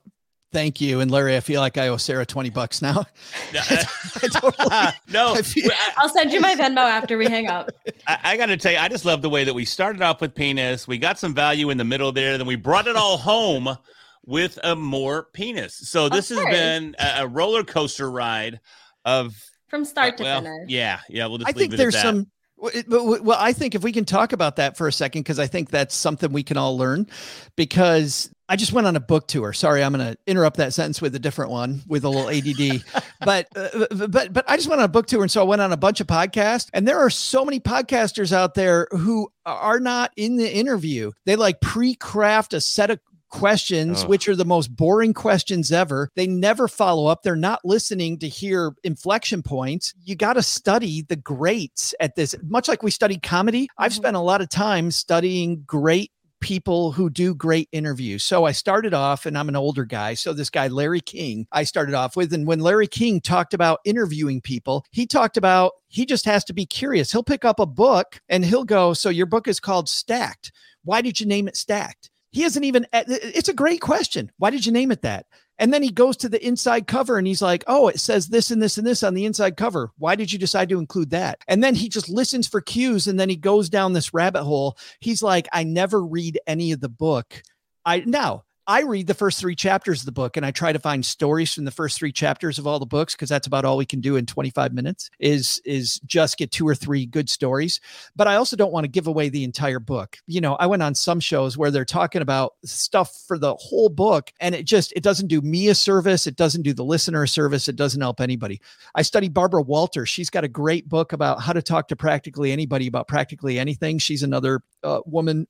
Thank 0.52 0.82
you. 0.82 1.00
And 1.00 1.12
Larry, 1.12 1.38
I 1.38 1.42
feel 1.42 1.62
like 1.62 1.78
I 1.78 1.90
owe 1.90 1.98
Sara 1.98 2.26
20 2.26 2.50
bucks 2.50 2.82
now. 2.82 3.06
No, 3.54 3.62
I, 3.70 3.86
I 4.16 4.28
totally, 4.28 4.76
no 5.14 5.34
I 5.34 5.42
feel, 5.44 5.70
I'll 5.98 6.10
send 6.10 6.32
you 6.32 6.40
my 6.40 6.56
Venmo 6.56 6.78
after 6.78 7.18
we 7.18 7.28
hang 7.28 7.48
up. 7.48 7.70
I, 8.08 8.20
I 8.24 8.38
got 8.38 8.48
to 8.48 8.58
tell 8.58 8.72
you, 8.72 8.80
I 8.80 8.88
just 8.88 9.06
love 9.06 9.22
the 9.22 9.30
way 9.30 9.44
that 9.44 9.54
we 9.54 9.64
started 9.66 10.02
off 10.02 10.22
with 10.22 10.34
penis. 10.34 10.88
We 10.88 10.98
got 10.98 11.20
some 11.20 11.36
value 11.36 11.70
in 11.70 11.78
the 11.78 11.84
middle 11.84 12.12
there. 12.12 12.38
Then 12.38 12.48
we 12.48 12.56
brought 12.56 12.88
it 12.88 12.96
all 12.96 13.18
home 13.18 13.78
with 14.26 14.58
a 14.64 14.76
more 14.76 15.28
penis. 15.34 15.76
So 15.76 16.10
this 16.10 16.30
has 16.30 16.44
been 16.46 16.96
a, 17.00 17.24
a, 17.24 17.28
roller 17.28 17.64
coaster 17.64 18.10
ride 18.10 18.60
of 19.06 19.36
from 19.70 19.86
start 19.86 20.16
uh, 20.16 20.18
to 20.18 20.24
well, 20.24 20.42
finish. 20.42 20.70
Yeah. 20.70 21.00
Yeah. 21.10 21.28
We'll 21.28 21.40
just 21.40 21.50
I 21.50 21.54
think 21.54 21.74
there's 21.74 22.00
some 22.00 22.28
well, 22.62 23.38
I 23.40 23.54
think 23.54 23.76
if 23.76 23.84
we 23.84 23.92
can 23.92 24.06
talk 24.06 24.34
about 24.34 24.58
that 24.58 24.78
for 24.78 24.88
a 24.88 24.92
second, 24.92 25.22
because 25.22 25.40
I 25.40 25.48
think 25.48 25.70
that's 25.70 25.96
something 25.96 26.32
we 26.32 26.44
can 26.44 26.58
all 26.58 26.78
learn. 26.78 27.08
Because 27.56 28.30
I 28.50 28.56
just 28.56 28.74
went 28.74 28.88
on 28.88 28.96
a 28.96 29.00
book 29.00 29.28
tour. 29.28 29.54
Sorry, 29.54 29.84
I'm 29.84 29.94
going 29.94 30.14
to 30.14 30.18
interrupt 30.28 30.58
that 30.58 30.74
sentence 30.74 31.02
with 31.02 31.16
a 31.16 31.20
different 31.20 31.52
one 31.52 31.82
with 31.88 32.04
a 32.04 32.10
little 32.10 32.30
ADD. 32.30 32.84
but 33.26 33.48
uh, 33.56 34.08
but 34.08 34.34
but 34.34 34.50
I 34.50 34.58
just 34.58 34.68
went 34.68 34.82
on 34.82 34.86
a 34.86 34.90
book 34.90 35.08
tour, 35.08 35.22
and 35.22 35.32
so 35.32 35.42
I 35.42 35.46
went 35.46 35.62
on 35.62 35.72
a 35.72 35.78
bunch 35.78 36.02
of 36.02 36.08
podcasts. 36.08 36.70
And 36.74 36.88
there 36.88 37.00
are 37.00 37.10
so 37.10 37.46
many 37.46 37.60
podcasters 37.60 38.34
out 38.34 38.56
there 38.56 38.88
who 38.92 39.32
are 39.46 39.80
not 39.80 40.12
in 40.18 40.36
the 40.36 40.52
interview. 40.52 41.12
They 41.26 41.36
like 41.36 41.62
pre-craft 41.62 42.54
a 42.54 42.62
set 42.62 42.92
of 42.92 43.00
questions, 43.30 44.04
oh. 44.04 44.08
which 44.08 44.28
are 44.28 44.36
the 44.36 44.46
most 44.46 44.76
boring 44.76 45.14
questions 45.14 45.72
ever. 45.72 46.10
They 46.16 46.28
never 46.28 46.68
follow 46.68 47.08
up. 47.08 47.24
They're 47.24 47.36
not 47.36 47.64
listening 47.64 48.20
to 48.20 48.28
hear 48.28 48.74
inflection 48.84 49.42
points. 49.44 49.94
You 50.04 50.16
got 50.16 50.34
to 50.34 50.44
study 50.44 51.02
the 51.02 51.16
greats 51.16 51.94
at 52.00 52.16
this, 52.16 52.36
much 52.44 52.68
like 52.68 52.84
we 52.84 52.92
study 52.92 53.18
comedy. 53.18 53.64
Mm-hmm. 53.64 53.84
I've 53.84 53.94
spent 53.94 54.16
a 54.16 54.22
lot 54.22 54.42
of 54.42 54.50
time 54.50 54.92
studying 54.92 55.64
great 55.66 56.12
people 56.40 56.92
who 56.92 57.10
do 57.10 57.36
great 57.36 57.70
interviews. 57.72 58.24
So 58.24 58.46
I 58.46 58.52
started 58.52 58.94
off, 58.94 59.26
and 59.26 59.38
I'm 59.38 59.50
an 59.50 59.56
older 59.56 59.86
guy. 59.86 60.14
So 60.14 60.34
this 60.34 60.50
guy, 60.50 60.68
Larry 60.68 61.02
King, 61.02 61.48
I 61.52 61.64
started 61.64 61.96
off 61.96 62.16
with. 62.16 62.34
And 62.34 62.48
when 62.48 62.60
Larry 62.60 62.88
King 62.88 63.22
talked 63.22 63.54
about 63.54 63.80
interviewing 63.86 64.42
people, 64.42 64.86
he 64.92 65.06
talked 65.06 65.38
about 65.38 65.74
he 65.88 66.06
just 66.06 66.26
has 66.26 66.44
to 66.46 66.54
be 66.54 66.66
curious. 66.66 67.12
He'll 67.12 67.24
pick 67.24 67.46
up 67.46 67.60
a 67.60 67.66
book 67.66 68.22
and 68.30 68.46
he'll 68.46 68.64
go, 68.64 68.94
So 68.94 69.10
your 69.10 69.26
book 69.26 69.48
is 69.48 69.60
called 69.60 69.90
Stacked. 69.90 70.52
Why 70.84 71.02
did 71.02 71.20
you 71.20 71.26
name 71.26 71.48
it 71.48 71.58
Stacked? 71.58 72.10
He 72.32 72.42
hasn't 72.42 72.66
even, 72.66 72.86
eh, 72.94 73.04
it's 73.08 73.50
a 73.50 73.54
great 73.54 73.82
question. 73.82 74.32
Why 74.38 74.50
did 74.50 74.66
you 74.66 74.72
name 74.72 74.92
it 74.92 75.02
that? 75.02 75.26
And 75.58 75.74
then 75.74 75.84
he 75.84 75.92
goes 75.92 76.16
to 76.18 76.30
the 76.30 76.46
inside 76.46 76.88
cover 76.88 77.18
and 77.18 77.28
he's 77.28 77.42
like, 77.42 77.64
oh, 77.68 77.90
it 77.90 78.00
says 78.00 78.28
this 78.28 78.50
and 78.50 78.62
this 78.62 78.78
and 78.78 78.88
this 78.88 79.04
on 79.04 79.14
the 79.14 79.26
inside 79.26 79.58
cover. 79.58 79.92
Why 79.98 80.16
did 80.16 80.32
you 80.32 80.40
decide 80.40 80.70
to 80.70 80.80
include 80.80 81.10
that? 81.10 81.42
And 81.48 81.62
then 81.62 81.76
he 81.76 81.90
just 81.90 82.08
listens 82.08 82.48
for 82.48 82.62
cues 82.62 83.08
and 83.08 83.20
then 83.20 83.30
he 83.30 83.36
goes 83.36 83.70
down 83.70 83.92
this 83.92 84.14
rabbit 84.14 84.44
hole. 84.44 84.78
He's 85.02 85.22
like, 85.22 85.48
I 85.52 85.64
never 85.64 86.02
read 86.02 86.40
any 86.48 86.72
of 86.72 86.80
the 86.80 86.90
book. 86.90 87.44
I 87.86 88.04
now 88.06 88.46
I 88.70 88.82
read 88.82 89.08
the 89.08 89.16
first 89.16 89.40
three 89.40 89.56
chapters 89.56 90.02
of 90.02 90.06
the 90.06 90.12
book 90.12 90.38
and 90.38 90.46
I 90.46 90.52
try 90.52 90.72
to 90.72 90.78
find 90.78 91.04
stories 91.04 91.52
from 91.52 91.66
the 91.66 91.72
first 91.72 91.98
three 91.98 92.12
chapters 92.12 92.60
of 92.60 92.68
all 92.68 92.78
the 92.78 92.86
books 92.86 93.16
because 93.16 93.28
that's 93.28 93.48
about 93.48 93.66
all 93.66 93.78
we 93.78 93.86
can 93.88 94.00
do 94.00 94.16
in 94.16 94.28
25 94.28 94.74
minutes 94.74 95.10
is 95.18 95.60
is 95.66 96.00
just 96.02 96.38
get 96.38 96.52
two 96.52 96.68
or 96.68 96.76
three 96.76 97.08
good 97.08 97.32
stories. 97.32 97.82
But 98.16 98.28
I 98.28 98.36
also 98.36 98.56
don't 98.56 98.72
want 98.72 98.84
to 98.84 98.88
give 98.88 99.08
away 99.08 99.30
the 99.30 99.44
entire 99.44 99.80
book. 99.80 100.18
You 100.28 100.40
know, 100.40 100.54
I 100.54 100.68
went 100.68 100.84
on 100.84 100.94
some 100.94 101.20
shows 101.20 101.58
where 101.58 101.72
they're 101.72 101.84
talking 101.84 102.22
about 102.22 102.58
stuff 102.64 103.24
for 103.28 103.40
the 103.40 103.56
whole 103.56 103.90
book 103.90 104.32
and 104.40 104.54
it 104.54 104.66
just 104.66 104.94
it 104.96 105.02
doesn't 105.02 105.30
do 105.30 105.42
me 105.42 105.70
a 105.70 105.74
service, 105.74 106.28
it 106.28 106.36
doesn't 106.36 106.62
do 106.62 106.72
the 106.72 106.86
listener 106.86 107.24
a 107.24 107.28
service, 107.28 107.68
it 107.70 107.76
doesn't 107.76 108.02
help 108.02 108.22
anybody. 108.22 108.62
I 108.94 109.02
studied 109.02 109.34
Barbara 109.34 109.64
Walter. 109.64 110.06
She's 110.06 110.30
got 110.30 110.44
a 110.44 110.48
great 110.48 110.88
book 110.88 111.12
about 111.12 111.42
how 111.42 111.54
to 111.54 111.64
talk 111.64 111.88
to 111.88 111.96
practically 111.96 112.52
anybody 112.52 112.86
about 112.86 113.08
practically 113.08 113.58
anything. 113.58 113.98
She's 113.98 114.22
another 114.22 114.62
uh, 114.84 115.00
woman 115.08 115.48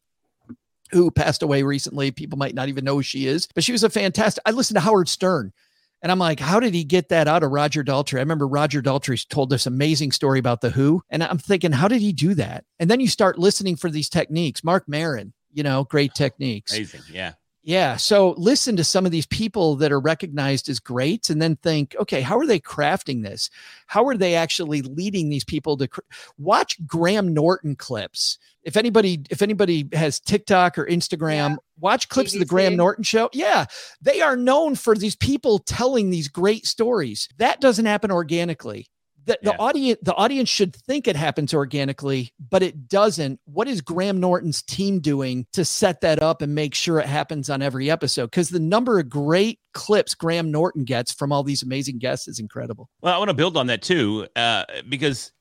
who 0.91 1.11
passed 1.11 1.43
away 1.43 1.63
recently. 1.63 2.11
People 2.11 2.37
might 2.37 2.55
not 2.55 2.69
even 2.69 2.83
know 2.83 2.95
who 2.95 3.03
she 3.03 3.27
is, 3.27 3.47
but 3.53 3.63
she 3.63 3.71
was 3.71 3.83
a 3.83 3.89
fantastic. 3.89 4.41
I 4.45 4.51
listened 4.51 4.75
to 4.75 4.81
Howard 4.81 5.09
Stern. 5.09 5.53
And 6.01 6.11
I'm 6.13 6.19
like, 6.19 6.39
how 6.39 6.61
did 6.61 6.73
he 6.73 6.85
get 6.85 7.09
that 7.09 7.27
out 7.27 7.43
of 7.43 7.51
Roger 7.51 7.83
Daltrey? 7.83 8.19
I 8.19 8.21
remember 8.21 8.47
Roger 8.47 8.81
Daltrey 8.81 9.27
told 9.27 9.49
this 9.49 9.65
amazing 9.65 10.13
story 10.13 10.39
about 10.39 10.61
the 10.61 10.69
Who, 10.69 11.03
and 11.09 11.21
I'm 11.21 11.37
thinking, 11.37 11.73
how 11.73 11.89
did 11.89 11.99
he 11.99 12.13
do 12.13 12.35
that? 12.35 12.63
And 12.79 12.89
then 12.89 13.01
you 13.01 13.09
start 13.09 13.37
listening 13.37 13.75
for 13.75 13.89
these 13.89 14.07
techniques. 14.07 14.63
Mark 14.63 14.87
Maron, 14.87 15.33
you 15.51 15.61
know, 15.61 15.83
great 15.83 16.13
techniques. 16.13 16.71
Amazing, 16.73 17.01
yeah. 17.11 17.33
Yeah. 17.69 17.97
So 17.97 18.33
listen 18.35 18.77
to 18.77 18.83
some 18.83 19.05
of 19.05 19.11
these 19.11 19.27
people 19.27 19.75
that 19.75 19.91
are 19.91 19.99
recognized 19.99 20.69
as 20.69 20.79
greats 20.79 21.29
and 21.29 21.39
then 21.39 21.55
think, 21.57 21.95
okay, 21.99 22.19
how 22.19 22.39
are 22.39 22.47
they 22.47 22.59
crafting 22.59 23.21
this? 23.21 23.51
How 23.85 24.07
are 24.07 24.17
they 24.17 24.33
actually 24.33 24.81
leading 24.81 25.29
these 25.29 25.43
people 25.43 25.77
to 25.77 25.87
cr- 25.87 25.99
watch 26.39 26.83
Graham 26.87 27.31
Norton 27.31 27.75
clips? 27.75 28.39
If 28.63 28.75
anybody, 28.75 29.21
if 29.29 29.43
anybody 29.43 29.87
has 29.93 30.19
TikTok 30.19 30.79
or 30.79 30.87
Instagram, 30.87 31.51
yeah. 31.51 31.55
watch 31.79 32.09
clips 32.09 32.33
of 32.33 32.39
the 32.39 32.45
Graham 32.47 32.75
Norton 32.75 33.03
show. 33.03 33.29
Yeah. 33.33 33.65
They 34.01 34.19
are 34.19 34.35
known 34.35 34.73
for 34.73 34.95
these 34.95 35.15
people 35.15 35.59
telling 35.59 36.09
these 36.09 36.27
great 36.27 36.65
stories. 36.65 37.29
That 37.37 37.61
doesn't 37.61 37.85
happen 37.85 38.09
organically 38.09 38.87
the, 39.29 39.51
the 39.51 39.57
audience 39.59 39.99
the 40.01 40.15
audience 40.15 40.49
should 40.49 40.75
think 40.75 41.07
it 41.07 41.15
happens 41.15 41.53
organically 41.53 42.33
but 42.49 42.63
it 42.63 42.87
doesn't. 42.87 43.39
What 43.45 43.67
is 43.67 43.81
graham 43.81 44.19
norton's 44.19 44.61
team 44.61 44.99
doing 44.99 45.45
to 45.53 45.63
set 45.63 46.01
that 46.01 46.21
up 46.21 46.41
and 46.41 46.55
make 46.55 46.73
sure 46.73 46.99
it 46.99 47.05
happens 47.05 47.49
on 47.49 47.61
every 47.61 47.89
episode? 47.91 48.27
Because 48.27 48.49
the 48.49 48.59
number 48.59 48.99
of 48.99 49.09
great 49.09 49.59
clips 49.73 50.15
graham 50.15 50.51
norton 50.51 50.83
gets 50.83 51.13
from 51.13 51.31
all 51.31 51.43
these 51.43 51.61
amazing 51.63 51.99
guests 51.99 52.27
is 52.27 52.39
incredible. 52.39 52.89
Well 53.01 53.13
i 53.13 53.17
want 53.17 53.29
to 53.29 53.35
build 53.35 53.55
on 53.55 53.67
that 53.67 53.81
too 53.81 54.27
uh, 54.35 54.65
because 54.87 55.31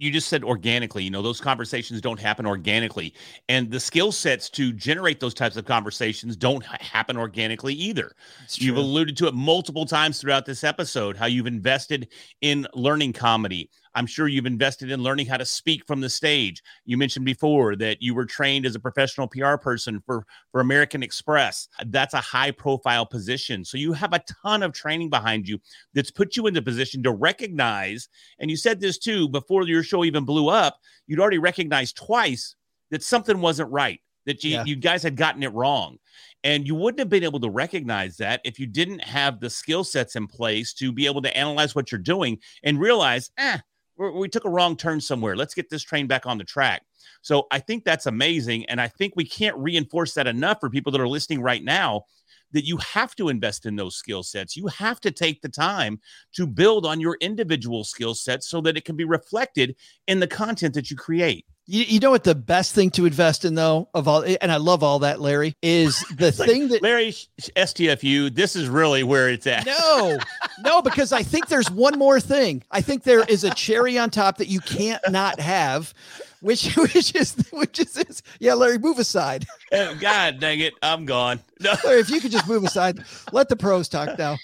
you 0.00 0.10
just 0.10 0.28
said 0.28 0.42
organically 0.42 1.04
you 1.04 1.10
know 1.10 1.22
those 1.22 1.40
conversations 1.40 2.00
don't 2.00 2.18
happen 2.18 2.46
organically. 2.46 3.14
And 3.48 3.70
the 3.70 3.78
skill 3.78 4.12
sets 4.12 4.48
to 4.50 4.72
generate 4.72 5.20
those 5.20 5.34
types 5.34 5.56
of 5.56 5.66
conversations 5.66 6.36
don't 6.36 6.64
happen 6.64 7.16
organically 7.16 7.74
either. 7.74 8.12
You've 8.54 8.76
alluded 8.78 9.16
to 9.18 9.26
it 9.26 9.34
multiple 9.34 9.84
times 9.84 10.20
throughout 10.20 10.46
this 10.46 10.64
episode 10.64 11.16
how 11.16 11.26
you've 11.26 11.46
invested 11.46 12.08
in 12.40 12.66
learning 12.74 13.12
comedy 13.12 13.70
I'm 13.94 14.06
sure 14.06 14.28
you've 14.28 14.46
invested 14.46 14.90
in 14.90 15.02
learning 15.02 15.26
how 15.26 15.36
to 15.36 15.44
speak 15.44 15.86
from 15.86 16.00
the 16.00 16.08
stage. 16.08 16.62
You 16.84 16.96
mentioned 16.96 17.24
before 17.24 17.76
that 17.76 18.00
you 18.00 18.14
were 18.14 18.24
trained 18.24 18.66
as 18.66 18.74
a 18.74 18.80
professional 18.80 19.28
PR 19.28 19.56
person 19.56 20.02
for, 20.06 20.24
for 20.52 20.60
American 20.60 21.02
Express. 21.02 21.68
That's 21.86 22.14
a 22.14 22.20
high 22.20 22.50
profile 22.50 23.06
position. 23.06 23.64
So 23.64 23.78
you 23.78 23.92
have 23.92 24.12
a 24.12 24.22
ton 24.42 24.62
of 24.62 24.72
training 24.72 25.10
behind 25.10 25.48
you 25.48 25.58
that's 25.94 26.10
put 26.10 26.36
you 26.36 26.46
in 26.46 26.54
the 26.54 26.62
position 26.62 27.02
to 27.02 27.12
recognize. 27.12 28.08
And 28.38 28.50
you 28.50 28.56
said 28.56 28.80
this 28.80 28.98
too 28.98 29.28
before 29.28 29.64
your 29.64 29.82
show 29.82 30.04
even 30.04 30.24
blew 30.24 30.48
up, 30.48 30.78
you'd 31.06 31.20
already 31.20 31.38
recognized 31.38 31.96
twice 31.96 32.54
that 32.90 33.02
something 33.02 33.40
wasn't 33.40 33.70
right, 33.70 34.00
that 34.26 34.44
you, 34.44 34.50
yeah. 34.50 34.64
you 34.64 34.76
guys 34.76 35.02
had 35.02 35.16
gotten 35.16 35.42
it 35.42 35.52
wrong. 35.52 35.98
And 36.42 36.66
you 36.66 36.74
wouldn't 36.74 37.00
have 37.00 37.10
been 37.10 37.24
able 37.24 37.40
to 37.40 37.50
recognize 37.50 38.16
that 38.16 38.40
if 38.44 38.58
you 38.58 38.66
didn't 38.66 39.04
have 39.04 39.40
the 39.40 39.50
skill 39.50 39.84
sets 39.84 40.16
in 40.16 40.26
place 40.26 40.72
to 40.74 40.90
be 40.90 41.06
able 41.06 41.20
to 41.22 41.36
analyze 41.36 41.74
what 41.74 41.92
you're 41.92 41.98
doing 41.98 42.38
and 42.62 42.80
realize, 42.80 43.30
eh, 43.36 43.58
we 44.00 44.28
took 44.28 44.44
a 44.44 44.50
wrong 44.50 44.76
turn 44.76 45.00
somewhere. 45.00 45.36
Let's 45.36 45.54
get 45.54 45.68
this 45.68 45.82
train 45.82 46.06
back 46.06 46.26
on 46.26 46.38
the 46.38 46.44
track. 46.44 46.82
So 47.22 47.46
I 47.50 47.58
think 47.58 47.84
that's 47.84 48.06
amazing. 48.06 48.64
And 48.66 48.80
I 48.80 48.88
think 48.88 49.14
we 49.14 49.24
can't 49.24 49.56
reinforce 49.56 50.14
that 50.14 50.26
enough 50.26 50.58
for 50.60 50.70
people 50.70 50.90
that 50.92 51.00
are 51.00 51.08
listening 51.08 51.42
right 51.42 51.62
now 51.62 52.04
that 52.52 52.66
you 52.66 52.78
have 52.78 53.14
to 53.16 53.28
invest 53.28 53.66
in 53.66 53.76
those 53.76 53.96
skill 53.96 54.22
sets. 54.22 54.56
You 54.56 54.66
have 54.68 55.00
to 55.02 55.10
take 55.10 55.40
the 55.40 55.48
time 55.48 56.00
to 56.32 56.46
build 56.46 56.84
on 56.84 57.00
your 57.00 57.16
individual 57.20 57.84
skill 57.84 58.14
sets 58.14 58.48
so 58.48 58.60
that 58.62 58.76
it 58.76 58.84
can 58.84 58.96
be 58.96 59.04
reflected 59.04 59.76
in 60.08 60.20
the 60.20 60.26
content 60.26 60.74
that 60.74 60.90
you 60.90 60.96
create. 60.96 61.46
You, 61.72 61.84
you 61.84 62.00
know 62.00 62.10
what 62.10 62.24
the 62.24 62.34
best 62.34 62.74
thing 62.74 62.90
to 62.90 63.06
invest 63.06 63.44
in 63.44 63.54
though 63.54 63.88
of 63.94 64.08
all 64.08 64.24
and 64.40 64.50
I 64.50 64.56
love 64.56 64.82
all 64.82 64.98
that 65.00 65.20
Larry 65.20 65.54
is 65.62 66.00
the 66.16 66.32
thing 66.32 66.62
like, 66.62 66.70
that 66.70 66.82
Larry 66.82 67.12
STFU 67.12 68.34
this 68.34 68.56
is 68.56 68.68
really 68.68 69.04
where 69.04 69.28
it's 69.28 69.46
at. 69.46 69.66
No. 69.66 70.18
No 70.64 70.82
because 70.82 71.12
I 71.12 71.22
think 71.22 71.46
there's 71.46 71.70
one 71.70 71.96
more 71.96 72.18
thing. 72.18 72.64
I 72.72 72.80
think 72.80 73.04
there 73.04 73.22
is 73.22 73.44
a 73.44 73.50
cherry 73.50 73.96
on 73.98 74.10
top 74.10 74.38
that 74.38 74.48
you 74.48 74.58
can't 74.58 75.00
not 75.10 75.38
have 75.38 75.94
which 76.40 76.74
which 76.76 77.14
is 77.14 77.36
which 77.52 77.78
is 77.78 77.92
this. 77.92 78.20
yeah, 78.40 78.54
Larry, 78.54 78.78
move 78.78 78.98
aside. 78.98 79.46
Oh, 79.70 79.96
God 80.00 80.40
dang 80.40 80.58
it, 80.58 80.74
I'm 80.82 81.04
gone. 81.04 81.38
No. 81.60 81.74
Larry, 81.84 82.00
if 82.00 82.10
you 82.10 82.20
could 82.20 82.32
just 82.32 82.48
move 82.48 82.64
aside, 82.64 83.04
let 83.30 83.48
the 83.48 83.54
pros 83.56 83.88
talk 83.88 84.18
now. 84.18 84.38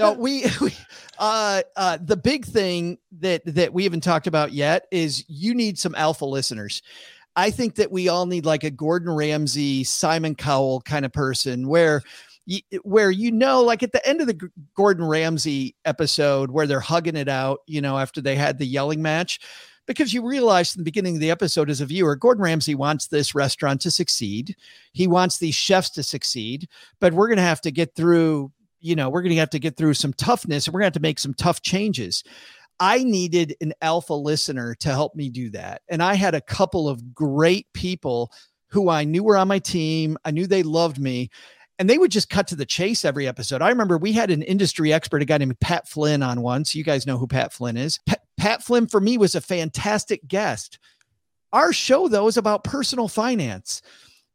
No, 0.00 0.12
we, 0.12 0.44
we 0.60 0.74
uh 1.18 1.62
uh 1.76 1.98
the 2.02 2.16
big 2.16 2.44
thing 2.44 2.98
that 3.20 3.42
that 3.44 3.72
we 3.72 3.84
haven't 3.84 4.02
talked 4.02 4.26
about 4.26 4.52
yet 4.52 4.86
is 4.90 5.24
you 5.28 5.54
need 5.54 5.78
some 5.78 5.94
alpha 5.94 6.24
listeners. 6.24 6.82
I 7.36 7.50
think 7.50 7.76
that 7.76 7.92
we 7.92 8.08
all 8.08 8.26
need 8.26 8.44
like 8.44 8.64
a 8.64 8.70
Gordon 8.70 9.10
Ramsay, 9.10 9.84
Simon 9.84 10.34
Cowell 10.34 10.80
kind 10.80 11.04
of 11.04 11.12
person 11.12 11.68
where 11.68 12.02
where 12.82 13.10
you 13.10 13.30
know 13.30 13.62
like 13.62 13.82
at 13.82 13.92
the 13.92 14.06
end 14.08 14.20
of 14.20 14.26
the 14.26 14.50
Gordon 14.74 15.04
Ramsay 15.04 15.76
episode 15.84 16.50
where 16.50 16.66
they're 16.66 16.80
hugging 16.80 17.16
it 17.16 17.28
out, 17.28 17.60
you 17.66 17.80
know, 17.80 17.98
after 17.98 18.20
they 18.20 18.34
had 18.34 18.58
the 18.58 18.66
yelling 18.66 19.02
match 19.02 19.40
because 19.86 20.14
you 20.14 20.26
realize 20.26 20.74
in 20.74 20.80
the 20.80 20.84
beginning 20.84 21.16
of 21.16 21.20
the 21.20 21.30
episode 21.30 21.68
as 21.68 21.80
a 21.80 21.86
viewer, 21.86 22.14
Gordon 22.14 22.44
Ramsay 22.44 22.74
wants 22.74 23.08
this 23.08 23.34
restaurant 23.34 23.80
to 23.82 23.90
succeed. 23.90 24.54
He 24.92 25.06
wants 25.06 25.38
these 25.38 25.54
chefs 25.54 25.90
to 25.90 26.02
succeed, 26.02 26.68
but 27.00 27.12
we're 27.12 27.26
going 27.26 27.38
to 27.38 27.42
have 27.42 27.60
to 27.62 27.70
get 27.70 27.94
through, 27.94 28.52
you 28.80 28.96
know, 28.96 29.08
we're 29.08 29.22
going 29.22 29.34
to 29.34 29.40
have 29.40 29.50
to 29.50 29.58
get 29.58 29.76
through 29.76 29.94
some 29.94 30.12
toughness 30.12 30.66
and 30.66 30.74
we're 30.74 30.80
going 30.80 30.90
to 30.90 30.96
have 30.96 31.02
to 31.02 31.08
make 31.08 31.18
some 31.18 31.34
tough 31.34 31.62
changes. 31.62 32.24
I 32.78 33.04
needed 33.04 33.56
an 33.60 33.74
alpha 33.82 34.14
listener 34.14 34.74
to 34.76 34.88
help 34.88 35.14
me 35.14 35.28
do 35.28 35.50
that. 35.50 35.82
And 35.88 36.02
I 36.02 36.14
had 36.14 36.34
a 36.34 36.40
couple 36.40 36.88
of 36.88 37.14
great 37.14 37.66
people 37.74 38.32
who 38.68 38.88
I 38.88 39.04
knew 39.04 39.22
were 39.22 39.36
on 39.36 39.48
my 39.48 39.58
team. 39.58 40.16
I 40.24 40.30
knew 40.30 40.46
they 40.46 40.62
loved 40.62 40.98
me 40.98 41.30
and 41.80 41.88
they 41.88 41.96
would 41.96 42.10
just 42.10 42.28
cut 42.28 42.46
to 42.48 42.56
the 42.56 42.66
chase 42.66 43.06
every 43.06 43.26
episode. 43.26 43.62
I 43.62 43.70
remember 43.70 43.96
we 43.96 44.12
had 44.12 44.30
an 44.30 44.42
industry 44.42 44.92
expert, 44.92 45.22
a 45.22 45.24
guy 45.24 45.38
named 45.38 45.58
Pat 45.60 45.88
Flynn, 45.88 46.22
on 46.22 46.42
once. 46.42 46.74
You 46.74 46.84
guys 46.84 47.06
know 47.06 47.16
who 47.16 47.26
Pat 47.26 47.54
Flynn 47.54 47.78
is. 47.78 47.98
Pat, 48.04 48.20
Pat 48.36 48.62
Flynn, 48.62 48.86
for 48.86 49.00
me, 49.00 49.16
was 49.16 49.34
a 49.34 49.40
fantastic 49.40 50.28
guest. 50.28 50.78
Our 51.54 51.72
show, 51.72 52.06
though, 52.06 52.26
is 52.26 52.36
about 52.36 52.64
personal 52.64 53.08
finance. 53.08 53.80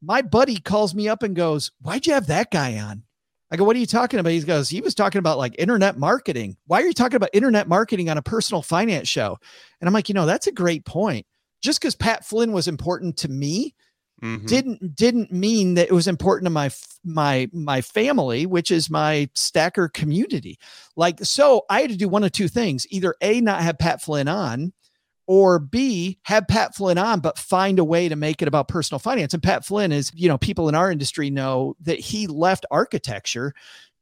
My 0.01 0.23
buddy 0.23 0.57
calls 0.57 0.95
me 0.95 1.07
up 1.07 1.21
and 1.21 1.35
goes, 1.35 1.71
Why'd 1.81 2.07
you 2.07 2.13
have 2.13 2.25
that 2.27 2.49
guy 2.49 2.79
on? 2.79 3.03
I 3.51 3.57
go, 3.57 3.63
What 3.63 3.75
are 3.75 3.79
you 3.79 3.85
talking 3.85 4.19
about? 4.19 4.31
He 4.31 4.41
goes, 4.41 4.69
He 4.69 4.81
was 4.81 4.95
talking 4.95 5.19
about 5.19 5.37
like 5.37 5.55
internet 5.57 5.97
marketing. 5.97 6.57
Why 6.67 6.81
are 6.81 6.85
you 6.85 6.93
talking 6.93 7.17
about 7.17 7.29
internet 7.33 7.67
marketing 7.67 8.09
on 8.09 8.17
a 8.17 8.21
personal 8.21 8.61
finance 8.61 9.07
show? 9.07 9.37
And 9.79 9.87
I'm 9.87 9.93
like, 9.93 10.09
You 10.09 10.15
know, 10.15 10.25
that's 10.25 10.47
a 10.47 10.51
great 10.51 10.85
point. 10.85 11.25
Just 11.61 11.79
because 11.79 11.95
Pat 11.95 12.25
Flynn 12.25 12.51
was 12.51 12.67
important 12.67 13.17
to 13.17 13.29
me 13.29 13.75
Mm-hmm. 14.23 14.45
didn't 14.45 14.95
didn't 14.95 15.33
mean 15.33 15.73
that 15.73 15.89
it 15.89 15.93
was 15.93 16.07
important 16.07 16.45
to 16.45 16.49
my 16.49 16.71
my 17.03 17.49
my 17.51 17.81
family 17.81 18.45
which 18.45 18.71
is 18.71 18.89
my 18.89 19.29
stacker 19.33 19.89
community 19.89 20.57
like 20.95 21.19
so 21.21 21.63
i 21.69 21.81
had 21.81 21.89
to 21.89 21.97
do 21.97 22.07
one 22.07 22.23
of 22.23 22.31
two 22.31 22.47
things 22.47 22.87
either 22.91 23.13
a 23.19 23.41
not 23.41 23.59
have 23.59 23.77
pat 23.77 24.01
flynn 24.01 24.29
on 24.29 24.71
or 25.27 25.59
b 25.59 26.19
have 26.23 26.47
pat 26.47 26.75
flynn 26.75 26.97
on 26.97 27.19
but 27.19 27.37
find 27.37 27.79
a 27.79 27.83
way 27.83 28.07
to 28.09 28.15
make 28.15 28.41
it 28.41 28.47
about 28.47 28.67
personal 28.67 28.99
finance. 28.99 29.33
And 29.33 29.43
pat 29.43 29.65
flynn 29.65 29.91
is 29.91 30.11
you 30.15 30.27
know 30.27 30.37
people 30.37 30.69
in 30.69 30.75
our 30.75 30.91
industry 30.91 31.29
know 31.29 31.75
that 31.81 31.99
he 31.99 32.27
left 32.27 32.65
architecture 32.71 33.53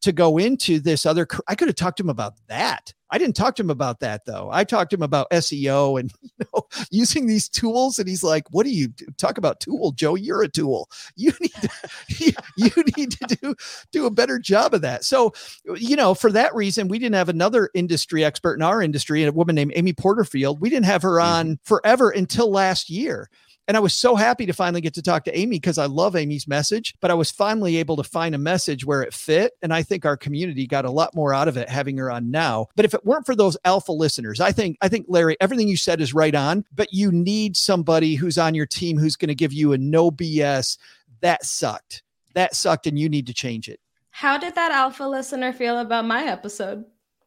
to 0.03 0.11
go 0.11 0.37
into 0.37 0.79
this 0.79 1.05
other 1.05 1.27
i 1.47 1.55
could 1.55 1.67
have 1.67 1.75
talked 1.75 1.97
to 1.97 2.03
him 2.03 2.09
about 2.09 2.33
that. 2.47 2.93
I 3.09 3.19
didn't 3.19 3.35
talk 3.35 3.55
to 3.57 3.61
him 3.61 3.69
about 3.69 3.99
that 3.99 4.25
though. 4.25 4.49
I 4.51 4.63
talked 4.63 4.89
to 4.89 4.95
him 4.95 5.03
about 5.03 5.29
seo 5.31 5.99
and 5.99 6.11
you 6.21 6.29
know 6.39 6.63
using 6.89 7.27
these 7.27 7.47
tools 7.47 7.99
and 7.99 8.07
he's 8.07 8.23
like 8.23 8.45
what 8.51 8.65
do 8.65 8.71
you 8.71 8.87
do? 8.87 9.05
talk 9.17 9.37
about 9.37 9.59
tool 9.59 9.91
joe. 9.91 10.15
You're 10.15 10.43
a 10.43 10.47
tool. 10.47 10.89
You 11.15 11.31
need 11.39 11.53
to, 11.53 11.69
you 12.57 12.71
need 12.97 13.11
to 13.11 13.35
do 13.35 13.55
do 13.91 14.05
a 14.05 14.11
better 14.11 14.39
job 14.39 14.73
of 14.73 14.81
that. 14.81 15.05
So 15.05 15.33
you 15.75 15.95
know 15.95 16.13
for 16.13 16.31
that 16.31 16.53
reason 16.55 16.87
we 16.87 16.99
didn't 16.99 17.15
have 17.15 17.29
another 17.29 17.69
industry 17.73 18.23
expert 18.25 18.55
in 18.55 18.61
our 18.61 18.81
industry 18.81 19.23
a 19.23 19.31
woman 19.31 19.55
named 19.55 19.73
amy 19.75 19.93
porterfield. 19.93 20.59
We 20.59 20.69
didn't 20.69 20.85
have 20.85 21.03
her 21.03 21.17
mm-hmm. 21.17 21.49
on 21.51 21.59
forever 21.63 22.09
until 22.09 22.51
last 22.51 22.89
year 22.89 23.29
and 23.67 23.78
I 23.78 23.80
was 23.80 23.93
so 23.93 24.15
happy 24.15 24.45
to 24.45 24.54
finally 24.54 24.82
get 24.82 24.93
to 24.95 25.02
talk 25.02 25.23
to 25.26 25.38
Amy 25.38 25.56
because 25.56 25.78
I 25.78 25.86
love 25.86 26.15
Amy's 26.15 26.47
message, 26.47 26.95
but 26.99 27.12
I 27.12 27.13
was 27.13 27.32
finally 27.32 27.78
able 27.78 27.95
to 27.95 28.04
find 28.04 28.36
a 28.36 28.39
message 28.39 28.86
where 28.86 29.02
it 29.02 29.13
fit. 29.13 29.54
And 29.62 29.73
I 29.73 29.84
think 29.84 30.06
our 30.06 30.17
community 30.17 30.67
got 30.67 30.84
a 30.84 30.91
lot 30.91 31.15
more 31.15 31.34
out 31.34 31.47
of 31.47 31.56
it 31.56 31.69
having 31.69 31.97
her 31.97 32.12
on 32.12 32.30
now. 32.30 32.67
But 32.76 32.84
if 32.84 32.93
it 32.93 33.06
weren't 33.06 33.26
for 33.26 33.36
those 33.36 33.56
alpha 33.63 33.93
listeners, 33.93 34.41
I 34.41 34.52
think, 34.52 34.78
I 34.82 34.89
think, 34.89 35.06
Larry, 35.08 35.38
everything 35.39 35.69
you 35.69 35.78
said 35.78 36.02
is 36.02 36.13
right 36.13 36.36
on, 36.36 36.65
but 36.76 36.93
you 36.93 37.12
need 37.12 37.56
somebody 37.56 38.15
who's 38.15 38.38
on 38.38 38.54
your 38.54 38.65
team 38.65 38.97
who's 38.97 39.15
going 39.15 39.30
to 39.30 39.36
give 39.36 39.54
you 39.54 39.71
a 39.71 39.78
no 39.78 40.12
BS. 40.12 40.78
That 41.21 41.45
sucked. 41.45 42.04
That 42.34 42.56
sucked. 42.56 42.86
And 42.88 42.99
you 42.99 43.08
need 43.08 43.28
to 43.28 43.34
change 43.34 43.69
it. 43.69 43.80
How 44.10 44.38
did 44.38 44.56
that 44.56 44.71
alpha 44.71 45.06
listener 45.06 45.54
feel 45.54 45.80
about 45.80 46.06
my 46.06 46.26
episode? 46.26 46.84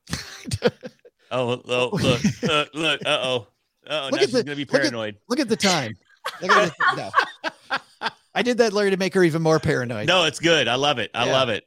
oh, 1.30 1.62
oh, 1.66 1.90
look, 1.92 2.20
uh, 2.48 2.64
look, 2.74 3.00
uh 3.06 3.18
oh. 3.22 3.46
Oh, 3.88 4.08
now 4.10 4.18
she's 4.18 4.32
the, 4.32 4.42
gonna 4.42 4.56
be 4.56 4.64
paranoid. 4.64 5.14
Look 5.28 5.38
at, 5.38 5.48
look 5.48 5.48
at 5.48 5.48
the 5.48 5.56
time 5.56 5.96
no. 6.42 7.10
I 8.34 8.42
did 8.42 8.58
that, 8.58 8.72
Larry, 8.72 8.90
to 8.90 8.96
make 8.96 9.14
her 9.14 9.24
even 9.24 9.42
more 9.42 9.58
paranoid. 9.58 10.06
No, 10.06 10.24
it's 10.24 10.38
good. 10.38 10.68
I 10.68 10.74
love 10.74 10.98
it. 10.98 11.10
I 11.14 11.26
yeah. 11.26 11.32
love 11.32 11.48
it. 11.48 11.64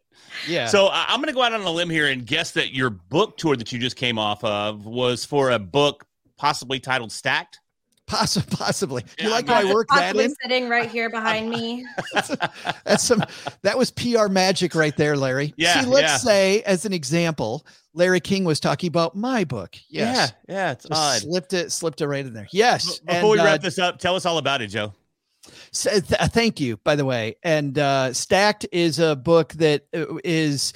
Yeah. 0.47 0.67
So 0.67 0.87
uh, 0.87 1.05
I'm 1.07 1.17
going 1.17 1.27
to 1.27 1.33
go 1.33 1.41
out 1.41 1.53
on 1.53 1.61
a 1.61 1.71
limb 1.71 1.89
here 1.89 2.07
and 2.07 2.25
guess 2.25 2.51
that 2.51 2.73
your 2.73 2.91
book 2.91 3.37
tour 3.37 3.55
that 3.55 3.71
you 3.71 3.79
just 3.79 3.95
came 3.95 4.19
off 4.19 4.43
of 4.43 4.85
was 4.85 5.25
for 5.25 5.49
a 5.49 5.59
book 5.59 6.05
possibly 6.37 6.79
titled 6.79 7.11
Stacked. 7.11 7.59
Possibly, 8.09 8.55
possibly. 8.57 9.03
Yeah, 9.17 9.25
you 9.25 9.31
like 9.31 9.47
how 9.47 9.61
I 9.61 9.71
work 9.73 9.87
that 9.95 10.15
in? 10.15 10.33
Sitting 10.41 10.67
right 10.67 10.89
here 10.89 11.09
behind 11.09 11.49
me. 11.49 11.85
that's, 12.83 13.03
some. 13.03 13.23
That 13.61 13.77
was 13.77 13.91
PR 13.91 14.27
magic 14.27 14.73
right 14.75 14.95
there, 14.97 15.15
Larry. 15.15 15.53
Yeah. 15.57 15.81
See, 15.81 15.87
let's 15.87 16.01
yeah. 16.01 16.17
say, 16.17 16.61
as 16.63 16.85
an 16.85 16.93
example, 16.93 17.65
Larry 17.93 18.19
King 18.19 18.43
was 18.43 18.59
talking 18.59 18.87
about 18.87 19.15
my 19.15 19.43
book. 19.43 19.75
Yes. 19.89 20.33
Yeah, 20.47 20.55
yeah, 20.55 20.71
it's 20.71 20.87
odd. 20.89 21.21
Slipped 21.21 21.53
it, 21.53 21.71
slipped 21.71 22.01
it 22.01 22.07
right 22.07 22.25
in 22.25 22.33
there. 22.33 22.47
Yes. 22.51 22.99
Before 22.99 23.19
and, 23.19 23.29
we 23.29 23.37
wrap 23.37 23.59
uh, 23.59 23.63
this 23.63 23.77
up, 23.77 23.99
tell 23.99 24.15
us 24.15 24.25
all 24.25 24.39
about 24.39 24.61
it, 24.63 24.67
Joe. 24.67 24.93
So, 25.71 25.91
th- 25.91 26.19
uh, 26.19 26.27
thank 26.27 26.59
you, 26.59 26.77
by 26.77 26.95
the 26.95 27.05
way. 27.05 27.35
And 27.43 27.77
uh, 27.77 28.13
Stacked 28.13 28.65
is 28.71 28.99
a 28.99 29.15
book 29.15 29.53
that 29.53 29.83
is 29.93 30.07
uh, 30.09 30.17
is 30.23 30.73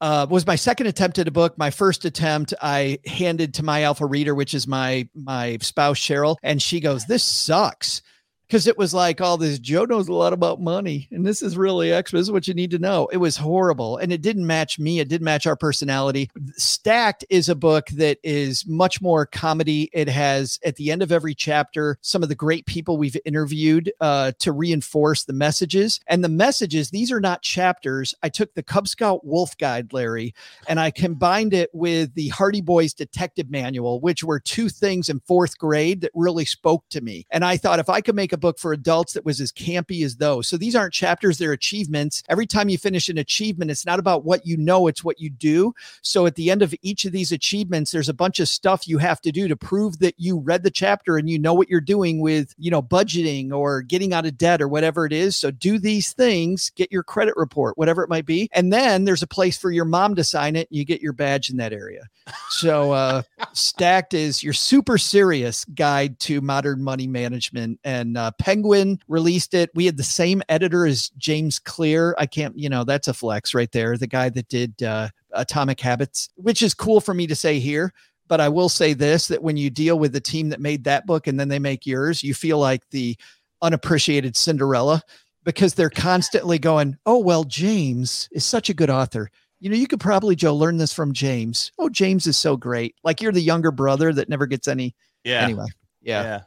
uh, 0.00 0.26
was 0.28 0.46
my 0.46 0.56
second 0.56 0.86
attempt 0.86 1.18
at 1.18 1.28
a 1.28 1.30
book. 1.32 1.58
My 1.58 1.70
first 1.70 2.04
attempt, 2.04 2.54
I 2.60 2.98
handed 3.06 3.54
to 3.54 3.62
my 3.62 3.82
alpha 3.82 4.06
reader, 4.06 4.34
which 4.34 4.54
is 4.54 4.66
my 4.66 5.08
my 5.14 5.58
spouse 5.60 5.98
Cheryl, 5.98 6.36
and 6.42 6.60
she 6.62 6.80
goes, 6.80 7.06
"This 7.06 7.24
sucks." 7.24 8.02
Because 8.48 8.66
it 8.66 8.78
was 8.78 8.94
like 8.94 9.20
all 9.20 9.36
this 9.36 9.58
Joe 9.58 9.84
knows 9.84 10.08
a 10.08 10.14
lot 10.14 10.32
about 10.32 10.60
money 10.60 11.06
and 11.12 11.24
this 11.24 11.42
is 11.42 11.56
really 11.56 11.92
extra. 11.92 12.18
This 12.18 12.28
is 12.28 12.32
what 12.32 12.48
you 12.48 12.54
need 12.54 12.70
to 12.70 12.78
know. 12.78 13.06
It 13.12 13.18
was 13.18 13.36
horrible 13.36 13.98
and 13.98 14.10
it 14.10 14.22
didn't 14.22 14.46
match 14.46 14.78
me. 14.78 15.00
It 15.00 15.08
didn't 15.08 15.26
match 15.26 15.46
our 15.46 15.56
personality. 15.56 16.30
Stacked 16.56 17.26
is 17.28 17.50
a 17.50 17.54
book 17.54 17.88
that 17.90 18.18
is 18.22 18.66
much 18.66 19.02
more 19.02 19.26
comedy. 19.26 19.90
It 19.92 20.08
has 20.08 20.58
at 20.64 20.76
the 20.76 20.90
end 20.90 21.02
of 21.02 21.12
every 21.12 21.34
chapter 21.34 21.98
some 22.00 22.22
of 22.22 22.30
the 22.30 22.34
great 22.34 22.64
people 22.64 22.96
we've 22.96 23.16
interviewed 23.26 23.92
uh, 24.00 24.32
to 24.38 24.52
reinforce 24.52 25.24
the 25.24 25.34
messages. 25.34 26.00
And 26.06 26.24
the 26.24 26.28
messages, 26.30 26.90
these 26.90 27.12
are 27.12 27.20
not 27.20 27.42
chapters. 27.42 28.14
I 28.22 28.30
took 28.30 28.54
the 28.54 28.62
Cub 28.62 28.88
Scout 28.88 29.26
Wolf 29.26 29.58
Guide, 29.58 29.92
Larry, 29.92 30.34
and 30.68 30.80
I 30.80 30.90
combined 30.90 31.52
it 31.52 31.68
with 31.74 32.14
the 32.14 32.28
Hardy 32.28 32.62
Boys 32.62 32.94
Detective 32.94 33.50
Manual, 33.50 34.00
which 34.00 34.24
were 34.24 34.40
two 34.40 34.70
things 34.70 35.10
in 35.10 35.20
fourth 35.20 35.58
grade 35.58 36.00
that 36.00 36.12
really 36.14 36.46
spoke 36.46 36.88
to 36.90 37.02
me. 37.02 37.26
And 37.30 37.44
I 37.44 37.58
thought 37.58 37.78
if 37.78 37.90
I 37.90 38.00
could 38.00 38.14
make 38.14 38.32
a 38.32 38.37
book 38.38 38.58
for 38.58 38.72
adults 38.72 39.12
that 39.12 39.24
was 39.24 39.40
as 39.40 39.52
campy 39.52 40.04
as 40.04 40.16
those. 40.16 40.48
So 40.48 40.56
these 40.56 40.76
aren't 40.76 40.94
chapters, 40.94 41.38
they're 41.38 41.52
achievements. 41.52 42.22
Every 42.28 42.46
time 42.46 42.68
you 42.68 42.78
finish 42.78 43.08
an 43.08 43.18
achievement, 43.18 43.70
it's 43.70 43.86
not 43.86 43.98
about 43.98 44.24
what 44.24 44.46
you 44.46 44.56
know, 44.56 44.86
it's 44.86 45.04
what 45.04 45.20
you 45.20 45.30
do. 45.30 45.74
So 46.02 46.26
at 46.26 46.34
the 46.34 46.50
end 46.50 46.62
of 46.62 46.74
each 46.82 47.04
of 47.04 47.12
these 47.12 47.32
achievements, 47.32 47.90
there's 47.90 48.08
a 48.08 48.14
bunch 48.14 48.40
of 48.40 48.48
stuff 48.48 48.88
you 48.88 48.98
have 48.98 49.20
to 49.22 49.32
do 49.32 49.48
to 49.48 49.56
prove 49.56 49.98
that 49.98 50.14
you 50.18 50.38
read 50.38 50.62
the 50.62 50.70
chapter 50.70 51.16
and 51.16 51.28
you 51.28 51.38
know 51.38 51.54
what 51.54 51.68
you're 51.68 51.80
doing 51.80 52.20
with, 52.20 52.54
you 52.58 52.70
know, 52.70 52.82
budgeting 52.82 53.52
or 53.52 53.82
getting 53.82 54.12
out 54.12 54.26
of 54.26 54.38
debt 54.38 54.62
or 54.62 54.68
whatever 54.68 55.06
it 55.06 55.12
is. 55.12 55.36
So 55.36 55.50
do 55.50 55.78
these 55.78 56.12
things, 56.12 56.70
get 56.70 56.92
your 56.92 57.02
credit 57.02 57.34
report, 57.36 57.76
whatever 57.76 58.02
it 58.02 58.08
might 58.08 58.26
be. 58.26 58.48
And 58.52 58.72
then 58.72 59.04
there's 59.04 59.22
a 59.22 59.26
place 59.26 59.58
for 59.58 59.70
your 59.70 59.84
mom 59.84 60.14
to 60.16 60.24
sign 60.24 60.56
it. 60.56 60.68
And 60.70 60.78
you 60.78 60.84
get 60.84 61.00
your 61.00 61.12
badge 61.12 61.50
in 61.50 61.56
that 61.58 61.72
area. 61.72 62.08
So 62.50 62.92
uh 62.92 63.22
stacked 63.52 64.14
is 64.14 64.42
your 64.42 64.52
super 64.52 64.98
serious 64.98 65.64
guide 65.66 66.18
to 66.20 66.40
modern 66.40 66.82
money 66.82 67.06
management 67.06 67.78
and 67.84 68.16
uh, 68.16 68.27
Penguin 68.32 68.98
released 69.08 69.54
it. 69.54 69.70
We 69.74 69.86
had 69.86 69.96
the 69.96 70.02
same 70.02 70.42
editor 70.48 70.86
as 70.86 71.10
James 71.18 71.58
Clear. 71.58 72.14
I 72.18 72.26
can't, 72.26 72.58
you 72.58 72.68
know, 72.68 72.84
that's 72.84 73.08
a 73.08 73.14
flex 73.14 73.54
right 73.54 73.70
there. 73.72 73.96
The 73.96 74.06
guy 74.06 74.28
that 74.30 74.48
did 74.48 74.82
uh, 74.82 75.08
Atomic 75.32 75.80
Habits, 75.80 76.28
which 76.36 76.62
is 76.62 76.74
cool 76.74 77.00
for 77.00 77.14
me 77.14 77.26
to 77.26 77.36
say 77.36 77.58
here. 77.58 77.92
But 78.26 78.40
I 78.40 78.48
will 78.48 78.68
say 78.68 78.92
this 78.92 79.28
that 79.28 79.42
when 79.42 79.56
you 79.56 79.70
deal 79.70 79.98
with 79.98 80.12
the 80.12 80.20
team 80.20 80.50
that 80.50 80.60
made 80.60 80.84
that 80.84 81.06
book 81.06 81.26
and 81.26 81.40
then 81.40 81.48
they 81.48 81.58
make 81.58 81.86
yours, 81.86 82.22
you 82.22 82.34
feel 82.34 82.58
like 82.58 82.82
the 82.90 83.16
unappreciated 83.62 84.36
Cinderella 84.36 85.02
because 85.44 85.74
they're 85.74 85.88
constantly 85.88 86.58
going, 86.58 86.98
Oh, 87.06 87.18
well, 87.18 87.44
James 87.44 88.28
is 88.32 88.44
such 88.44 88.68
a 88.68 88.74
good 88.74 88.90
author. 88.90 89.30
You 89.60 89.70
know, 89.70 89.76
you 89.76 89.88
could 89.88 89.98
probably, 89.98 90.36
Joe, 90.36 90.54
learn 90.54 90.76
this 90.76 90.92
from 90.92 91.12
James. 91.12 91.72
Oh, 91.78 91.88
James 91.88 92.26
is 92.26 92.36
so 92.36 92.56
great. 92.56 92.94
Like 93.02 93.20
you're 93.20 93.32
the 93.32 93.40
younger 93.40 93.72
brother 93.72 94.12
that 94.12 94.28
never 94.28 94.46
gets 94.46 94.68
any. 94.68 94.94
Yeah. 95.24 95.42
Anyway. 95.42 95.66
Yeah. 96.02 96.22
Yeah. 96.22 96.40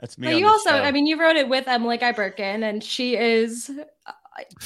That's 0.00 0.18
me. 0.18 0.28
But 0.28 0.36
you 0.36 0.46
also, 0.46 0.70
show. 0.70 0.76
I 0.76 0.92
mean, 0.92 1.06
you 1.06 1.20
wrote 1.20 1.36
it 1.36 1.48
with 1.48 1.68
Emily 1.68 1.98
Guy 1.98 2.12
Birken, 2.12 2.62
and 2.62 2.82
she 2.82 3.16
is 3.16 3.70
uh, 4.06 4.12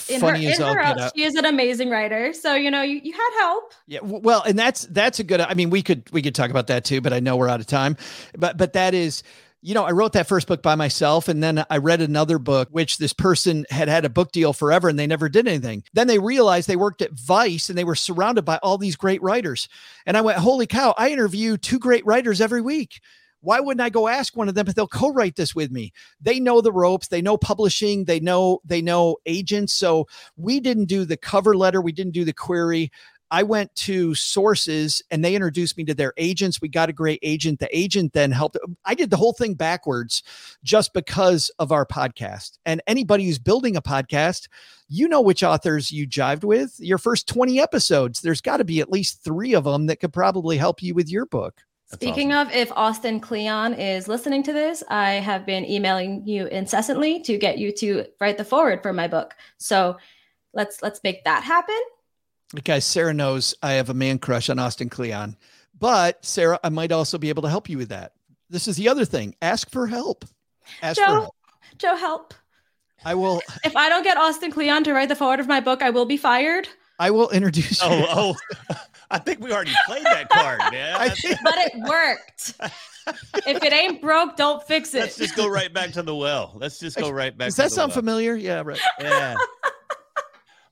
in 0.09 0.21
Funny 0.21 0.45
her, 0.45 0.53
in 0.53 0.61
her 0.61 1.11
she 1.15 1.25
is 1.25 1.35
an 1.35 1.45
amazing 1.45 1.91
writer. 1.91 2.33
So 2.33 2.55
you 2.55 2.71
know, 2.71 2.83
you, 2.83 3.01
you 3.03 3.13
had 3.13 3.31
help. 3.41 3.73
Yeah, 3.87 4.01
well, 4.03 4.43
and 4.43 4.59
that's 4.59 4.83
that's 4.87 5.19
a 5.19 5.25
good. 5.25 5.41
I 5.41 5.55
mean, 5.55 5.71
we 5.71 5.83
could 5.83 6.11
we 6.13 6.23
could 6.23 6.35
talk 6.35 6.51
about 6.51 6.69
that 6.69 6.85
too, 6.85 7.01
but 7.01 7.13
I 7.13 7.21
know 7.21 7.37
we're 7.37 7.49
out 7.49 7.61
of 7.61 7.67
time. 7.67 7.97
But 8.37 8.57
but 8.57 8.75
that 8.75 8.95
is 8.95 9.23
you 9.65 9.73
know, 9.73 9.85
I 9.85 9.93
wrote 9.93 10.13
that 10.13 10.29
first 10.29 10.47
book 10.47 10.63
by 10.63 10.75
myself. 10.75 11.27
And 11.27 11.43
then 11.43 11.65
I 11.71 11.79
read 11.79 12.03
another 12.03 12.39
book, 12.39 12.69
which 12.71 12.99
this 12.99 13.15
person 13.15 13.65
had 13.71 13.89
had 13.89 14.05
a 14.05 14.11
book 14.11 14.31
deal 14.31 14.53
forever 14.53 14.91
and 14.91 14.99
they 14.99 15.07
never 15.07 15.31
did 15.31 15.49
anything. 15.49 15.85
Then 15.95 16.07
they 16.07 16.19
realized 16.19 16.69
they 16.69 16.77
worked 16.77 17.01
at 17.01 17.13
Vice 17.13 17.71
and 17.71 17.79
they 17.79 17.85
were 17.85 17.95
surrounded 17.95 18.45
by 18.45 18.59
all 18.59 18.77
these 18.77 18.95
great 18.95 19.23
writers. 19.23 19.71
And 20.05 20.19
I 20.19 20.21
went, 20.21 20.37
holy 20.37 20.67
cow, 20.67 20.93
I 20.99 21.09
interview 21.09 21.57
two 21.57 21.79
great 21.79 22.05
writers 22.05 22.43
every 22.43 22.61
week. 22.61 23.01
Why 23.45 23.61
wouldn't 23.61 23.85
I 23.85 23.91
go 23.91 24.09
ask 24.09 24.37
one 24.37 24.49
of 24.49 24.55
them 24.55 24.67
if 24.67 24.75
they'll 24.75 24.89
co-write 24.89 25.37
this 25.37 25.55
with 25.55 25.71
me? 25.71 25.93
They 26.21 26.41
know 26.41 26.61
the 26.61 26.73
ropes, 26.73 27.09
they 27.09 27.23
know 27.23 27.37
publishing, 27.37 28.07
they 28.07 28.19
know 28.19 28.61
they 28.65 28.81
know 28.81 29.19
agents. 29.27 29.75
So 29.75 30.09
we 30.37 30.61
didn't 30.61 30.87
do 30.87 31.05
the 31.05 31.17
cover 31.17 31.55
letter, 31.55 31.81
we 31.81 31.93
didn't 31.93 32.15
do 32.15 32.25
the 32.25 32.33
query. 32.33 32.91
I 33.31 33.43
went 33.43 33.75
to 33.77 34.15
sources 34.15 35.03
and 35.11 35.25
they 35.25 35.35
introduced 35.35 35.77
me 35.77 35.85
to 35.85 35.95
their 35.95 36.13
agents. 36.17 36.61
We 36.61 36.69
got 36.69 36.89
a 36.89 36.93
great 36.93 37.19
agent. 37.23 37.59
The 37.59 37.77
agent 37.77 38.13
then 38.13 38.31
helped. 38.31 38.57
I 38.85 38.95
did 38.95 39.11
the 39.11 39.17
whole 39.17 39.33
thing 39.33 39.55
backwards 39.55 40.23
just 40.63 40.93
because 40.93 41.51
of 41.59 41.73
our 41.73 41.85
podcast. 41.85 42.59
And 42.65 42.81
anybody 42.87 43.25
who's 43.25 43.41
building 43.41 43.77
a 43.77 43.83
podcast, 43.83 44.49
you 44.89 45.09
know 45.09 45.21
which 45.21 45.43
authors 45.43 45.91
you 45.91 46.07
jived 46.07 46.45
with. 46.45 46.77
Your 46.79 46.99
first 46.99 47.27
20 47.27 47.61
episodes, 47.61 48.21
there's 48.21 48.41
got 48.41 48.59
to 48.59 48.65
be 48.65 48.81
at 48.81 48.93
least 48.93 49.25
three 49.25 49.55
of 49.55 49.65
them 49.65 49.87
that 49.87 50.01
could 50.01 50.13
probably 50.13 50.57
help 50.57 50.81
you 50.81 50.95
with 50.95 51.11
your 51.11 51.27
book. 51.27 51.63
Speaking 51.93 52.33
awesome. 52.33 52.49
of, 52.49 52.55
if 52.55 52.73
Austin 52.73 53.21
Kleon 53.21 53.75
is 53.75 54.09
listening 54.09 54.43
to 54.45 54.53
this, 54.53 54.83
I 54.89 55.13
have 55.13 55.45
been 55.45 55.65
emailing 55.65 56.27
you 56.27 56.47
incessantly 56.47 57.21
to 57.23 57.37
get 57.37 57.59
you 57.59 57.73
to 57.73 58.07
write 58.21 58.39
the 58.39 58.45
forward 58.45 58.83
for 58.83 58.93
my 58.93 59.07
book. 59.07 59.35
So 59.59 59.99
let's 60.55 60.83
let's 60.83 61.01
make 61.05 61.25
that 61.25 61.45
happen. 61.45 61.81
Guys, 62.63 62.85
Sara 62.85 63.13
knows 63.13 63.55
I 63.63 63.73
have 63.73 63.91
a 63.91 63.95
man 63.95 64.19
crush 64.19 64.49
on 64.49 64.59
Austin 64.59 64.89
Kleon, 64.89 65.37
but 65.79 66.25
Sara, 66.25 66.59
I 66.65 66.69
might 66.69 66.93
also 66.93 67.19
be 67.19 67.29
able 67.29 67.43
to 67.43 67.49
help 67.49 67.69
you 67.69 67.79
with 67.79 67.91
that. 67.91 68.13
This 68.49 68.69
is 68.69 68.77
the 68.77 68.89
other 68.89 69.05
thing. 69.05 69.35
Ask 69.43 69.71
for 69.71 69.87
help. 69.87 70.25
Ask 70.81 70.99
Joe, 70.99 71.07
for 71.07 71.13
help. 71.13 71.35
Joe, 71.79 71.97
help. 71.97 72.35
I 73.05 73.15
will. 73.15 73.43
If 73.65 73.77
I 73.77 73.89
don't 73.89 74.05
get 74.05 74.17
Austin 74.17 74.51
Kleon 74.51 74.85
to 74.85 74.93
write 74.93 75.09
the 75.09 75.17
forward 75.17 75.41
of 75.41 75.49
my 75.49 75.61
book, 75.61 75.83
I 75.83 75.91
will 75.91 76.07
be 76.07 76.17
fired. 76.17 76.69
I 76.99 77.11
will 77.11 77.31
introduce 77.31 77.83
oh, 77.83 77.99
you. 77.99 78.07
Oh, 78.09 78.37
oh. 78.71 78.77
I 79.11 79.19
think 79.19 79.41
we 79.41 79.53
already 79.53 79.75
played 79.87 80.05
that 80.05 80.29
card, 80.29 80.61
man. 80.73 81.11
Think- 81.11 81.39
but 81.43 81.55
it 81.57 81.73
worked. 81.89 82.55
if 83.47 83.63
it 83.63 83.73
ain't 83.73 84.01
broke, 84.01 84.37
don't 84.37 84.63
fix 84.63 84.95
it. 84.95 85.01
Let's 85.01 85.17
just 85.17 85.37
go 85.37 85.47
right 85.47 85.73
back 85.73 85.93
to 85.93 86.03
the 86.03 86.15
well. 86.15 86.53
Let's 86.55 86.79
just 86.79 86.97
go 86.97 87.11
right 87.11 87.37
back. 87.37 87.49
Does 87.49 87.57
that 87.57 87.71
sound 87.71 87.91
well. 87.91 87.97
familiar? 87.97 88.35
Yeah, 88.35 88.63
right. 88.65 88.81
Yeah. 89.01 89.37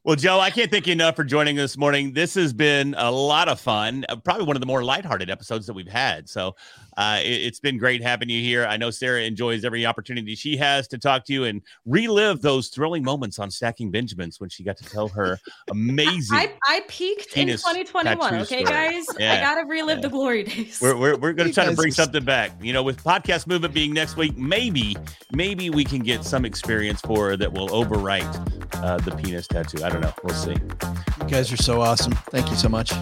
Well, 0.05 0.17
Joe, 0.17 0.41
I 0.41 0.51
can't 0.51 0.69
thank 0.69 0.89
you 0.89 0.95
enough 0.95 1.15
for 1.15 1.23
joining 1.23 1.61
us 1.61 1.75
this 1.75 1.79
morning. 1.79 2.13
This 2.13 2.35
has 2.35 2.53
been 2.53 2.97
a 2.99 3.09
lot 3.09 3.47
of 3.47 3.61
fun. 3.61 4.05
Uh, 4.09 4.17
probably 4.17 4.45
one 4.45 4.57
of 4.57 4.61
the 4.61 4.67
more 4.67 4.83
lighthearted 4.83 5.31
episodes 5.31 5.65
that 5.69 5.75
we've 5.75 5.87
had. 5.87 6.29
So 6.29 6.57
uh, 6.97 7.21
it, 7.23 7.45
has 7.45 7.61
been 7.61 7.79
great 7.79 8.03
having 8.03 8.29
you 8.29 8.43
here. 8.43 8.67
I 8.67 8.77
know 8.77 8.91
Sara 8.91 9.23
enjoys 9.23 9.65
every 9.65 9.87
opportunity 9.87 10.35
she 10.35 10.57
has 10.57 10.89
to 10.89 10.99
talk 10.99 11.25
to 11.27 11.33
you 11.33 11.45
and 11.45 11.63
relive 11.87 12.43
those 12.43 12.67
thrilling 12.67 13.05
moments 13.05 13.39
on 13.39 13.49
Stacking 13.49 13.93
Benjamins 13.93 14.41
when 14.41 14.51
she 14.51 14.65
got 14.65 14.77
to 14.79 14.85
tell 14.85 15.07
her 15.07 15.39
amazing. 15.71 16.37
I, 16.37 16.53
I 16.67 16.83
peaked 16.89 17.37
in 17.37 17.47
2021. 17.47 18.35
Okay, 18.35 18.45
story. 18.45 18.65
guys, 18.65 19.05
yeah. 19.21 19.35
I 19.35 19.41
gotta 19.41 19.65
relive 19.69 19.99
yeah. 19.99 20.03
the 20.03 20.09
glory 20.09 20.43
days. 20.43 20.81
We're, 20.83 20.97
we're, 20.97 21.17
we're 21.17 21.33
going 21.33 21.49
to 21.49 21.55
try 21.55 21.67
to 21.67 21.77
bring 21.77 21.93
something 21.93 22.25
back. 22.25 22.51
You 22.61 22.73
know, 22.73 22.83
with 22.83 23.05
podcast 23.05 23.47
movement 23.47 23.73
being 23.73 23.93
next 23.93 24.17
week, 24.17 24.37
maybe 24.37 24.97
maybe 25.31 25.71
we 25.71 25.85
can 25.85 26.01
get 26.01 26.25
some 26.25 26.45
experience 26.45 27.01
for 27.03 27.29
her 27.29 27.37
that 27.37 27.53
will 27.53 27.69
overwrite 27.69 28.72
uh, 28.83 28.99
the 28.99 29.13
penis 29.13 29.47
tattoo. 29.47 29.83
I 29.85 29.89
don't 29.89 30.01
know. 30.01 30.13
We'll 30.23 30.35
see. 30.35 30.53
You 30.53 31.29
guys 31.29 31.53
are 31.53 31.57
so 31.57 31.81
awesome. 31.81 32.13
Thank 32.31 32.51
you 32.51 32.57
so 32.57 32.69
much. 32.69 32.93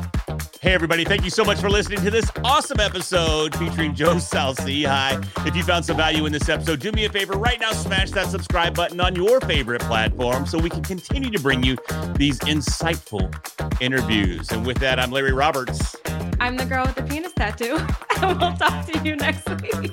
Hey, 0.61 0.75
everybody. 0.75 1.05
Thank 1.05 1.25
you 1.25 1.31
so 1.31 1.43
much 1.43 1.59
for 1.59 1.71
listening 1.71 2.03
to 2.03 2.11
this 2.11 2.31
awesome 2.45 2.81
episode 2.81 3.57
featuring 3.57 3.95
Joe 3.95 4.19
Saul-Sehy. 4.19 4.87
Hi. 4.87 5.19
If 5.47 5.57
you 5.57 5.63
found 5.63 5.87
some 5.87 5.97
value 5.97 6.27
in 6.27 6.33
this 6.33 6.49
episode, 6.51 6.81
do 6.81 6.93
me 6.93 7.07
a 7.07 7.09
favor 7.11 7.33
right 7.33 7.59
now, 7.59 7.73
smash 7.73 8.11
that 8.11 8.29
subscribe 8.29 8.75
button 8.75 9.01
on 9.01 9.17
your 9.17 9.41
favorite 9.41 9.81
platform 9.83 10.45
so 10.45 10.59
we 10.59 10.69
can 10.69 10.83
continue 10.83 11.31
to 11.31 11.41
bring 11.41 11.63
you 11.63 11.79
these 12.15 12.39
insightful 12.41 13.33
interviews. 13.81 14.51
And 14.51 14.67
with 14.67 14.79
that, 14.79 15.01
I'm 15.01 15.11
Larry 15.11 15.33
Roberts. 15.33 15.97
I'm 16.41 16.57
the 16.57 16.67
girl 16.67 16.85
with 16.85 16.97
the 16.97 17.03
penis 17.05 17.33
tattoo. 17.33 17.79
and 18.23 18.39
we'll 18.39 18.53
talk 18.55 18.87
to 18.87 18.99
you 19.03 19.17
next 19.17 19.49
week. 19.63 19.93